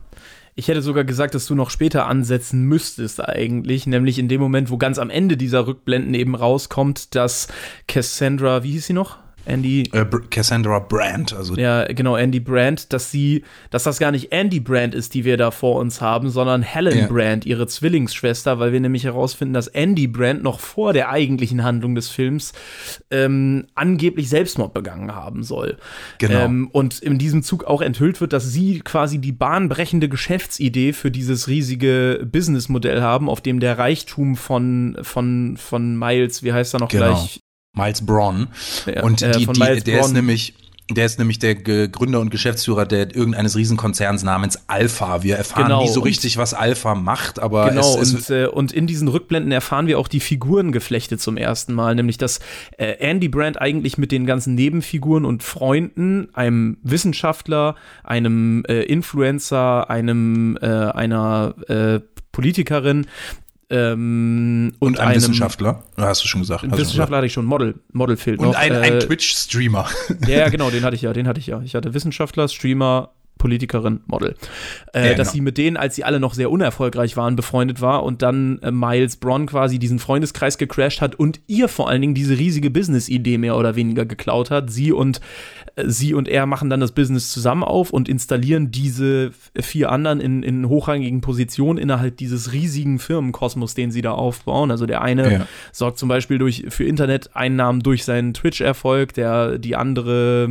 ich 0.56 0.70
hätte 0.70 0.82
sogar 0.82 1.04
gesagt, 1.04 1.36
dass 1.36 1.48
du 1.48 1.56
noch 1.56 1.70
später 1.70 2.08
ansetzen 2.08 2.63
müsstest 2.63 3.22
eigentlich, 3.22 3.88
nämlich 3.88 4.18
in 4.18 4.30
dem 4.30 4.39
Moment, 4.39 4.70
wo 4.70 4.78
ganz 4.78 4.98
am 4.98 5.10
Ende 5.10 5.36
dieser 5.36 5.68
Rückblenden 5.68 6.13
eben 6.13 6.34
rauskommt, 6.34 7.13
dass 7.13 7.50
Cassandra, 7.88 8.63
wie 8.63 8.72
hieß 8.72 8.88
sie 8.88 8.94
noch? 8.94 9.18
Andy. 9.46 9.84
Äh, 9.92 10.06
Cassandra 10.30 10.80
Brandt, 10.80 11.34
also. 11.34 11.56
Ja, 11.56 11.86
genau, 11.86 12.16
Andy 12.16 12.40
Brandt, 12.40 12.92
dass 12.94 13.12
sie, 13.12 13.44
dass 13.70 13.84
das 13.84 14.00
gar 14.00 14.12
nicht 14.12 14.32
Andy 14.32 14.60
Brandt 14.60 14.96
ist, 14.96 15.14
die 15.14 15.26
wir 15.26 15.38
da 15.38 15.52
vor 15.52 15.80
uns 15.80 16.02
haben, 16.02 16.30
sondern 16.30 16.62
Helen 16.62 16.98
ja. 16.98 17.08
Brandt, 17.08 17.46
ihre 17.46 17.68
Zwillingsschwester, 17.68 18.60
weil 18.60 18.74
wir 18.74 18.80
nämlich 18.80 19.04
herausfinden, 19.04 19.54
dass 19.54 19.68
Andy 19.68 20.08
Brandt 20.08 20.44
noch 20.44 20.60
vor 20.60 20.94
der 20.94 21.10
eigentlichen 21.10 21.64
Handlung 21.64 21.96
des 21.96 22.10
Films 22.10 22.54
ähm, 23.12 23.68
angeblich 23.76 24.30
Selbstmord 24.30 24.74
begangen 24.74 25.16
haben 25.16 25.44
soll. 25.44 25.78
Genau. 26.18 26.46
Ähm, 26.46 26.70
und 26.72 27.00
in 27.00 27.18
diesem 27.18 27.44
Zug 27.44 27.66
auch 27.66 27.82
enthüllt 27.82 28.22
wird, 28.22 28.34
dass 28.34 28.52
sie 28.52 28.80
quasi 28.80 29.20
die 29.20 29.32
bahnbrechende 29.32 30.10
Geschäftsidee 30.10 30.94
für 30.94 31.12
dieses 31.12 31.48
riesige 31.48 32.28
Businessmodell 32.30 33.02
haben, 33.02 33.30
auf 33.30 33.42
dem 33.42 33.60
der 33.60 33.78
Reichtum 33.78 34.36
von, 34.36 34.98
von, 35.02 35.58
von 35.58 35.98
Miles, 35.98 36.44
wie 36.44 36.54
heißt 36.54 36.74
er 36.74 36.80
noch 36.80 36.90
genau. 36.90 37.14
gleich? 37.14 37.40
Miles 37.76 38.06
Braun. 38.06 38.48
Ja, 38.86 39.04
und 39.04 39.22
die, 39.22 39.26
äh, 39.26 39.38
die, 39.38 39.46
der 39.46 39.98
Braun. 39.98 40.06
ist 40.06 40.14
nämlich 40.14 40.54
der 40.90 41.08
ist 41.08 41.18
nämlich 41.18 41.40
der 41.40 41.56
Gründer 41.56 42.20
und 42.20 42.30
Geschäftsführer 42.30 42.86
der 42.86 43.16
irgendeines 43.16 43.56
Riesenkonzerns 43.56 44.22
namens 44.22 44.60
Alpha. 44.68 45.24
Wir 45.24 45.36
erfahren 45.38 45.64
genau, 45.64 45.82
nie 45.82 45.88
so 45.88 46.02
richtig, 46.02 46.38
was 46.38 46.54
Alpha 46.54 46.94
macht, 46.94 47.40
aber 47.40 47.70
genau 47.70 48.00
es, 48.00 48.14
es 48.14 48.30
und, 48.30 48.36
äh, 48.36 48.46
und 48.46 48.72
in 48.72 48.86
diesen 48.86 49.08
Rückblenden 49.08 49.52
erfahren 49.52 49.88
wir 49.88 49.98
auch 49.98 50.08
die 50.08 50.20
Figurengeflechte 50.20 51.18
zum 51.18 51.38
ersten 51.38 51.74
Mal, 51.74 51.96
nämlich 51.96 52.20
dass 52.20 52.40
äh, 52.78 52.98
Andy 53.00 53.30
Brandt 53.30 53.60
eigentlich 53.60 53.98
mit 53.98 54.12
den 54.12 54.28
ganzen 54.28 54.54
Nebenfiguren 54.54 55.26
und 55.26 55.42
Freunden, 55.42 56.30
einem 56.34 56.78
Wissenschaftler, 56.84 57.76
einem 58.04 58.64
äh, 58.68 58.84
Influencer, 58.84 59.90
einem 59.90 60.56
äh, 60.62 60.68
einer 60.68 61.56
äh, 61.68 62.00
Politikerin, 62.32 63.08
ähm, 63.76 64.74
und, 64.80 64.98
und 64.98 65.00
einem 65.00 65.16
Wissenschaftler, 65.16 65.84
hast 65.98 66.24
du 66.24 66.28
schon 66.28 66.42
gesagt. 66.42 66.64
Wissenschaftler 66.64 67.18
hatte 67.18 67.28
ich 67.28 67.34
schon, 67.34 67.46
Model, 67.46 67.76
Model 67.92 68.16
fehlt 68.18 68.40
und 68.40 68.46
noch. 68.46 68.52
Und 68.52 68.58
ein, 68.58 68.72
ein 68.74 68.94
äh, 68.94 69.00
Twitch-Streamer. 69.00 69.88
Ja, 70.28 70.50
genau, 70.50 70.70
den 70.70 70.84
hatte 70.84 70.96
ich 70.96 71.02
ja, 71.02 71.14
den 71.14 71.28
hatte 71.28 71.40
ich 71.40 71.48
ja. 71.48 71.62
Ich 71.64 71.76
hatte 71.76 71.94
Wissenschaftler, 71.94 72.48
Streamer, 72.48 73.12
Politikerin, 73.38 74.02
Model. 74.08 74.36
Äh, 74.94 75.10
ja, 75.10 75.14
dass 75.14 75.28
genau. 75.28 75.34
sie 75.34 75.42
mit 75.42 75.58
denen, 75.58 75.78
als 75.78 75.96
sie 75.96 76.04
alle 76.04 76.20
noch 76.20 76.34
sehr 76.34 76.50
unerfolgreich 76.50 77.18
waren, 77.18 77.36
befreundet 77.36 77.82
war 77.82 78.04
und 78.04 78.22
dann 78.22 78.60
äh, 78.60 78.72
Miles 78.72 79.18
Braun 79.18 79.46
quasi 79.46 79.78
diesen 79.78 80.00
Freundeskreis 80.00 80.58
gecrashed 80.58 81.02
hat 81.02 81.16
und 81.16 81.42
ihr 81.48 81.68
vor 81.68 81.90
allen 81.90 82.02
Dingen 82.02 82.16
diese 82.16 82.38
riesige 82.38 82.70
Business-Idee 82.70 83.38
mehr 83.38 83.58
oder 83.58 83.76
weniger 83.76 84.06
geklaut 84.06 84.52
hat. 84.52 84.72
Sie 84.72 84.92
und 84.92 85.20
sie 85.84 86.14
und 86.14 86.28
er 86.28 86.46
machen 86.46 86.70
dann 86.70 86.80
das 86.80 86.94
Business 86.94 87.32
zusammen 87.32 87.64
auf 87.64 87.92
und 87.92 88.08
installieren 88.08 88.72
diese 88.72 89.32
vier 89.60 89.92
anderen 89.92 90.22
in, 90.22 90.44
in 90.44 90.70
hochrangigen 90.70 91.22
Positionen 91.22 91.78
innerhalb 91.78 92.18
dieses 92.18 92.54
riesigen 92.54 93.00
Firmenkosmos, 93.00 93.74
den 93.74 93.92
sie 93.92 94.02
da 94.02 94.12
aufbauen. 94.12 94.72
Also 94.72 94.86
der 94.86 95.02
eine 95.02 95.32
ja. 95.32 95.48
sorgt 95.72 95.98
zum 95.98 96.08
Beispiel 96.08 96.38
durch, 96.38 96.66
für 96.70 96.86
Internet-Einnahmen 96.86 97.82
durch 97.82 98.06
seinen 98.06 98.34
Twitch-Erfolg, 98.34 99.14
der 99.14 99.58
die 99.58 99.76
andere 99.76 100.48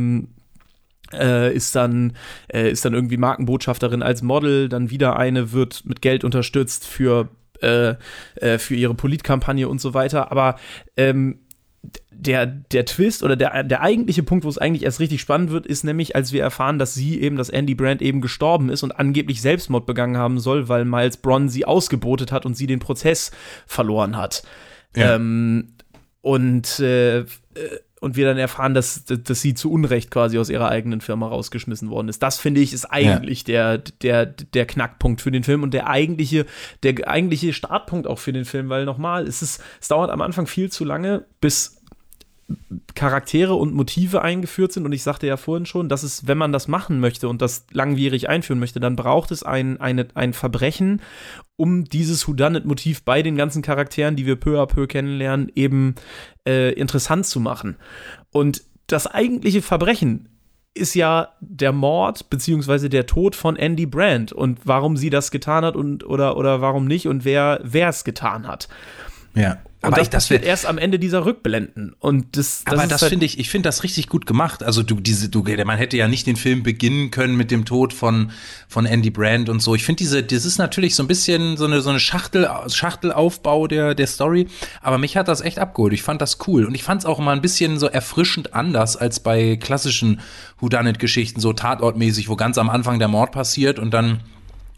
äh, 1.13 1.55
ist 1.55 1.75
dann 1.75 2.13
äh, 2.53 2.69
ist 2.69 2.85
dann 2.85 2.93
irgendwie 2.93 3.17
Markenbotschafterin 3.17 4.03
als 4.03 4.21
Model, 4.21 4.69
dann 4.69 4.89
wieder 4.89 5.17
eine 5.17 5.51
wird 5.53 5.83
mit 5.85 6.01
Geld 6.01 6.23
unterstützt 6.23 6.85
für 6.85 7.29
äh, 7.61 7.95
äh, 8.35 8.57
für 8.57 8.75
ihre 8.75 8.93
Politkampagne 8.93 9.67
und 9.67 9.79
so 9.79 9.93
weiter. 9.93 10.31
Aber 10.31 10.57
ähm, 10.97 11.39
der, 12.17 12.45
der 12.45 12.85
Twist 12.85 13.23
oder 13.23 13.35
der, 13.35 13.63
der 13.63 13.81
eigentliche 13.81 14.23
Punkt, 14.23 14.45
wo 14.45 14.49
es 14.49 14.57
eigentlich 14.57 14.83
erst 14.83 14.99
richtig 14.99 15.21
spannend 15.21 15.51
wird, 15.51 15.65
ist 15.65 15.83
nämlich, 15.83 16.15
als 16.15 16.31
wir 16.31 16.41
erfahren, 16.41 16.79
dass 16.79 16.93
sie 16.93 17.21
eben, 17.21 17.35
dass 17.35 17.49
Andy 17.49 17.75
Brandt 17.75 18.01
eben 18.01 18.21
gestorben 18.21 18.69
ist 18.69 18.83
und 18.83 18.91
angeblich 18.91 19.41
Selbstmord 19.41 19.85
begangen 19.85 20.17
haben 20.17 20.39
soll, 20.39 20.69
weil 20.69 20.85
Miles 20.85 21.17
Bronn 21.17 21.49
sie 21.49 21.65
ausgebotet 21.65 22.31
hat 22.31 22.45
und 22.45 22.55
sie 22.55 22.67
den 22.67 22.79
Prozess 22.79 23.31
verloren 23.67 24.17
hat. 24.17 24.43
Ja. 24.95 25.15
Ähm, 25.15 25.73
und 26.21 26.79
äh, 26.79 27.19
äh 27.19 27.25
und 28.05 28.15
wir 28.15 28.25
dann 28.27 28.37
erfahren, 28.37 28.75
dass, 28.75 29.05
dass 29.05 29.41
sie 29.41 29.55
zu 29.55 29.71
Unrecht 29.71 30.11
quasi 30.11 30.37
aus 30.37 30.51
ihrer 30.51 30.69
eigenen 30.69 31.01
Firma 31.01 31.27
rausgeschmissen 31.27 31.89
worden 31.89 32.07
ist. 32.07 32.21
Das 32.21 32.37
finde 32.37 32.61
ich 32.61 32.71
ist 32.71 32.85
eigentlich 32.85 33.47
ja. 33.47 33.77
der, 33.77 33.93
der, 34.01 34.25
der 34.27 34.67
Knackpunkt 34.67 35.21
für 35.21 35.31
den 35.31 35.43
Film 35.43 35.63
und 35.63 35.73
der 35.73 35.87
eigentliche, 35.87 36.45
der 36.83 37.07
eigentliche 37.07 37.51
Startpunkt 37.51 38.05
auch 38.05 38.19
für 38.19 38.31
den 38.31 38.45
Film, 38.45 38.69
weil 38.69 38.85
nochmal, 38.85 39.25
es 39.25 39.41
ist, 39.41 39.59
es 39.81 39.87
dauert 39.87 40.11
am 40.11 40.21
Anfang 40.21 40.45
viel 40.45 40.71
zu 40.71 40.85
lange, 40.85 41.25
bis 41.41 41.74
Charaktere 42.93 43.55
und 43.55 43.73
Motive 43.73 44.21
eingeführt 44.21 44.71
sind. 44.71 44.85
Und 44.85 44.91
ich 44.91 45.03
sagte 45.03 45.27
ja 45.27 45.37
vorhin 45.37 45.65
schon, 45.65 45.89
dass 45.89 46.03
es, 46.03 46.27
wenn 46.27 46.37
man 46.37 46.51
das 46.51 46.67
machen 46.67 46.99
möchte 46.99 47.27
und 47.27 47.41
das 47.41 47.65
langwierig 47.71 48.29
einführen 48.29 48.59
möchte, 48.59 48.79
dann 48.79 48.95
braucht 48.95 49.31
es 49.31 49.43
ein, 49.43 49.81
eine, 49.81 50.07
ein 50.13 50.33
Verbrechen, 50.33 51.01
um 51.55 51.85
dieses 51.85 52.27
Whodunit-Motiv 52.27 53.03
bei 53.03 53.21
den 53.21 53.35
ganzen 53.35 53.61
Charakteren, 53.61 54.15
die 54.15 54.25
wir 54.25 54.35
peu 54.35 54.61
à 54.61 54.67
peu 54.67 54.87
kennenlernen, 54.87 55.51
eben 55.55 55.95
äh, 56.47 56.73
interessant 56.73 57.25
zu 57.25 57.39
machen. 57.39 57.77
Und 58.31 58.63
das 58.87 59.07
eigentliche 59.07 59.61
Verbrechen 59.61 60.29
ist 60.75 60.93
ja 60.93 61.29
der 61.39 61.71
Mord 61.71 62.29
beziehungsweise 62.29 62.89
der 62.89 63.07
Tod 63.07 63.35
von 63.35 63.55
Andy 63.55 63.85
Brandt 63.85 64.33
und 64.33 64.59
warum 64.65 64.97
sie 64.97 65.09
das 65.09 65.31
getan 65.31 65.63
hat 65.63 65.75
und 65.75 66.05
oder 66.05 66.37
oder 66.37 66.59
warum 66.59 66.85
nicht 66.85 67.07
und 67.07 67.23
wer 67.23 67.61
wer 67.63 67.89
es 67.89 68.03
getan 68.03 68.45
hat. 68.45 68.67
Ja. 69.33 69.57
Aber 69.85 69.97
das, 69.97 70.09
das 70.09 70.23
passiert 70.25 70.43
erst 70.43 70.65
am 70.65 70.77
Ende 70.77 70.99
dieser 70.99 71.25
Rückblenden. 71.25 71.95
Und 71.99 72.37
das, 72.37 72.63
das 72.63 72.73
aber 72.73 72.87
das 72.87 73.01
halt 73.01 73.09
finde 73.09 73.25
ich, 73.25 73.39
ich 73.39 73.49
finde 73.49 73.67
das 73.67 73.83
richtig 73.83 74.09
gut 74.09 74.25
gemacht. 74.25 74.63
Also 74.63 74.83
du, 74.83 74.95
diese, 74.95 75.29
du, 75.29 75.43
man 75.43 75.77
hätte 75.77 75.97
ja 75.97 76.07
nicht 76.07 76.27
den 76.27 76.35
Film 76.35 76.63
beginnen 76.63 77.11
können 77.11 77.35
mit 77.35 77.51
dem 77.51 77.65
Tod 77.65 77.93
von, 77.93 78.31
von 78.67 78.85
Andy 78.85 79.09
Brand 79.09 79.49
und 79.49 79.61
so. 79.61 79.75
Ich 79.75 79.83
finde 79.83 79.99
diese, 79.99 80.23
das 80.23 80.45
ist 80.45 80.57
natürlich 80.57 80.95
so 80.95 81.03
ein 81.03 81.07
bisschen 81.07 81.57
so 81.57 81.65
eine, 81.65 81.81
so 81.81 81.89
eine 81.89 81.99
Schachtel, 81.99 82.49
Schachtelaufbau 82.67 83.67
der, 83.67 83.95
der 83.95 84.07
Story. 84.07 84.47
Aber 84.81 84.97
mich 84.97 85.17
hat 85.17 85.27
das 85.27 85.41
echt 85.41 85.59
abgeholt. 85.59 85.93
Ich 85.93 86.03
fand 86.03 86.21
das 86.21 86.37
cool. 86.47 86.65
Und 86.65 86.75
ich 86.75 86.83
fand 86.83 87.01
es 87.01 87.05
auch 87.05 87.19
mal 87.19 87.33
ein 87.33 87.41
bisschen 87.41 87.79
so 87.79 87.87
erfrischend 87.87 88.53
anders 88.53 88.97
als 88.97 89.19
bei 89.19 89.55
klassischen 89.55 90.21
Whodunit-Geschichten, 90.59 91.39
so 91.39 91.53
tatortmäßig, 91.53 92.29
wo 92.29 92.35
ganz 92.35 92.57
am 92.57 92.69
Anfang 92.69 92.99
der 92.99 93.07
Mord 93.07 93.31
passiert 93.31 93.79
und 93.79 93.93
dann 93.93 94.21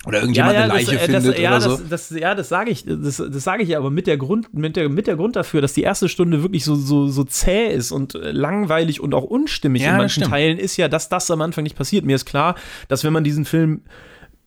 oder 0.06 0.20
irgendjemand 0.20 0.54
ja, 0.54 0.60
ja, 0.60 0.66
eine 0.66 0.74
Leiche 0.74 0.92
das, 0.94 1.02
äh, 1.02 1.06
findet 1.06 1.34
das, 1.34 1.40
ja, 1.40 1.50
oder 1.50 1.62
so. 1.62 1.78
Das, 1.78 2.10
das, 2.10 2.20
ja, 2.20 2.36
das 2.36 2.50
sage 2.50 2.72
ich, 2.72 2.86
das, 2.86 3.18
das 3.18 3.44
sage 3.44 3.64
ich 3.64 3.76
aber 3.76 3.90
mit 3.90 4.08
der 4.08 4.18
Grund, 4.18 4.54
mit 4.54 4.76
der, 4.76 4.90
mit 4.90 5.08
der 5.08 5.16
Grund 5.16 5.36
dafür, 5.36 5.62
dass 5.62 5.74
die 5.74 5.82
erste 5.82 6.08
Stunde 6.08 6.44
wirklich 6.44 6.64
so, 6.64 6.76
so, 6.76 7.08
so 7.08 7.24
zäh 7.24 7.74
ist 7.74 7.92
und 7.92 8.16
äh, 8.16 8.32
langweilig 8.32 9.02
und 9.02 9.14
auch 9.14 9.24
unstimmig 9.24 9.82
ja, 9.82 9.92
in 9.92 9.98
manchen 9.98 10.24
Teilen, 10.24 10.60
ist 10.60 10.78
ja, 10.78 10.88
dass 10.88 11.10
das 11.10 11.30
am 11.32 11.42
Anfang 11.42 11.64
nicht 11.64 11.76
passiert. 11.76 12.06
Mir 12.06 12.16
ist 12.16 12.26
klar, 12.26 12.56
dass 12.88 13.04
wenn 13.04 13.14
man 13.14 13.24
diesen 13.24 13.46
Film 13.46 13.82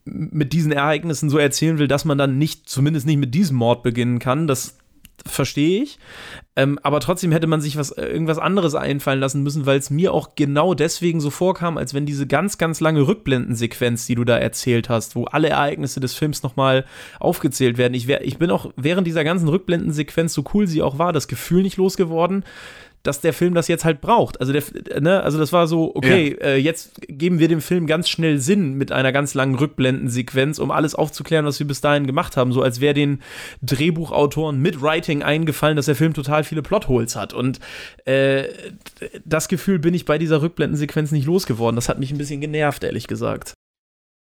mit 0.05 0.53
diesen 0.53 0.73
Ereignissen 0.73 1.29
so 1.29 1.39
erzählen 1.39 1.79
will, 1.79 1.89
dass 1.89 2.05
man 2.05 2.17
dann 2.17 2.39
nicht, 2.39 2.69
zumindest 2.69 3.07
nicht 3.07 3.19
mit 3.19 3.35
diesem 3.35 3.57
Mord 3.57 3.83
beginnen 3.83 4.19
kann. 4.19 4.47
Das 4.47 4.79
verstehe 5.27 5.83
ich. 5.83 5.99
Ähm, 6.57 6.79
aber 6.83 7.01
trotzdem 7.01 7.33
hätte 7.33 7.47
man 7.47 7.61
sich 7.61 7.77
was, 7.77 7.91
äh, 7.93 8.05
irgendwas 8.07 8.39
anderes 8.39 8.75
einfallen 8.75 9.21
lassen 9.21 9.43
müssen, 9.43 9.67
weil 9.67 9.79
es 9.79 9.91
mir 9.91 10.13
auch 10.13 10.35
genau 10.35 10.75
deswegen 10.75 11.21
so 11.21 11.31
vorkam, 11.31 11.79
als 11.79 11.95
wenn 11.95 12.07
diese 12.07 12.27
ganz, 12.27 12.59
ganz 12.59 12.81
lange 12.81 13.07
Rückblendensequenz, 13.07 14.07
die 14.07 14.15
du 14.15 14.25
da 14.25 14.37
erzählt 14.37 14.89
hast, 14.89 15.17
wo 15.17 15.25
alle 15.25 15.49
Ereignisse 15.49 16.01
des 16.01 16.15
Films 16.15 16.43
nochmal 16.43 16.85
aufgezählt 17.19 17.79
werden. 17.79 17.95
Ich, 17.95 18.07
wär, 18.07 18.25
ich 18.25 18.39
bin 18.39 18.51
auch 18.51 18.73
während 18.77 19.07
dieser 19.07 19.25
ganzen 19.25 19.49
Rückblendensequenz, 19.49 20.35
so 20.35 20.45
cool 20.55 20.67
sie 20.67 20.83
auch 20.83 20.99
war, 20.99 21.13
das 21.13 21.29
Gefühl 21.29 21.63
nicht 21.63 21.77
losgeworden, 21.77 22.45
dass 23.03 23.21
der 23.21 23.33
Film 23.33 23.55
das 23.55 23.69
jetzt 23.69 23.85
halt 23.85 24.01
braucht. 24.01 24.41
Also, 24.41 24.53
der, 24.53 24.63
ne, 25.01 25.23
also 25.23 25.39
das 25.39 25.53
war 25.53 25.67
so, 25.67 25.95
okay, 25.95 26.37
ja. 26.39 26.47
äh, 26.47 26.57
jetzt 26.57 27.01
geben 27.09 27.39
wir 27.39 27.49
dem 27.49 27.61
Film 27.61 27.87
ganz 27.87 28.09
schnell 28.09 28.39
Sinn 28.39 28.75
mit 28.75 28.93
einer 28.93 29.13
ganz 29.13 29.35
langen 29.35 29.55
Rückblendensequenz, 29.55 30.59
um 30.59 30.71
alles 30.71 30.95
aufzuklären, 30.95 31.47
was 31.47 31.59
wir 31.59 31.67
bis 31.67 31.81
dahin 31.81 32.07
gemacht 32.07 32.37
haben. 32.37 32.53
So 32.53 32.63
als 32.63 32.81
wäre 32.81 32.95
den 32.95 33.23
Drehbuchautoren 33.63 34.61
mit 34.61 34.83
Writing 34.83 35.23
eingefallen, 35.23 35.77
dass 35.77 35.87
der 35.87 35.97
Film 35.97 36.13
total 36.13 36.45
viele 36.45 36.63
Plotholes 36.63 37.17
hat. 37.17 37.33
Und 37.33 37.59
äh, 38.05 38.45
das 39.25 39.49
Gefühl 39.49 39.79
bin 39.79 39.95
ich 39.95 40.05
bei 40.05 40.19
dieser 40.19 40.43
Rückblendensequenz 40.43 41.11
nicht 41.11 41.27
losgeworden. 41.27 41.77
Das 41.77 41.89
hat 41.89 41.99
mich 41.99 42.11
ein 42.11 42.19
bisschen 42.19 42.41
genervt, 42.41 42.85
ehrlich 42.85 43.07
gesagt. 43.07 43.55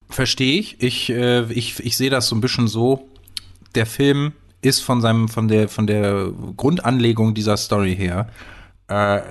Verstehe 0.09 0.59
ich. 0.59 0.81
Ich, 0.81 1.09
äh, 1.09 1.51
ich, 1.51 1.83
ich 1.85 1.97
sehe 1.97 2.09
das 2.09 2.27
so 2.27 2.35
ein 2.35 2.41
bisschen 2.41 2.67
so. 2.67 3.09
Der 3.75 3.85
Film 3.85 4.31
ist 4.61 4.79
von 4.79 5.01
seinem, 5.01 5.27
von 5.27 5.47
der, 5.47 5.69
von 5.69 5.85
der 5.85 6.31
Grundanlegung 6.57 7.33
dieser 7.33 7.57
Story 7.57 7.95
her 7.95 8.29
äh, 8.89 9.21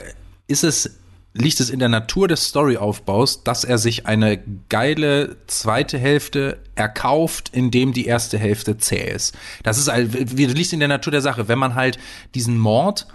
ist 0.47 0.65
es 0.65 0.99
liegt 1.35 1.61
es 1.61 1.71
in 1.71 1.79
der 1.79 1.89
Natur 1.89 2.27
des 2.27 2.49
Storyaufbaus, 2.49 3.45
dass 3.45 3.65
er 3.65 3.79
sich 3.79 4.07
eine 4.07 4.39
geile 4.69 5.37
zweite 5.47 5.99
Hälfte 5.99 6.59
erkauft, 6.75 7.51
indem 7.53 7.93
die 7.93 8.07
erste 8.07 8.39
Hälfte 8.39 8.79
zäh 8.79 9.11
ist. 9.11 9.37
Das 9.63 9.79
ist 9.79 9.89
halt, 9.89 10.33
liegt 10.33 10.73
in 10.73 10.81
der 10.81 10.89
Natur 10.89 11.13
der 11.13 11.21
Sache, 11.21 11.49
wenn 11.49 11.59
man 11.59 11.75
halt 11.75 11.99
diesen 12.35 12.59
Mord 12.59 13.07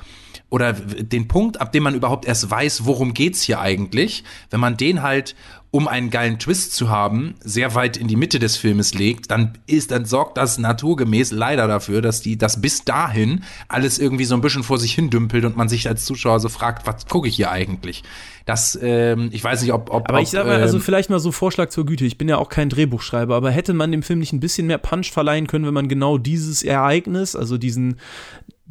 oder 0.49 0.73
den 0.73 1.27
Punkt, 1.27 1.59
ab 1.59 1.71
dem 1.71 1.83
man 1.83 1.95
überhaupt 1.95 2.25
erst 2.25 2.49
weiß, 2.49 2.85
worum 2.85 3.13
geht's 3.13 3.41
hier 3.41 3.59
eigentlich, 3.59 4.23
wenn 4.51 4.59
man 4.59 4.77
den 4.77 5.01
halt 5.01 5.35
um 5.73 5.87
einen 5.87 6.11
geilen 6.11 6.37
Twist 6.37 6.75
zu 6.75 6.89
haben, 6.91 7.33
sehr 7.43 7.73
weit 7.73 7.97
in 7.97 8.07
die 8.07 8.15
Mitte 8.15 8.37
des 8.37 8.57
Filmes 8.57 8.93
legt, 8.93 9.31
dann 9.31 9.57
ist, 9.65 9.89
dann 9.89 10.05
sorgt 10.05 10.37
das 10.37 10.59
naturgemäß 10.59 11.31
leider 11.31 11.67
dafür, 11.67 12.03
dass 12.03 12.21
die, 12.21 12.37
das 12.37 12.61
bis 12.61 12.85
dahin 12.85 13.43
alles 13.69 13.97
irgendwie 13.97 14.25
so 14.25 14.35
ein 14.35 14.41
bisschen 14.41 14.61
vor 14.61 14.77
sich 14.77 14.93
hin 14.93 15.09
dümpelt 15.09 15.45
und 15.45 15.57
man 15.57 15.69
sich 15.69 15.87
als 15.87 16.05
Zuschauer 16.05 16.39
so 16.39 16.47
fragt, 16.47 16.85
was 16.85 17.07
gucke 17.07 17.27
ich 17.27 17.37
hier 17.37 17.49
eigentlich? 17.49 18.03
Das, 18.45 18.77
ähm, 18.83 19.29
ich 19.31 19.43
weiß 19.43 19.63
nicht, 19.63 19.73
ob, 19.73 19.89
ob 19.89 20.09
Aber 20.09 20.21
ich 20.21 20.29
sag 20.29 20.45
mal, 20.45 20.61
also 20.61 20.77
ähm, 20.77 20.83
vielleicht 20.83 21.09
mal 21.09 21.19
so 21.19 21.31
Vorschlag 21.31 21.69
zur 21.69 21.87
Güte. 21.87 22.05
Ich 22.05 22.19
bin 22.19 22.29
ja 22.29 22.37
auch 22.37 22.49
kein 22.49 22.69
Drehbuchschreiber, 22.69 23.35
aber 23.35 23.49
hätte 23.49 23.73
man 23.73 23.91
dem 23.91 24.03
Film 24.03 24.19
nicht 24.19 24.31
ein 24.31 24.39
bisschen 24.39 24.67
mehr 24.67 24.77
Punch 24.77 25.11
verleihen 25.11 25.47
können, 25.47 25.65
wenn 25.65 25.73
man 25.73 25.87
genau 25.87 26.19
dieses 26.19 26.61
Ereignis, 26.61 27.35
also 27.35 27.57
diesen, 27.57 27.95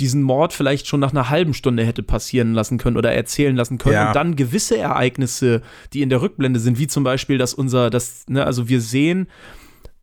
diesen 0.02 0.22
Mord 0.22 0.52
vielleicht 0.52 0.88
schon 0.88 0.98
nach 0.98 1.12
einer 1.12 1.30
halben 1.30 1.54
Stunde 1.54 1.84
hätte 1.84 2.02
passieren 2.02 2.54
lassen 2.54 2.76
können 2.76 2.96
oder 2.96 3.12
erzählen 3.12 3.54
lassen 3.54 3.78
können 3.78 3.94
ja. 3.94 4.08
und 4.08 4.16
dann 4.16 4.34
gewisse 4.34 4.76
Ereignisse, 4.76 5.62
die 5.92 6.02
in 6.02 6.08
der 6.08 6.20
Rückblende 6.20 6.58
sind, 6.58 6.78
wie 6.78 6.88
zum 6.88 7.04
Beispiel, 7.04 7.38
dass 7.38 7.54
unser, 7.54 7.88
das, 7.88 8.24
ne, 8.28 8.44
also 8.44 8.68
wir 8.68 8.80
sehen, 8.80 9.28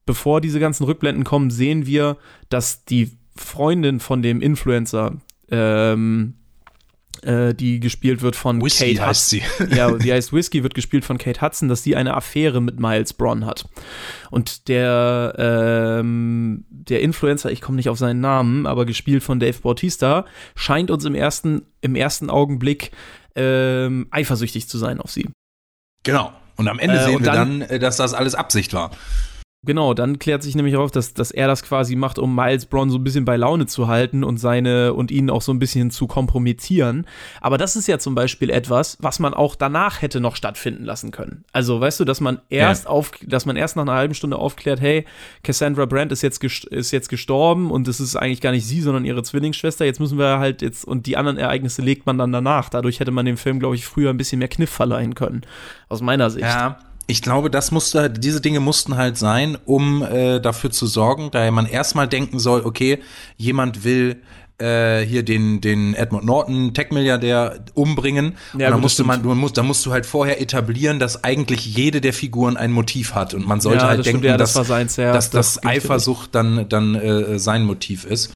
bevor 0.06 0.40
diese 0.40 0.62
ganzen 0.62 0.86
Rückblenden 0.86 1.26
kommen, 1.26 1.52
sehen 1.52 1.86
wir, 1.86 2.16
dass 2.48 2.86
die 2.86 3.12
Freundin 3.36 4.00
von 4.00 4.22
dem 4.22 4.42
Influencer, 4.42 5.18
ähm, 5.52 6.36
äh, 7.24 7.54
die 7.54 7.80
gespielt 7.80 8.22
wird 8.22 8.36
von 8.36 8.62
Whiskey 8.62 8.96
Kate 8.96 9.08
heißt 9.08 9.30
sie. 9.30 9.44
ja, 9.76 9.92
die 9.92 10.12
heißt 10.12 10.34
Whiskey, 10.34 10.64
wird 10.64 10.74
gespielt 10.74 11.06
von 11.06 11.18
Kate 11.18 11.42
Hudson, 11.42 11.70
dass 11.70 11.84
sie 11.84 11.96
eine 11.96 12.16
Affäre 12.16 12.62
mit 12.62 12.80
Miles 12.80 13.14
Braun 13.14 13.46
hat. 13.46 13.66
Und 14.32 14.68
der, 14.68 15.36
ähm, 15.38 16.66
der 16.70 17.02
Influencer, 17.02 17.52
ich 17.52 17.62
komme 17.62 17.76
nicht 17.78 17.90
auf 17.90 17.98
seinen 17.98 18.22
Namen, 18.22 18.66
aber 18.66 18.86
gespielt 18.86 19.24
von 19.24 19.40
Dave 19.40 19.60
Bautista, 19.60 20.26
scheint 20.56 20.92
uns 20.92 21.06
im 21.06 21.16
ersten, 21.16 21.64
im 21.82 21.96
ersten 21.96 22.30
Augenblick 22.30 22.92
ähm, 23.36 24.08
eifersüchtig 24.12 24.68
zu 24.68 24.78
sein 24.78 25.00
auf 25.00 25.12
sie. 25.12 25.30
Genau. 26.04 26.34
Und 26.56 26.68
am 26.68 26.80
Ende 26.80 26.98
äh, 26.98 27.06
sehen 27.06 27.20
wir 27.20 27.32
dann, 27.32 27.60
dann, 27.62 27.70
äh, 27.70 27.80
dass 27.80 27.98
das 27.98 28.14
alles 28.14 28.36
Absicht 28.36 28.74
war. 28.74 28.92
Genau, 29.66 29.94
dann 29.94 30.20
klärt 30.20 30.42
sich 30.42 30.56
nämlich 30.56 30.78
auf, 30.78 30.90
dass, 30.90 31.14
dass 31.14 31.32
er 31.32 31.48
das 31.48 31.64
quasi 31.64 31.98
macht, 31.98 32.18
um 32.18 32.34
Miles 32.34 32.66
Braun 32.66 32.90
so 32.90 32.98
ein 32.98 33.04
bisschen 33.04 33.26
bei 33.26 33.36
Laune 33.36 33.66
zu 33.66 33.90
halten 33.90 34.24
und 34.24 34.38
seine 34.38 34.94
und 34.94 35.12
ihn 35.12 35.30
auch 35.30 35.42
so 35.42 35.52
ein 35.52 35.60
bisschen 35.60 35.92
zu 35.92 36.08
kompromittieren. 36.08 37.06
Aber 37.42 37.58
das 37.58 37.76
ist 37.76 37.86
ja 37.86 38.00
zum 38.00 38.16
Beispiel 38.16 38.52
etwas, 38.52 38.98
was 39.02 39.20
man 39.20 39.34
auch 39.34 39.56
danach 39.56 40.02
hätte 40.02 40.22
noch 40.22 40.38
stattfinden 40.38 40.86
lassen 40.86 41.12
können. 41.12 41.44
Also, 41.52 41.82
weißt 41.82 42.00
du, 42.00 42.06
dass 42.06 42.22
man 42.22 42.40
erst 42.48 42.86
ja. 42.86 42.90
auf, 42.90 43.12
dass 43.22 43.46
man 43.46 43.58
erst 43.58 43.76
nach 43.76 43.84
einer 43.84 43.96
halben 43.96 44.14
Stunde 44.14 44.38
aufklärt, 44.38 44.80
hey, 44.80 45.06
Cassandra 45.44 45.86
Brandt 45.86 46.14
ist 46.14 46.22
jetzt, 46.22 46.42
ist 46.42 46.92
jetzt 46.92 47.10
gestorben 47.10 47.70
und 47.70 47.86
es 47.90 48.00
ist 48.00 48.16
eigentlich 48.16 48.40
gar 48.40 48.52
nicht 48.52 48.66
sie, 48.66 48.80
sondern 48.80 49.04
ihre 49.04 49.24
Zwillingsschwester. 49.24 49.84
Jetzt 49.84 50.00
müssen 50.00 50.18
wir 50.18 50.40
halt 50.40 50.62
jetzt, 50.62 50.86
und 50.86 51.06
die 51.06 51.18
anderen 51.18 51.38
Ereignisse 51.38 51.82
legt 51.82 52.06
man 52.06 52.18
dann 52.18 52.32
danach. 52.32 52.70
Dadurch 52.70 53.02
hätte 53.02 53.12
man 53.12 53.26
dem 53.26 53.36
Film, 53.36 53.60
glaube 53.60 53.76
ich, 53.76 53.86
früher 53.86 54.10
ein 54.10 54.18
bisschen 54.18 54.40
mehr 54.40 54.48
Kniff 54.48 54.70
verleihen 54.70 55.16
können. 55.16 55.42
Aus 55.90 56.02
meiner 56.02 56.30
Sicht. 56.30 56.46
Ja 56.46 56.78
ich 57.10 57.24
glaube, 57.24 57.50
das 57.50 57.72
musste, 57.72 58.10
diese 58.10 58.40
Dinge 58.40 58.60
mussten 58.60 58.96
halt 58.96 59.18
sein, 59.18 59.58
um 59.66 60.04
äh, 60.04 60.40
dafür 60.40 60.70
zu 60.70 60.86
sorgen, 60.86 61.32
da 61.32 61.50
man 61.50 61.66
erstmal 61.66 62.08
denken 62.08 62.38
soll, 62.38 62.62
okay, 62.62 63.00
jemand 63.36 63.84
will 63.84 64.22
äh, 64.60 65.00
hier 65.02 65.24
den, 65.24 65.60
den 65.60 65.96
Edmund 65.96 66.26
Norton, 66.26 66.74
Tech-Milliardär, 66.76 67.66
umbringen. 67.74 68.38
Ja, 68.54 68.68
und 68.68 68.74
dann 68.74 68.82
musste 68.82 69.04
man, 69.04 69.24
du 69.24 69.34
musst, 69.34 69.58
da 69.58 69.64
musst 69.64 69.86
du 69.88 69.92
halt 69.92 70.06
vorher 70.06 70.40
etablieren, 70.40 71.00
dass 71.00 71.24
eigentlich 71.24 71.66
jede 71.66 72.00
der 72.00 72.14
Figuren 72.14 72.58
ein 72.58 72.72
Motiv 72.72 73.16
hat. 73.16 73.34
Und 73.34 73.48
man 73.48 73.60
sollte 73.60 73.84
ja, 73.84 73.90
halt 73.90 74.06
denken, 74.06 74.24
ja, 74.26 74.38
das 74.38 74.54
dass, 74.54 74.68
seins, 74.68 74.96
ja, 74.98 75.12
dass 75.12 75.32
das, 75.32 75.56
das 75.56 75.66
Eifersucht 75.66 76.36
dann, 76.36 76.70
dann 76.70 76.94
äh, 76.94 77.40
sein 77.40 77.64
Motiv 77.64 78.06
ist. 78.06 78.34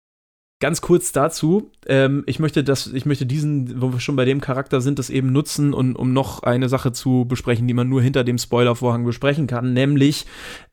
Ganz 0.64 0.80
kurz 0.80 1.12
dazu, 1.12 1.72
ähm, 1.88 2.24
ich 2.26 2.40
möchte 2.40 2.64
das, 2.64 2.88
ich 2.88 3.06
möchte 3.06 3.26
diesen, 3.26 3.82
wo 3.82 3.92
wir 3.92 4.00
schon 4.00 4.16
bei 4.16 4.24
dem 4.24 4.40
Charakter 4.40 4.80
sind, 4.80 4.98
das 4.98 5.10
eben 5.10 5.34
nutzen, 5.34 5.74
und, 5.74 5.98
um 5.98 6.14
noch 6.14 6.42
eine 6.44 6.70
Sache 6.70 6.94
zu 6.94 7.26
besprechen, 7.28 7.68
die 7.68 7.74
man 7.74 7.90
nur 7.90 8.02
hinter 8.02 8.24
dem 8.24 8.38
Spoilervorhang 8.38 9.04
besprechen 9.04 9.46
kann, 9.46 9.74
nämlich 9.74 10.26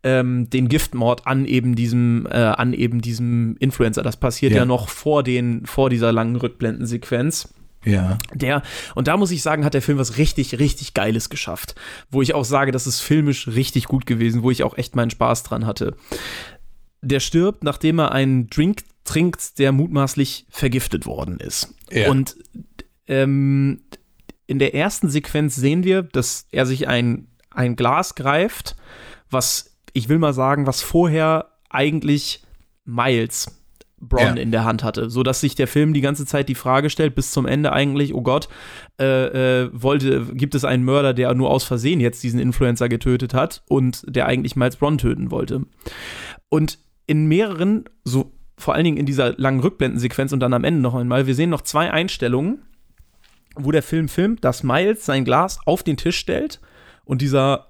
ähm, 0.04 0.48
den 0.48 0.68
Giftmord 0.68 1.26
an 1.26 1.44
eben 1.44 1.74
diesem, 1.74 2.28
äh, 2.30 2.36
an 2.36 2.72
eben 2.72 3.00
diesem 3.00 3.56
Influencer. 3.58 4.04
Das 4.04 4.16
passiert 4.16 4.52
ja. 4.52 4.58
ja 4.58 4.64
noch 4.64 4.88
vor 4.88 5.24
den, 5.24 5.66
vor 5.66 5.90
dieser 5.90 6.12
langen 6.12 6.36
Rückblendensequenz. 6.36 7.52
Ja. 7.84 8.18
Der, 8.32 8.62
und 8.94 9.08
da 9.08 9.16
muss 9.16 9.32
ich 9.32 9.42
sagen, 9.42 9.64
hat 9.64 9.74
der 9.74 9.82
Film 9.82 9.98
was 9.98 10.18
richtig, 10.18 10.60
richtig 10.60 10.94
Geiles 10.94 11.30
geschafft. 11.30 11.74
Wo 12.12 12.22
ich 12.22 12.32
auch 12.32 12.44
sage, 12.44 12.70
das 12.70 12.86
ist 12.86 13.00
filmisch 13.00 13.48
richtig 13.48 13.86
gut 13.86 14.06
gewesen, 14.06 14.44
wo 14.44 14.52
ich 14.52 14.62
auch 14.62 14.78
echt 14.78 14.94
meinen 14.94 15.10
Spaß 15.10 15.42
dran 15.42 15.66
hatte. 15.66 15.96
Der 17.02 17.20
stirbt, 17.20 17.64
nachdem 17.64 17.98
er 17.98 18.12
einen 18.12 18.48
Drink 18.48 18.82
trinkt, 19.04 19.58
der 19.58 19.72
mutmaßlich 19.72 20.46
vergiftet 20.50 21.06
worden 21.06 21.38
ist. 21.40 21.74
Ja. 21.90 22.10
Und 22.10 22.36
ähm, 23.06 23.82
in 24.46 24.58
der 24.58 24.74
ersten 24.74 25.08
Sequenz 25.08 25.56
sehen 25.56 25.84
wir, 25.84 26.02
dass 26.02 26.46
er 26.50 26.66
sich 26.66 26.88
ein, 26.88 27.28
ein 27.50 27.76
Glas 27.76 28.14
greift, 28.14 28.76
was, 29.30 29.76
ich 29.92 30.08
will 30.08 30.18
mal 30.18 30.34
sagen, 30.34 30.66
was 30.66 30.82
vorher 30.82 31.52
eigentlich 31.68 32.42
Miles 32.84 33.60
Bronn 34.00 34.36
ja. 34.36 34.42
in 34.42 34.50
der 34.50 34.64
Hand 34.64 34.82
hatte, 34.82 35.10
so 35.10 35.22
dass 35.22 35.40
sich 35.40 35.54
der 35.54 35.68
Film 35.68 35.92
die 35.92 36.00
ganze 36.00 36.24
Zeit 36.24 36.48
die 36.48 36.54
Frage 36.54 36.88
stellt, 36.88 37.14
bis 37.14 37.32
zum 37.32 37.46
Ende 37.46 37.72
eigentlich, 37.72 38.14
oh 38.14 38.22
Gott, 38.22 38.48
äh, 38.98 39.64
äh, 39.64 39.70
wollte, 39.72 40.26
gibt 40.32 40.54
es 40.54 40.64
einen 40.64 40.84
Mörder, 40.84 41.12
der 41.12 41.34
nur 41.34 41.50
aus 41.50 41.64
Versehen 41.64 42.00
jetzt 42.00 42.22
diesen 42.22 42.40
Influencer 42.40 42.88
getötet 42.88 43.34
hat 43.34 43.62
und 43.68 44.02
der 44.06 44.26
eigentlich 44.26 44.56
Miles 44.56 44.76
Bronn 44.76 44.98
töten 44.98 45.30
wollte. 45.30 45.66
Und 46.48 46.78
in 47.10 47.26
mehreren, 47.26 47.86
so 48.04 48.30
vor 48.56 48.74
allen 48.74 48.84
Dingen 48.84 48.96
in 48.96 49.04
dieser 49.04 49.36
langen 49.36 49.58
Rückblendensequenz 49.58 50.32
und 50.32 50.38
dann 50.38 50.54
am 50.54 50.62
Ende 50.62 50.80
noch 50.80 50.94
einmal, 50.94 51.26
wir 51.26 51.34
sehen 51.34 51.50
noch 51.50 51.62
zwei 51.62 51.90
Einstellungen, 51.90 52.62
wo 53.56 53.72
der 53.72 53.82
Film 53.82 54.08
filmt, 54.08 54.44
dass 54.44 54.62
Miles 54.62 55.04
sein 55.06 55.24
Glas 55.24 55.58
auf 55.66 55.82
den 55.82 55.96
Tisch 55.96 56.16
stellt 56.16 56.60
und 57.04 57.20
dieser 57.20 57.66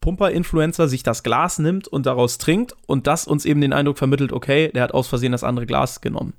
Pumper-Influencer 0.00 0.88
sich 0.88 1.02
das 1.02 1.22
Glas 1.22 1.58
nimmt 1.58 1.86
und 1.86 2.06
daraus 2.06 2.38
trinkt 2.38 2.74
und 2.86 3.06
das 3.06 3.26
uns 3.26 3.44
eben 3.44 3.60
den 3.60 3.74
Eindruck 3.74 3.98
vermittelt, 3.98 4.32
okay, 4.32 4.70
der 4.72 4.84
hat 4.84 4.94
aus 4.94 5.06
Versehen 5.06 5.32
das 5.32 5.44
andere 5.44 5.66
Glas 5.66 6.00
genommen. 6.00 6.32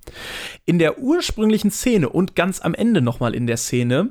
In 0.66 0.80
der 0.80 0.98
ursprünglichen 0.98 1.70
Szene 1.70 2.10
und 2.10 2.36
ganz 2.36 2.62
am 2.62 2.74
Ende 2.74 3.04
nochmal 3.04 3.36
in 3.36 3.46
der 3.46 3.58
Szene 3.58 4.10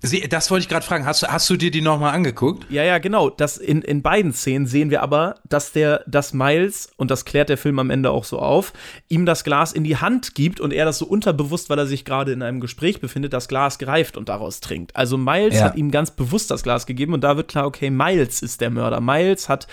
Sie, 0.00 0.28
das 0.28 0.50
wollte 0.50 0.62
ich 0.62 0.68
gerade 0.68 0.84
fragen. 0.84 1.06
Hast, 1.06 1.26
hast 1.26 1.48
du 1.50 1.56
dir 1.56 1.70
die 1.70 1.80
nochmal 1.80 2.14
angeguckt? 2.14 2.70
Ja, 2.70 2.82
ja, 2.84 2.98
genau. 2.98 3.30
Das 3.30 3.56
in, 3.56 3.82
in 3.82 4.02
beiden 4.02 4.32
Szenen 4.32 4.66
sehen 4.66 4.90
wir 4.90 5.02
aber, 5.02 5.36
dass 5.48 5.72
der, 5.72 6.04
dass 6.06 6.32
Miles, 6.32 6.90
und 6.96 7.10
das 7.10 7.24
klärt 7.24 7.48
der 7.48 7.58
Film 7.58 7.78
am 7.78 7.90
Ende 7.90 8.10
auch 8.10 8.24
so 8.24 8.38
auf, 8.38 8.72
ihm 9.08 9.26
das 9.26 9.44
Glas 9.44 9.72
in 9.72 9.84
die 9.84 9.96
Hand 9.96 10.34
gibt 10.34 10.60
und 10.60 10.72
er 10.72 10.84
das 10.84 10.98
so 10.98 11.06
unterbewusst, 11.06 11.70
weil 11.70 11.78
er 11.78 11.86
sich 11.86 12.04
gerade 12.04 12.32
in 12.32 12.42
einem 12.42 12.60
Gespräch 12.60 13.00
befindet, 13.00 13.32
das 13.32 13.48
Glas 13.48 13.78
greift 13.78 14.16
und 14.16 14.28
daraus 14.28 14.60
trinkt. 14.60 14.94
Also 14.96 15.16
Miles 15.18 15.56
ja. 15.56 15.64
hat 15.64 15.76
ihm 15.76 15.90
ganz 15.90 16.10
bewusst 16.10 16.50
das 16.50 16.62
Glas 16.62 16.86
gegeben 16.86 17.14
und 17.14 17.22
da 17.22 17.36
wird 17.36 17.48
klar, 17.48 17.66
okay, 17.66 17.90
Miles 17.90 18.42
ist 18.42 18.60
der 18.60 18.70
Mörder. 18.70 19.00
Miles 19.00 19.48
hat, 19.48 19.66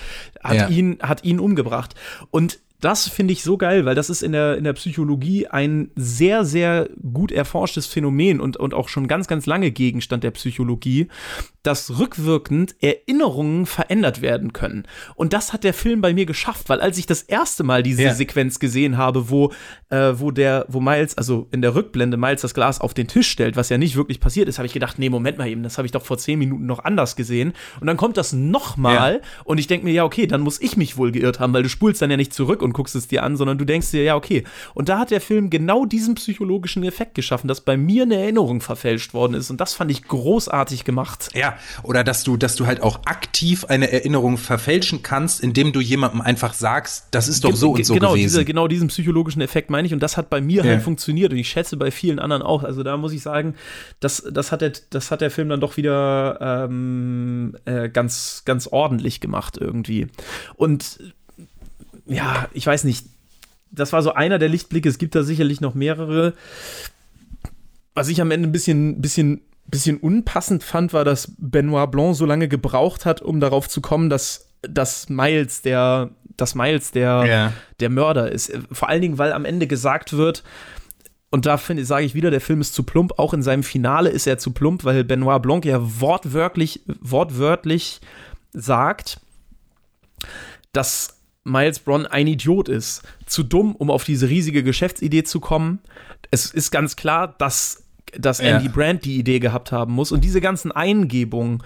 hat, 0.43 0.55
ja. 0.55 0.67
ihn, 0.67 0.99
hat 1.01 1.23
ihn 1.23 1.39
umgebracht. 1.39 1.95
Und 2.31 2.59
das 2.81 3.07
finde 3.07 3.33
ich 3.33 3.43
so 3.43 3.57
geil, 3.57 3.85
weil 3.85 3.95
das 3.95 4.09
ist 4.09 4.21
in 4.21 4.33
der, 4.33 4.57
in 4.57 4.63
der 4.63 4.73
Psychologie 4.73 5.47
ein 5.47 5.91
sehr, 5.95 6.43
sehr 6.45 6.89
gut 7.13 7.31
erforschtes 7.31 7.87
Phänomen 7.87 8.41
und, 8.41 8.57
und 8.57 8.73
auch 8.73 8.89
schon 8.89 9.07
ganz, 9.07 9.27
ganz 9.27 9.45
lange 9.45 9.71
Gegenstand 9.71 10.23
der 10.23 10.31
Psychologie, 10.31 11.07
dass 11.63 11.97
rückwirkend 11.97 12.75
Erinnerungen 12.81 13.65
verändert 13.65 14.21
werden 14.21 14.53
können. 14.53 14.83
Und 15.15 15.33
das 15.33 15.53
hat 15.53 15.63
der 15.63 15.73
Film 15.73 16.01
bei 16.01 16.13
mir 16.13 16.25
geschafft, 16.25 16.69
weil 16.69 16.81
als 16.81 16.97
ich 16.97 17.05
das 17.05 17.23
erste 17.23 17.63
Mal 17.63 17.81
diese 17.81 18.03
ja. 18.03 18.13
Sequenz 18.13 18.59
gesehen 18.59 18.97
habe, 18.97 19.29
wo, 19.29 19.51
äh, 19.89 20.13
wo 20.15 20.31
der, 20.31 20.65
wo 20.67 20.79
Miles, 20.79 21.17
also 21.17 21.47
in 21.51 21.61
der 21.61 21.75
Rückblende 21.75 22.17
Miles 22.17 22.41
das 22.41 22.53
Glas 22.53 22.81
auf 22.81 22.93
den 22.93 23.07
Tisch 23.07 23.29
stellt, 23.29 23.55
was 23.55 23.69
ja 23.69 23.77
nicht 23.77 23.95
wirklich 23.95 24.19
passiert 24.19 24.47
ist, 24.47 24.59
habe 24.59 24.67
ich 24.67 24.73
gedacht, 24.73 24.99
nee, 24.99 25.09
Moment 25.09 25.37
mal 25.37 25.47
eben, 25.47 25.63
das 25.63 25.77
habe 25.77 25.85
ich 25.85 25.91
doch 25.91 26.05
vor 26.05 26.17
zehn 26.17 26.37
Minuten 26.37 26.65
noch 26.65 26.83
anders 26.83 27.15
gesehen. 27.15 27.53
Und 27.79 27.87
dann 27.87 27.97
kommt 27.97 28.17
das 28.17 28.33
nochmal 28.33 29.13
ja. 29.15 29.29
und 29.45 29.59
ich 29.59 29.67
denke 29.67 29.85
mir, 29.85 29.93
ja, 29.93 30.03
okay, 30.03 30.27
dann 30.27 30.41
muss 30.41 30.61
ich 30.61 30.77
mich 30.77 30.97
wohl 30.97 31.11
geirrt 31.11 31.39
haben, 31.39 31.53
weil 31.53 31.63
du 31.63 31.69
spulst 31.69 32.01
dann 32.01 32.11
ja 32.11 32.17
nicht 32.17 32.33
zurück 32.33 32.61
und 32.65 32.73
guckst 32.73 32.95
es 32.95 33.07
dir 33.07 33.23
an, 33.23 33.37
sondern 33.37 33.57
du 33.57 33.65
denkst 33.65 33.91
dir, 33.91 34.03
ja, 34.03 34.15
okay. 34.15 34.43
Und 34.73 34.89
da 34.89 34.99
hat 34.99 35.11
der 35.11 35.21
Film 35.21 35.49
genau 35.49 35.85
diesen 35.85 36.15
psychologischen 36.15 36.83
Effekt 36.83 37.15
geschaffen, 37.15 37.47
dass 37.47 37.61
bei 37.61 37.77
mir 37.77 38.03
eine 38.03 38.15
Erinnerung 38.15 38.61
verfälscht 38.61 39.13
worden 39.13 39.35
ist. 39.35 39.49
Und 39.49 39.61
das 39.61 39.73
fand 39.73 39.91
ich 39.91 40.03
großartig 40.03 40.83
gemacht. 40.83 41.29
Ja, 41.33 41.57
oder 41.83 42.03
dass 42.03 42.23
du, 42.23 42.35
dass 42.35 42.55
du 42.55 42.65
halt 42.65 42.81
auch 42.81 42.99
aktiv 43.05 43.65
eine 43.65 43.91
Erinnerung 43.91 44.37
verfälschen 44.37 45.03
kannst, 45.03 45.41
indem 45.41 45.71
du 45.71 45.79
jemandem 45.79 46.21
einfach 46.21 46.53
sagst, 46.53 47.07
das 47.11 47.27
ist 47.27 47.43
doch 47.43 47.55
so 47.55 47.71
und 47.71 47.85
so 47.85 47.93
genau, 47.93 48.11
gewesen. 48.11 48.25
Diese, 48.25 48.45
genau 48.45 48.67
diesen 48.67 48.87
psychologischen 48.89 49.41
Effekt 49.41 49.69
meine 49.69 49.85
ich 49.85 49.93
und 49.93 50.01
das 50.01 50.17
hat 50.17 50.29
bei 50.29 50.41
mir 50.41 50.61
halt 50.61 50.69
ja. 50.69 50.75
halt 50.75 50.83
funktioniert 50.83 51.31
und 51.31 51.37
ich 51.37 51.49
schätze 51.49 51.77
bei 51.77 51.91
vielen 51.91 52.19
anderen 52.19 52.41
auch. 52.41 52.63
Also 52.63 52.83
da 52.83 52.97
muss 52.97 53.13
ich 53.13 53.21
sagen, 53.21 53.55
das, 53.99 54.23
das, 54.31 54.51
hat, 54.51 54.61
der, 54.61 54.73
das 54.89 55.11
hat 55.11 55.21
der 55.21 55.31
Film 55.31 55.49
dann 55.49 55.59
doch 55.59 55.77
wieder 55.77 56.37
ähm, 56.41 57.55
äh, 57.65 57.89
ganz, 57.89 58.43
ganz 58.45 58.67
ordentlich 58.67 59.21
gemacht 59.21 59.57
irgendwie. 59.59 60.07
Und 60.55 60.99
ja, 62.07 62.47
ich 62.53 62.65
weiß 62.65 62.83
nicht, 62.83 63.05
das 63.71 63.93
war 63.93 64.01
so 64.01 64.13
einer 64.13 64.39
der 64.39 64.49
Lichtblicke. 64.49 64.89
Es 64.89 64.97
gibt 64.97 65.15
da 65.15 65.23
sicherlich 65.23 65.61
noch 65.61 65.73
mehrere. 65.73 66.33
Was 67.93 68.07
ich 68.09 68.21
am 68.21 68.31
Ende 68.31 68.49
ein 68.49 68.51
bisschen, 68.51 69.01
bisschen 69.01 69.41
bisschen 69.67 69.97
unpassend 69.97 70.63
fand, 70.63 70.93
war, 70.93 71.03
dass 71.03 71.33
Benoit 71.37 71.89
Blanc 71.89 72.15
so 72.15 72.25
lange 72.25 72.47
gebraucht 72.47 73.05
hat, 73.05 73.21
um 73.21 73.39
darauf 73.39 73.67
zu 73.67 73.81
kommen, 73.81 74.09
dass, 74.09 74.49
dass 74.61 75.09
Miles 75.09 75.61
der, 75.61 76.11
dass 76.37 76.55
Miles 76.55 76.91
der, 76.91 77.25
ja. 77.27 77.53
der 77.79 77.89
Mörder 77.89 78.31
ist. 78.31 78.53
Vor 78.71 78.89
allen 78.89 79.01
Dingen, 79.01 79.17
weil 79.17 79.33
am 79.33 79.45
Ende 79.45 79.67
gesagt 79.67 80.13
wird, 80.13 80.43
und 81.31 81.45
da 81.45 81.57
sage 81.57 82.05
ich 82.05 82.13
wieder, 82.13 82.31
der 82.31 82.41
Film 82.41 82.61
ist 82.61 82.73
zu 82.73 82.83
plump. 82.83 83.19
Auch 83.19 83.33
in 83.33 83.41
seinem 83.41 83.63
Finale 83.63 84.09
ist 84.09 84.27
er 84.27 84.37
zu 84.37 84.51
plump, 84.51 84.85
weil 84.85 85.03
Benoit 85.03 85.41
Blanc 85.41 85.65
ja 85.65 85.79
wortwörtlich, 85.81 86.81
wortwörtlich 87.01 87.99
sagt, 88.53 89.19
dass 90.71 91.14
Miles 91.45 91.79
Bronn 91.79 92.05
ein 92.05 92.27
Idiot 92.27 92.67
ist. 92.67 93.03
Zu 93.25 93.43
dumm, 93.43 93.75
um 93.75 93.89
auf 93.89 94.03
diese 94.03 94.27
riesige 94.27 94.63
Geschäftsidee 94.63 95.23
zu 95.23 95.39
kommen. 95.39 95.79
Es 96.31 96.47
ist 96.47 96.71
ganz 96.71 96.95
klar, 96.95 97.35
dass 97.37 97.83
dass 98.17 98.39
ja. 98.39 98.57
Andy 98.57 98.69
Brandt 98.69 99.03
die 99.05 99.17
Idee 99.17 99.39
gehabt 99.39 99.71
haben 99.71 99.93
muss. 99.93 100.11
Und 100.11 100.23
diese 100.23 100.39
ganzen 100.39 100.71
Eingebungen 100.71 101.63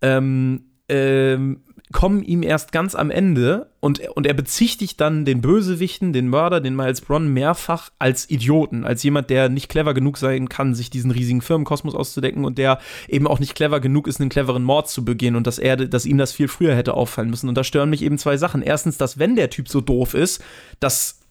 ähm, 0.00 0.64
ähm, 0.88 1.60
kommen 1.92 2.22
ihm 2.22 2.42
erst 2.42 2.72
ganz 2.72 2.94
am 2.94 3.10
Ende 3.10 3.70
und, 3.80 4.00
und 4.00 4.26
er 4.26 4.34
bezichtigt 4.34 5.00
dann 5.00 5.24
den 5.24 5.40
Bösewichten, 5.40 6.12
den 6.12 6.28
Mörder, 6.28 6.60
den 6.60 6.74
Miles 6.74 7.00
Bronn 7.00 7.28
mehrfach 7.28 7.90
als 7.98 8.28
Idioten, 8.30 8.84
als 8.84 9.02
jemand, 9.02 9.30
der 9.30 9.48
nicht 9.48 9.68
clever 9.68 9.94
genug 9.94 10.18
sein 10.18 10.48
kann, 10.48 10.74
sich 10.74 10.90
diesen 10.90 11.10
riesigen 11.10 11.42
Firmenkosmos 11.42 11.94
auszudecken 11.94 12.44
und 12.44 12.58
der 12.58 12.78
eben 13.08 13.26
auch 13.26 13.38
nicht 13.38 13.54
clever 13.54 13.80
genug 13.80 14.08
ist, 14.08 14.20
einen 14.20 14.30
cleveren 14.30 14.64
Mord 14.64 14.88
zu 14.88 15.04
begehen 15.04 15.36
und 15.36 15.46
dass 15.46 15.58
er, 15.58 15.76
dass 15.76 16.06
ihm 16.06 16.18
das 16.18 16.32
viel 16.32 16.48
früher 16.48 16.74
hätte 16.74 16.94
auffallen 16.94 17.30
müssen. 17.30 17.48
Und 17.48 17.56
da 17.56 17.64
stören 17.64 17.90
mich 17.90 18.02
eben 18.02 18.18
zwei 18.18 18.36
Sachen. 18.36 18.62
Erstens, 18.62 18.98
dass 18.98 19.18
wenn 19.18 19.36
der 19.36 19.50
Typ 19.50 19.68
so 19.68 19.80
doof 19.80 20.14
ist, 20.14 20.42
dass 20.80 21.22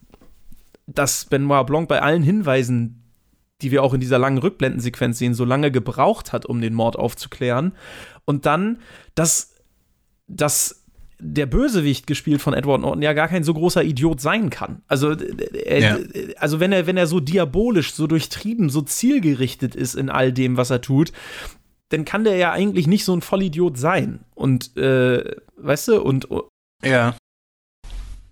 dass 0.86 1.26
Benoit 1.26 1.66
Blanc 1.66 1.88
bei 1.88 2.02
allen 2.02 2.22
Hinweisen, 2.22 3.02
die 3.62 3.70
wir 3.70 3.82
auch 3.82 3.94
in 3.94 4.00
dieser 4.00 4.18
langen 4.18 4.38
Rückblendensequenz 4.38 5.18
sehen, 5.18 5.34
so 5.34 5.44
lange 5.44 5.70
gebraucht 5.70 6.32
hat, 6.32 6.46
um 6.46 6.60
den 6.60 6.74
Mord 6.74 6.96
aufzuklären. 6.96 7.72
Und 8.24 8.46
dann, 8.46 8.80
dass, 9.14 9.51
dass 10.28 10.82
der 11.24 11.46
Bösewicht 11.46 12.06
gespielt 12.08 12.42
von 12.42 12.52
Edward 12.52 12.80
Norton 12.80 13.00
ja 13.00 13.12
gar 13.12 13.28
kein 13.28 13.44
so 13.44 13.54
großer 13.54 13.84
Idiot 13.84 14.20
sein 14.20 14.50
kann. 14.50 14.82
Also, 14.88 15.12
er, 15.12 15.78
ja. 15.78 15.98
also 16.36 16.58
wenn 16.58 16.72
er, 16.72 16.86
wenn 16.86 16.96
er 16.96 17.06
so 17.06 17.20
diabolisch, 17.20 17.92
so 17.92 18.08
durchtrieben, 18.08 18.70
so 18.70 18.82
zielgerichtet 18.82 19.76
ist 19.76 19.94
in 19.94 20.10
all 20.10 20.32
dem, 20.32 20.56
was 20.56 20.70
er 20.70 20.80
tut, 20.80 21.12
dann 21.90 22.04
kann 22.04 22.24
der 22.24 22.36
ja 22.36 22.50
eigentlich 22.50 22.86
nicht 22.86 23.04
so 23.04 23.14
ein 23.14 23.22
Vollidiot 23.22 23.78
sein. 23.78 24.20
Und, 24.34 24.76
äh, 24.76 25.22
weißt 25.56 25.88
du, 25.88 26.02
und. 26.02 26.26
Ja. 26.84 27.16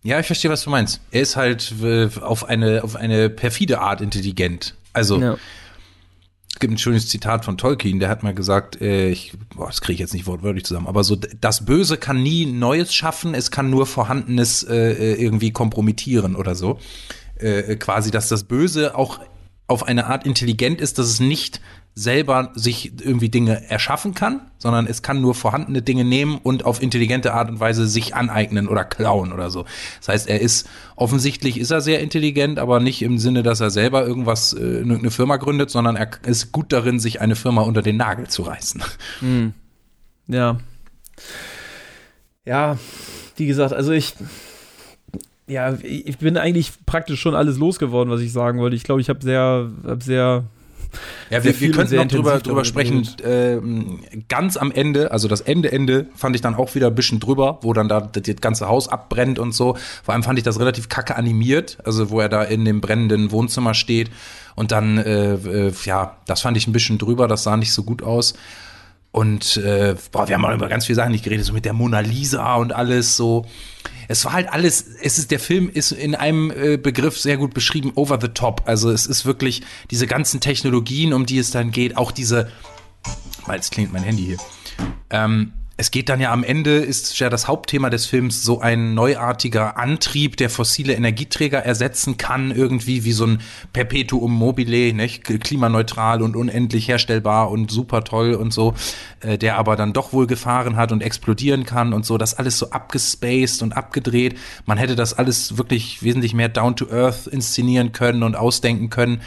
Ja, 0.02 0.18
ich 0.18 0.26
verstehe, 0.26 0.50
was 0.50 0.64
du 0.64 0.70
meinst. 0.70 1.00
Er 1.10 1.20
ist 1.20 1.36
halt 1.36 1.74
äh, 1.82 2.08
auf 2.20 2.44
eine, 2.44 2.82
auf 2.82 2.96
eine 2.96 3.28
perfide 3.28 3.80
Art 3.80 4.00
intelligent. 4.00 4.74
Also, 4.92 5.20
ja. 5.20 5.36
Es 6.52 6.58
gibt 6.58 6.74
ein 6.74 6.78
schönes 6.78 7.08
Zitat 7.08 7.44
von 7.44 7.56
Tolkien, 7.56 8.00
der 8.00 8.08
hat 8.08 8.22
mal 8.22 8.34
gesagt, 8.34 8.80
äh, 8.80 9.08
ich, 9.08 9.32
boah, 9.54 9.68
das 9.68 9.80
kriege 9.80 9.94
ich 9.94 10.00
jetzt 10.00 10.14
nicht 10.14 10.26
wortwörtlich 10.26 10.64
zusammen, 10.64 10.88
aber 10.88 11.04
so, 11.04 11.16
das 11.16 11.64
Böse 11.64 11.96
kann 11.96 12.22
nie 12.22 12.46
Neues 12.46 12.92
schaffen, 12.92 13.34
es 13.34 13.50
kann 13.50 13.70
nur 13.70 13.86
Vorhandenes 13.86 14.64
äh, 14.64 14.92
äh 14.92 15.14
irgendwie 15.14 15.52
kompromittieren 15.52 16.36
oder 16.36 16.54
so. 16.54 16.78
Äh, 17.36 17.76
quasi, 17.76 18.10
dass 18.10 18.28
das 18.28 18.44
Böse 18.44 18.94
auch 18.96 19.20
auf 19.66 19.84
eine 19.84 20.06
Art 20.06 20.26
intelligent 20.26 20.80
ist, 20.80 20.98
dass 20.98 21.06
es 21.06 21.20
nicht 21.20 21.60
selber 21.94 22.52
sich 22.54 22.92
irgendwie 23.00 23.28
Dinge 23.28 23.68
erschaffen 23.68 24.14
kann, 24.14 24.40
sondern 24.58 24.86
es 24.86 25.02
kann 25.02 25.20
nur 25.20 25.34
vorhandene 25.34 25.82
Dinge 25.82 26.04
nehmen 26.04 26.38
und 26.42 26.64
auf 26.64 26.80
intelligente 26.80 27.34
Art 27.34 27.50
und 27.50 27.60
Weise 27.60 27.86
sich 27.86 28.14
aneignen 28.14 28.68
oder 28.68 28.84
klauen 28.84 29.32
oder 29.32 29.50
so. 29.50 29.64
Das 29.98 30.08
heißt, 30.08 30.28
er 30.28 30.40
ist 30.40 30.68
offensichtlich 30.96 31.58
ist 31.58 31.70
er 31.70 31.80
sehr 31.80 32.00
intelligent, 32.00 32.58
aber 32.58 32.80
nicht 32.80 33.02
im 33.02 33.18
Sinne, 33.18 33.42
dass 33.42 33.60
er 33.60 33.70
selber 33.70 34.06
irgendwas 34.06 34.52
äh, 34.52 34.82
eine 34.82 35.10
Firma 35.10 35.36
gründet, 35.36 35.70
sondern 35.70 35.96
er 35.96 36.10
ist 36.24 36.52
gut 36.52 36.72
darin, 36.72 37.00
sich 37.00 37.20
eine 37.20 37.36
Firma 37.36 37.62
unter 37.62 37.82
den 37.82 37.96
Nagel 37.96 38.28
zu 38.28 38.42
reißen. 38.42 38.82
Hm. 39.20 39.52
Ja. 40.28 40.58
Ja, 42.44 42.78
wie 43.36 43.46
gesagt, 43.46 43.72
also 43.72 43.92
ich 43.92 44.14
ja, 45.50 45.76
ich 45.82 46.18
bin 46.18 46.36
eigentlich 46.36 46.72
praktisch 46.86 47.20
schon 47.20 47.34
alles 47.34 47.58
losgeworden, 47.58 48.12
was 48.12 48.20
ich 48.20 48.32
sagen 48.32 48.60
wollte. 48.60 48.76
Ich 48.76 48.84
glaube, 48.84 49.00
ich 49.00 49.08
habe 49.08 49.20
sehr, 49.20 49.68
hab 49.84 50.02
sehr 50.02 50.44
ja, 51.30 51.44
wir, 51.44 51.60
wir 51.60 51.70
könnten 51.70 51.96
noch 51.96 52.06
drüber, 52.06 52.38
drüber 52.38 52.64
sprechen. 52.64 53.08
Äh, 53.22 53.58
ganz 54.28 54.56
am 54.56 54.72
Ende, 54.72 55.10
also 55.10 55.28
das 55.28 55.40
Ende, 55.40 55.72
Ende 55.72 56.06
fand 56.14 56.34
ich 56.36 56.42
dann 56.42 56.54
auch 56.54 56.74
wieder 56.74 56.88
ein 56.88 56.94
bisschen 56.94 57.20
drüber, 57.20 57.58
wo 57.62 57.72
dann 57.72 57.88
da 57.88 58.00
das 58.00 58.36
ganze 58.40 58.68
Haus 58.68 58.88
abbrennt 58.88 59.38
und 59.38 59.52
so. 59.52 59.76
Vor 60.02 60.14
allem 60.14 60.22
fand 60.22 60.38
ich 60.38 60.44
das 60.44 60.58
relativ 60.58 60.88
kacke 60.88 61.16
animiert, 61.16 61.78
also 61.84 62.10
wo 62.10 62.20
er 62.20 62.28
da 62.28 62.42
in 62.42 62.64
dem 62.64 62.80
brennenden 62.80 63.30
Wohnzimmer 63.30 63.74
steht. 63.74 64.10
Und 64.54 64.72
dann, 64.72 64.98
äh, 64.98 65.34
äh, 65.34 65.72
ja, 65.84 66.16
das 66.26 66.42
fand 66.42 66.56
ich 66.56 66.66
ein 66.66 66.72
bisschen 66.72 66.98
drüber, 66.98 67.28
das 67.28 67.44
sah 67.44 67.56
nicht 67.56 67.72
so 67.72 67.82
gut 67.82 68.02
aus. 68.02 68.34
Und 69.12 69.56
äh, 69.56 69.96
boah, 70.12 70.28
wir 70.28 70.36
haben 70.36 70.44
auch 70.44 70.54
über 70.54 70.68
ganz 70.68 70.86
viele 70.86 70.96
Sachen 70.96 71.12
nicht 71.12 71.24
geredet, 71.24 71.44
so 71.44 71.52
mit 71.52 71.64
der 71.64 71.72
Mona 71.72 72.00
Lisa 72.00 72.54
und 72.56 72.72
alles 72.72 73.16
so. 73.16 73.44
Es 74.06 74.24
war 74.24 74.32
halt 74.32 74.48
alles, 74.48 74.84
es 75.02 75.18
ist, 75.18 75.30
der 75.30 75.40
Film 75.40 75.68
ist 75.68 75.92
in 75.92 76.14
einem 76.14 76.50
äh, 76.50 76.76
Begriff 76.76 77.18
sehr 77.18 77.36
gut 77.36 77.54
beschrieben, 77.54 77.92
over 77.94 78.18
the 78.20 78.28
top. 78.28 78.62
Also 78.66 78.90
es 78.90 79.06
ist 79.06 79.24
wirklich 79.24 79.62
diese 79.90 80.06
ganzen 80.06 80.40
Technologien, 80.40 81.12
um 81.12 81.26
die 81.26 81.38
es 81.38 81.50
dann 81.50 81.70
geht, 81.70 81.96
auch 81.96 82.12
diese, 82.12 82.50
weil 83.46 83.58
es 83.58 83.70
klingt 83.70 83.92
mein 83.92 84.02
Handy 84.02 84.24
hier. 84.24 84.38
Ähm, 85.10 85.52
es 85.80 85.90
geht 85.90 86.10
dann 86.10 86.20
ja 86.20 86.30
am 86.30 86.44
Ende, 86.44 86.76
ist 86.76 87.18
ja 87.20 87.30
das 87.30 87.48
Hauptthema 87.48 87.88
des 87.88 88.04
Films 88.04 88.42
so 88.44 88.60
ein 88.60 88.92
neuartiger 88.92 89.78
Antrieb, 89.78 90.36
der 90.36 90.50
fossile 90.50 90.92
Energieträger 90.92 91.60
ersetzen 91.60 92.18
kann, 92.18 92.50
irgendwie 92.50 93.04
wie 93.04 93.12
so 93.12 93.24
ein 93.24 93.40
Perpetuum 93.72 94.30
mobile, 94.30 94.92
nicht? 94.92 95.24
klimaneutral 95.24 96.20
und 96.20 96.36
unendlich 96.36 96.86
herstellbar 96.86 97.50
und 97.50 97.70
super 97.70 98.04
toll 98.04 98.34
und 98.34 98.52
so, 98.52 98.74
äh, 99.20 99.38
der 99.38 99.56
aber 99.56 99.74
dann 99.74 99.94
doch 99.94 100.12
wohl 100.12 100.26
Gefahren 100.26 100.76
hat 100.76 100.92
und 100.92 101.02
explodieren 101.02 101.64
kann 101.64 101.94
und 101.94 102.04
so, 102.04 102.18
das 102.18 102.34
alles 102.34 102.58
so 102.58 102.68
abgespaced 102.68 103.62
und 103.62 103.72
abgedreht. 103.72 104.36
Man 104.66 104.76
hätte 104.76 104.96
das 104.96 105.14
alles 105.14 105.56
wirklich 105.56 106.02
wesentlich 106.02 106.34
mehr 106.34 106.50
down 106.50 106.76
to 106.76 106.90
earth 106.90 107.26
inszenieren 107.26 107.92
können 107.92 108.22
und 108.22 108.36
ausdenken 108.36 108.90
können. 108.90 109.22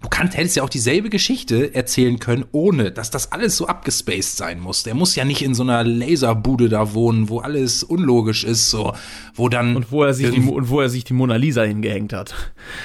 Du 0.00 0.08
kannst, 0.08 0.36
hättest 0.36 0.56
ja 0.56 0.62
auch 0.62 0.68
dieselbe 0.68 1.10
Geschichte 1.10 1.74
erzählen 1.74 2.20
können, 2.20 2.44
ohne 2.52 2.92
dass 2.92 3.10
das 3.10 3.32
alles 3.32 3.56
so 3.56 3.66
abgespaced 3.66 4.36
sein 4.36 4.60
muss. 4.60 4.84
Der 4.84 4.94
muss 4.94 5.16
ja 5.16 5.24
nicht 5.24 5.42
in 5.42 5.54
so 5.54 5.64
einer 5.64 5.82
Laserbude 5.82 6.68
da 6.68 6.94
wohnen, 6.94 7.28
wo 7.28 7.40
alles 7.40 7.82
unlogisch 7.82 8.44
ist, 8.44 8.70
so, 8.70 8.92
wo 9.34 9.48
dann. 9.48 9.74
Und 9.74 9.90
wo 9.90 10.04
er 10.04 10.14
sich, 10.14 10.30
die, 10.30 10.40
und 10.40 10.68
wo 10.68 10.80
er 10.80 10.88
sich 10.88 11.02
die 11.02 11.14
Mona 11.14 11.34
Lisa 11.34 11.62
hingehängt 11.62 12.12
hat. 12.12 12.34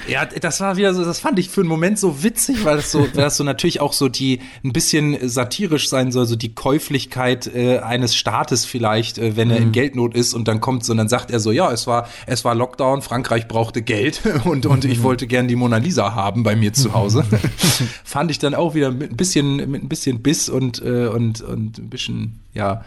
Ja, 0.08 0.26
das 0.26 0.60
war 0.60 0.76
wieder 0.78 0.96
so, 0.96 1.06
das 1.06 1.20
fand 1.20 1.38
ich 1.38 1.50
für 1.50 1.62
einen 1.62 1.70
Moment 1.70 2.00
so 2.00 2.24
witzig, 2.24 2.66
weil 2.66 2.78
das 2.78 2.92
so, 2.92 3.02
weil 3.14 3.26
das 3.26 3.38
so 3.38 3.44
natürlich 3.44 3.80
auch 3.80 3.94
so 3.94 4.10
die, 4.10 4.40
ein 4.64 4.74
bisschen 4.74 5.18
satirisch 5.30 5.90
sein 5.90 6.12
soll, 6.12 6.26
so 6.26 6.36
die 6.36 6.56
Käuflichkeit 6.56 7.54
äh, 7.54 7.78
eines 7.80 8.16
Staates 8.16 8.66
vielleicht, 8.66 9.20
äh, 9.20 9.36
wenn 9.38 9.52
er 9.52 9.60
mhm. 9.60 9.68
in 9.68 9.72
Geldnot 9.72 10.16
ist 10.16 10.34
und 10.34 10.48
dann 10.48 10.62
kommt 10.62 10.84
so 10.84 10.94
und 10.94 10.98
dann 10.98 11.10
sagt 11.10 11.30
er 11.30 11.40
so, 11.40 11.52
ja, 11.52 11.72
es 11.72 11.86
war, 11.86 12.08
es 12.26 12.44
war 12.44 12.56
Lockdown, 12.56 13.04
Frankreich 13.04 13.48
brauchte 13.48 13.84
Geld 13.84 14.22
und, 14.46 14.66
und 14.66 14.84
ich 14.84 15.00
mhm. 15.00 15.04
wollte 15.04 15.28
gern 15.28 15.48
die 15.48 15.56
Mona 15.56 15.78
Lisa 15.78 16.16
haben 16.16 16.42
bei 16.42 16.56
mir 16.56 16.74
zu 16.74 16.92
Hause. 16.94 17.03
Hause. 17.04 17.24
Fand 18.04 18.32
ich 18.32 18.40
dann 18.40 18.56
auch 18.56 18.76
wieder 18.76 18.92
mit 18.92 19.12
ein 19.12 19.18
bisschen, 19.18 19.58
mit 19.70 19.84
ein 19.84 19.90
bisschen 19.90 20.22
Biss 20.22 20.50
und, 20.50 20.82
äh, 20.82 21.08
und, 21.08 21.42
und 21.42 21.78
ein 21.78 21.90
bisschen, 21.90 22.40
ja, 22.54 22.84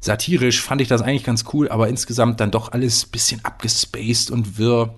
satirisch 0.00 0.62
fand 0.62 0.80
ich 0.80 0.88
das 0.88 1.02
eigentlich 1.02 1.24
ganz 1.24 1.44
cool, 1.52 1.68
aber 1.68 1.88
insgesamt 1.88 2.40
dann 2.40 2.50
doch 2.50 2.72
alles 2.72 3.06
ein 3.06 3.10
bisschen 3.10 3.44
abgespaced 3.44 4.30
und 4.30 4.58
wirr 4.58 4.94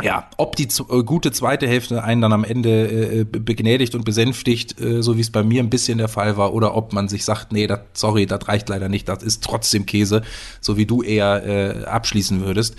ja, 0.00 0.30
ob 0.38 0.56
die 0.56 0.68
äh, 0.90 1.02
gute 1.02 1.32
zweite 1.32 1.68
Hälfte 1.68 2.02
einen 2.02 2.22
dann 2.22 2.32
am 2.32 2.44
Ende 2.44 3.20
äh, 3.20 3.24
begnädigt 3.24 3.94
und 3.94 4.04
besänftigt, 4.04 4.80
äh, 4.80 5.02
so 5.02 5.16
wie 5.16 5.20
es 5.20 5.30
bei 5.30 5.42
mir 5.42 5.62
ein 5.62 5.68
bisschen 5.68 5.98
der 5.98 6.08
Fall 6.08 6.36
war, 6.38 6.54
oder 6.54 6.74
ob 6.74 6.94
man 6.94 7.08
sich 7.08 7.24
sagt, 7.24 7.52
nee, 7.52 7.66
dat, 7.66 7.84
sorry, 7.92 8.24
das 8.24 8.48
reicht 8.48 8.70
leider 8.70 8.88
nicht, 8.88 9.08
das 9.08 9.22
ist 9.22 9.44
trotzdem 9.44 9.84
Käse, 9.84 10.22
so 10.60 10.78
wie 10.78 10.86
du 10.86 11.02
eher 11.02 11.44
äh, 11.44 11.84
abschließen 11.84 12.40
würdest. 12.40 12.76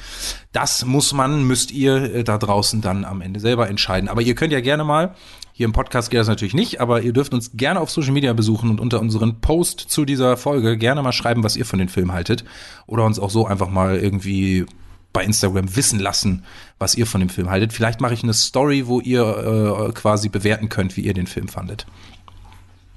Das 0.54 0.86
muss 0.86 1.14
man, 1.14 1.44
müsst 1.46 1.72
ihr 1.72 2.16
äh, 2.16 2.24
da 2.24 2.40
draußen 2.40 2.82
dann 2.82 3.06
am 3.06 3.22
Ende 3.22 3.40
selber 3.40 3.70
entscheiden. 3.70 4.10
Aber 4.10 4.22
ihr 4.22 4.34
könnt 4.34 4.54
ja 4.54 4.62
gerne 4.62 4.84
mal, 4.84 5.14
hier 5.56 5.66
im 5.66 5.74
Podcast 5.74 6.10
geht 6.10 6.20
das 6.20 6.28
natürlich 6.28 6.56
nicht, 6.56 6.82
aber 6.82 7.04
ihr 7.04 7.14
dürft 7.14 7.32
uns 7.36 7.52
gerne 7.54 7.80
auf 7.80 7.92
Social 7.92 8.14
Media 8.14 8.34
besuchen 8.34 8.72
und 8.72 8.80
unter 8.80 9.00
unseren 9.00 9.40
Post 9.40 9.82
zu 9.82 10.04
dieser 10.04 10.36
Folge 10.36 10.80
gerne 10.80 11.04
mal 11.04 11.12
schreiben, 11.12 11.44
was 11.44 11.56
ihr 11.56 11.66
von 11.66 11.78
den 11.78 11.90
Film 11.90 12.12
haltet. 12.12 12.44
Oder 12.88 13.06
uns 13.06 13.20
auch 13.20 13.30
so 13.30 13.46
einfach 13.46 13.70
mal 13.70 13.98
irgendwie 13.98 14.66
bei 15.14 15.24
Instagram 15.24 15.76
wissen 15.76 16.00
lassen, 16.00 16.44
was 16.80 16.96
ihr 16.96 17.06
von 17.06 17.22
dem 17.22 17.30
Film 17.30 17.50
haltet. 17.50 17.72
Vielleicht 17.72 18.02
mache 18.02 18.16
ich 18.16 18.24
eine 18.24 18.34
Story, 18.34 18.88
wo 18.88 19.00
ihr 19.00 19.88
äh, 19.88 19.92
quasi 19.94 20.28
bewerten 20.28 20.70
könnt, 20.70 20.98
wie 20.98 21.02
ihr 21.02 21.14
den 21.14 21.28
Film 21.28 21.48
fandet. 21.48 21.86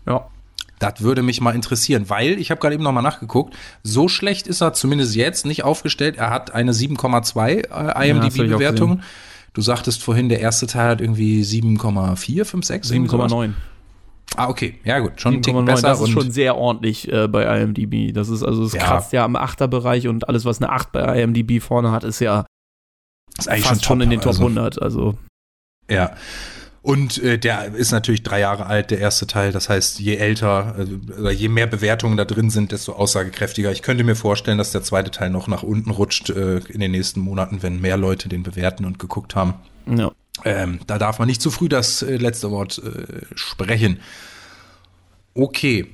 Ja. 0.07 0.27
Das 0.79 1.01
würde 1.01 1.23
mich 1.23 1.41
mal 1.41 1.55
interessieren, 1.55 2.11
weil 2.11 2.39
ich 2.39 2.51
habe 2.51 2.61
gerade 2.61 2.75
eben 2.75 2.85
noch 2.85 2.93
mal 2.93 3.01
nachgeguckt. 3.01 3.55
So 3.83 4.09
schlecht 4.09 4.47
ist 4.47 4.61
er 4.61 4.75
zumindest 4.75 5.15
jetzt 5.15 5.47
nicht 5.47 5.65
aufgestellt. 5.65 6.17
Er 6.17 6.31
hat 6.31 6.53
eine 6.53 6.73
7,2 6.73 8.03
äh, 8.03 8.11
IMDb-Bewertung. 8.11 8.99
Ja, 8.99 9.05
du 9.55 9.63
sagtest 9.63 10.03
vorhin, 10.03 10.29
der 10.29 10.41
erste 10.41 10.67
Teil 10.67 10.91
hat 10.91 11.01
irgendwie 11.01 11.43
7,4, 11.43 12.45
5, 12.45 12.65
6? 12.67 12.91
7,9. 12.91 13.53
Ah, 14.37 14.49
okay. 14.49 14.79
Ja, 14.85 14.99
gut. 14.99 15.21
Schon 15.21 15.35
ein 15.35 15.43
Tick 15.43 15.55
besser. 15.65 15.89
Das 15.89 16.01
ist 16.01 16.11
schon 16.11 16.31
sehr 16.31 16.57
ordentlich 16.57 17.11
äh, 17.11 17.27
bei 17.27 17.61
IMDb. 17.61 18.13
Das 18.15 18.29
ist 18.29 18.43
also, 18.43 18.65
es 18.65 18.75
ja. 18.75 18.83
kratzt 18.83 19.13
ja 19.13 19.25
am 19.25 19.37
Achterbereich 19.37 20.09
und 20.09 20.29
alles, 20.29 20.45
was 20.45 20.61
eine 20.61 20.71
8 20.71 20.93
bei 20.93 21.23
IMDb 21.23 21.63
vorne 21.63 21.91
hat, 21.91 22.05
ist 22.05 22.21
ja 22.21 22.45
ist 23.39 23.49
eigentlich 23.49 23.65
fast 23.65 23.85
schon, 23.85 23.99
top, 23.99 23.99
schon 23.99 24.01
in 24.03 24.11
den 24.11 24.21
Top 24.21 24.29
also, 24.29 24.43
100. 24.43 24.83
Also. 24.83 25.19
Ja. 25.91 26.13
Und 26.83 27.21
äh, 27.21 27.37
der 27.37 27.75
ist 27.75 27.91
natürlich 27.91 28.23
drei 28.23 28.39
Jahre 28.41 28.67
alt, 28.67 28.93
der 28.93 29.01
erste 29.01 29.27
Teil. 29.27 29.51
Das 29.51 29.69
heißt, 29.69 29.99
je 29.99 30.17
älter 30.17 30.77
äh, 30.79 31.21
oder 31.21 31.33
je 31.33 31.49
mehr 31.49 31.67
Bewertungen 31.67 32.17
da 32.17 32.25
drin 32.25 32.49
sind, 32.49 32.71
desto 32.71 32.93
aussagekräftiger. 32.93 33.73
Ich 33.73 33.83
könnte 33.83 34.05
mir 34.05 34.15
vorstellen, 34.15 34.57
dass 34.57 34.71
der 34.71 34.83
zweite 34.83 35.11
Teil 35.11 35.31
noch 35.31 35.49
nach 35.49 35.65
unten 35.65 35.91
rutscht 35.91 36.31
äh, 36.31 36.59
in 36.59 36.79
den 36.79 36.93
nächsten 36.93 37.21
Monaten, 37.21 37.63
wenn 37.63 37.81
mehr 37.81 37.97
Leute 37.97 38.29
den 38.29 38.45
bewerten 38.45 38.85
und 38.85 39.01
geguckt 39.01 39.35
haben. 39.35 39.55
Ja. 39.87 40.13
Ähm, 40.45 40.81
da 40.87 40.99
darf 40.99 41.19
man 41.19 41.29
nicht 41.29 41.41
zu 41.41 41.51
früh 41.51 41.69
das 41.69 42.03
äh, 42.03 42.17
letzte 42.17 42.51
Wort 42.51 42.79
äh, 42.79 43.25
sprechen. 43.35 44.01
Okay. 45.35 45.87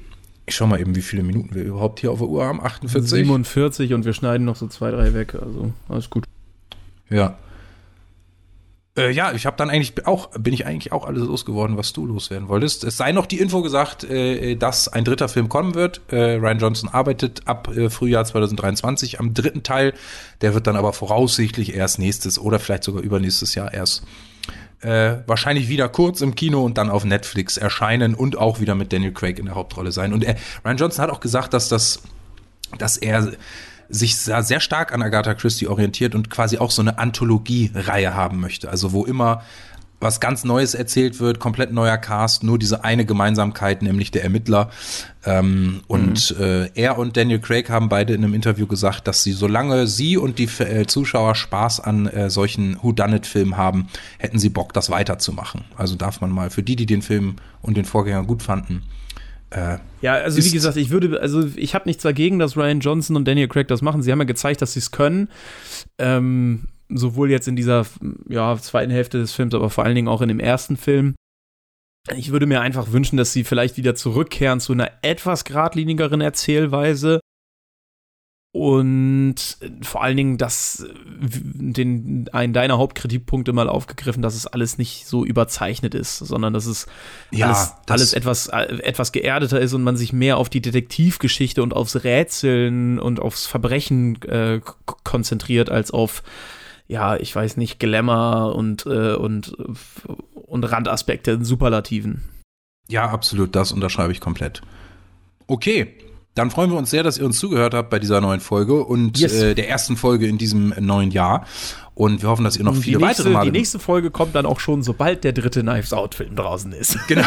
Ich 0.45 0.57
schau 0.57 0.67
mal 0.67 0.81
eben, 0.81 0.97
wie 0.97 1.03
viele 1.03 1.23
Minuten 1.23 1.55
wir 1.55 1.63
überhaupt 1.63 2.01
hier 2.01 2.11
auf 2.11 2.19
der 2.19 2.29
Uhr 2.29 2.45
haben. 2.45 2.61
48? 2.61 3.11
47 3.11 3.95
und 3.95 4.05
wir 4.05 4.13
schneiden 4.13 4.45
noch 4.45 4.57
so 4.57 4.67
zwei, 4.67 4.91
drei 4.91 5.15
weg. 5.15 5.35
Also 5.35 5.73
alles 5.89 6.11
gut. 6.11 6.25
Ja. 7.09 7.39
Äh, 8.97 9.11
ja, 9.11 9.33
ich 9.33 9.47
habe 9.47 9.57
dann 9.57 9.71
eigentlich 9.71 10.07
auch, 10.07 10.31
bin 10.39 10.53
ich 10.53 10.67
eigentlich 10.67 10.93
auch 10.93 11.07
alles 11.07 11.23
losgeworden, 11.23 11.79
was 11.79 11.95
du 11.95 12.05
loswerden 12.05 12.49
wolltest. 12.49 12.85
Es 12.85 12.99
sei 12.99 13.13
noch 13.13 13.25
die 13.25 13.39
Info 13.39 13.63
gesagt, 13.63 14.05
äh, 14.05 14.55
dass 14.57 14.89
ein 14.89 15.05
dritter 15.05 15.29
Film 15.29 15.49
kommen 15.49 15.75
wird. 15.75 16.03
Äh, 16.09 16.35
Ryan 16.35 16.59
Johnson 16.59 16.89
arbeitet 16.91 17.47
ab 17.47 17.75
äh, 17.75 17.89
Frühjahr 17.89 18.25
2023 18.25 19.19
am 19.19 19.33
dritten 19.33 19.63
Teil. 19.63 19.95
Der 20.43 20.53
wird 20.53 20.67
dann 20.67 20.77
aber 20.77 20.93
voraussichtlich 20.93 21.75
erst 21.75 21.99
nächstes 21.99 22.39
oder 22.39 22.59
vielleicht 22.59 22.85
sogar 22.85 23.03
übernächstes 23.03 23.55
Jahr 23.55 23.73
erst 23.73 24.03
äh, 24.83 25.19
wahrscheinlich 25.27 25.69
wieder 25.69 25.89
kurz 25.89 26.21
im 26.21 26.35
Kino 26.35 26.63
und 26.63 26.77
dann 26.77 26.91
auf 26.91 27.05
Netflix 27.05 27.57
erscheinen 27.57 28.15
und 28.15 28.37
auch 28.37 28.61
wieder 28.61 28.75
mit 28.75 28.93
Daniel 28.93 29.13
Craig 29.13 29.39
in 29.39 29.47
der 29.47 29.55
Hauptrolle 29.55 29.93
sein. 29.93 30.13
Und 30.13 30.25
er, 30.25 30.37
Ryan 30.65 30.77
Johnson 30.77 31.03
hat 31.03 31.11
auch 31.11 31.21
gesagt, 31.21 31.55
dass 31.55 31.69
das, 31.69 32.03
dass 32.79 32.97
er 32.97 33.33
sich 33.89 34.17
sehr, 34.17 34.43
sehr 34.43 34.61
stark 34.61 34.93
an 34.93 35.03
Agatha 35.03 35.35
Christie 35.35 35.69
orientiert 35.69 36.15
und 36.15 36.31
quasi 36.31 36.59
auch 36.59 36.71
so 36.71 36.83
eine 36.83 36.99
Anthologie-Reihe 36.99 38.15
haben 38.15 38.41
möchte. 38.41 38.71
Also 38.71 38.93
wo 38.93 39.05
immer 39.05 39.43
was 40.03 40.21
ganz 40.21 40.45
Neues 40.45 40.75
erzählt 40.75 41.21
wird, 41.21 41.39
komplett 41.39 41.73
neuer 41.73 41.97
Cast, 41.97 42.43
nur 42.43 42.59
diese 42.59 42.85
eine 42.85 43.07
Gemeinsamkeit, 43.07 43.83
nämlich 43.83 44.11
der 44.11 44.25
Ermittler. 44.25 44.71
Ähm, 45.25 45.83
und 45.87 46.37
mhm. 46.37 46.45
äh, 46.45 46.71
er 46.75 46.99
und 46.99 47.17
Daniel 47.17 47.39
Craig 47.39 47.71
haben 47.71 47.89
beide 47.89 48.13
in 48.13 48.25
einem 48.25 48.35
Interview 48.35 48.67
gesagt, 48.67 49.07
dass 49.07 49.23
sie, 49.23 49.33
solange 49.33 49.87
sie 49.87 50.17
und 50.17 50.39
die 50.39 50.49
äh, 50.59 50.87
Zuschauer 50.87 51.35
Spaß 51.35 51.81
an 51.81 52.09
äh, 52.09 52.31
solchen 52.31 52.77
Whodunit-Filmen 52.83 53.57
haben, 53.57 53.87
hätten 54.19 54.39
sie 54.39 54.49
Bock, 54.49 54.73
das 54.73 54.91
weiterzumachen. 54.91 55.65
Also 55.77 55.95
darf 55.95 56.21
man 56.21 56.31
mal, 56.31 56.51
für 56.51 56.63
die, 56.63 56.77
die 56.77 56.87
den 56.87 57.03
Film 57.03 57.37
und 57.61 57.77
den 57.77 57.85
Vorgänger 57.85 58.25
gut 58.25 58.43
fanden, 58.43 58.83
äh, 59.53 59.79
ja, 60.01 60.15
also 60.15 60.43
wie 60.43 60.51
gesagt, 60.51 60.77
ich 60.77 60.91
würde, 60.91 61.21
also 61.21 61.47
ich 61.57 61.75
habe 61.75 61.89
nichts 61.89 62.03
dagegen, 62.03 62.39
dass 62.39 62.57
Ryan 62.57 62.81
Johnson 62.81 63.17
und 63.17 63.29
Daniel 63.29 63.49
Craig 63.49 63.69
das 63.69 63.83
machen. 63.83 64.03
Sie 64.03 64.11
haben 64.11 64.19
ja 64.19 64.25
gezeigt, 64.25 64.63
dass 64.63 64.73
sie 64.73 64.79
es 64.79 64.91
können. 64.91 65.29
Ähm, 65.99 66.69
sowohl 66.89 67.31
jetzt 67.31 67.49
in 67.49 67.57
dieser 67.57 67.87
ja, 68.29 68.57
zweiten 68.57 68.91
Hälfte 68.91 69.19
des 69.19 69.33
Films, 69.33 69.55
aber 69.55 69.71
vor 69.71 69.85
allen 69.85 69.95
Dingen 69.95 70.09
auch 70.09 70.23
in 70.23 70.29
dem 70.29 70.41
ersten 70.41 70.77
Film. 70.77 71.15
Ich 72.17 72.33
würde 72.33 72.47
mir 72.47 72.61
einfach 72.61 72.93
wünschen, 72.93 73.17
dass 73.17 73.33
sie 73.33 73.45
vielleicht 73.45 73.77
wieder 73.77 73.95
zurückkehren 73.95 74.59
zu 74.59 74.73
einer 74.73 74.91
etwas 75.03 75.45
geradlinigeren 75.45 76.21
Erzählweise 76.21 77.21
und 78.53 79.35
vor 79.81 80.03
allen 80.03 80.17
Dingen, 80.19 80.37
dass 80.37 80.85
den, 81.09 82.29
einen 82.33 82.53
deiner 82.53 82.77
Hauptkritikpunkte 82.77 83.55
mal 83.55 83.67
aufgegriffen, 83.67 84.21
dass 84.21 84.35
es 84.35 84.47
alles 84.47 84.77
nicht 84.77 85.07
so 85.07 85.25
überzeichnet 85.25 85.95
ist, 85.95 86.19
sondern 86.19 86.53
dass 86.53 86.67
es 86.67 86.87
ja, 87.31 87.47
alles, 87.47 87.73
alles 87.89 88.13
etwas, 88.13 88.49
etwas 88.49 89.13
geerdeter 89.13 89.59
ist 89.59 89.73
und 89.73 89.83
man 89.83 89.97
sich 89.97 90.13
mehr 90.13 90.37
auf 90.37 90.51
die 90.51 90.61
Detektivgeschichte 90.61 91.63
und 91.63 91.73
aufs 91.73 92.05
Rätseln 92.05 92.99
und 92.99 93.21
aufs 93.21 93.47
Verbrechen 93.47 94.21
äh, 94.25 94.61
konzentriert, 94.85 95.71
als 95.71 95.91
auf, 95.91 96.23
ja, 96.89 97.17
ich 97.17 97.35
weiß 97.35 97.57
nicht, 97.57 97.81
Glamour 97.81 98.55
und, 98.55 98.85
äh, 98.85 99.15
und, 99.15 99.57
und 100.35 100.65
Randaspekte 100.65 101.31
in 101.31 101.47
Superlativen. 101.47 102.23
Ja, 102.89 103.09
absolut, 103.09 103.57
das 103.57 103.73
unterschreibe 103.73 104.13
ich 104.13 104.21
komplett. 104.21 104.61
Okay, 105.47 105.95
dann 106.35 106.51
freuen 106.51 106.71
wir 106.71 106.79
uns 106.79 106.91
sehr, 106.91 107.03
dass 107.03 107.19
ihr 107.19 107.27
uns 107.27 107.39
zugehört 107.39 107.75
habt 107.75 107.91
bei 107.91 107.99
dieser 107.99 108.21
neuen 108.21 108.41
Folge 108.41 108.85
und 108.85 109.19
yes. 109.19 109.35
äh, 109.35 109.55
der 109.55 109.69
ersten 109.69 109.97
Folge 109.97 110.27
in 110.27 110.39
diesem 110.39 110.73
neuen 110.79 111.11
Jahr. 111.11 111.47
Und 111.95 112.23
wir 112.23 112.31
hoffen, 112.31 112.45
dass 112.45 112.57
ihr 112.57 112.65
noch 112.65 112.75
viele 112.75 112.97
nächste, 112.97 113.25
weitere 113.25 113.35
Male. 113.35 113.51
Die 113.51 113.59
nächste 113.59 113.79
Folge 113.79 114.11
kommt 114.11 114.35
dann 114.35 114.47
auch 114.47 114.61
schon, 114.61 114.83
sobald 114.83 115.25
der 115.25 115.35
dritte 115.35 115.61
Knives 115.61 115.93
Out 115.93 116.15
Film 116.15 116.35
draußen 116.35 116.73
ist. 116.73 116.97
Genau. 117.07 117.23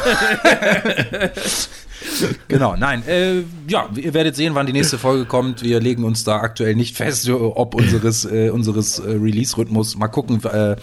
genau, 2.48 2.76
nein. 2.76 3.08
Äh, 3.08 3.44
ja, 3.68 3.88
ihr 3.96 4.16
werdet 4.16 4.36
sehen, 4.36 4.56
wann 4.56 4.66
die 4.66 4.74
nächste 4.74 4.98
Folge 4.98 5.26
kommt. 5.26 5.62
Wir 5.62 5.80
legen 5.80 6.04
uns 6.04 6.24
da 6.24 6.38
aktuell 6.38 6.74
nicht 6.74 6.98
fest, 6.98 7.30
ob 7.30 7.76
unseres, 7.76 8.26
äh, 8.26 8.50
unseres 8.50 8.98
äh, 8.98 9.12
Release-Rhythmus. 9.12 9.98
Mal 9.98 10.08
gucken, 10.08 10.44
äh, 10.46 10.78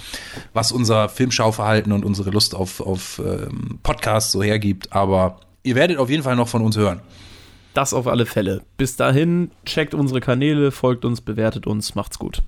was 0.53 0.71
unser 0.71 1.09
Filmschauverhalten 1.09 1.91
und 1.91 2.05
unsere 2.05 2.31
Lust 2.31 2.55
auf, 2.55 2.81
auf 2.81 3.21
ähm, 3.25 3.81
Podcasts 3.83 4.31
so 4.31 4.45
hergibt. 4.45 4.93
Aber 4.93 5.41
ihr 5.65 5.75
werdet 5.75 5.99
auf 5.99 6.09
jeden 6.09 6.23
Fall 6.23 6.37
noch 6.37 6.49
von 6.49 6.63
uns 6.63 6.77
hören. 6.77 7.01
Das 7.75 7.95
auf 7.95 8.07
alle 8.07 8.27
Fälle. 8.27 8.63
Bis 8.77 8.97
dahin, 8.97 9.51
checkt 9.65 9.95
unsere 9.95 10.21
Kanäle, 10.21 10.71
folgt 10.71 11.05
uns, 11.05 11.21
bewertet 11.21 11.67
uns, 11.67 11.95
macht's 11.95 12.19
gut. 12.19 12.43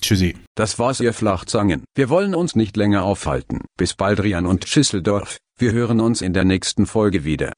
Tschüssi. 0.00 0.36
Das 0.54 0.78
war's, 0.78 1.00
ihr 1.00 1.12
Flachzangen. 1.12 1.84
Wir 1.94 2.08
wollen 2.08 2.34
uns 2.34 2.54
nicht 2.54 2.76
länger 2.76 3.04
aufhalten. 3.04 3.62
Bis 3.76 3.94
bald, 3.94 4.22
Rian 4.22 4.46
und 4.46 4.68
Schüsseldorf. 4.68 5.38
Wir 5.58 5.72
hören 5.72 6.00
uns 6.00 6.20
in 6.20 6.32
der 6.32 6.44
nächsten 6.44 6.86
Folge 6.86 7.24
wieder. 7.24 7.52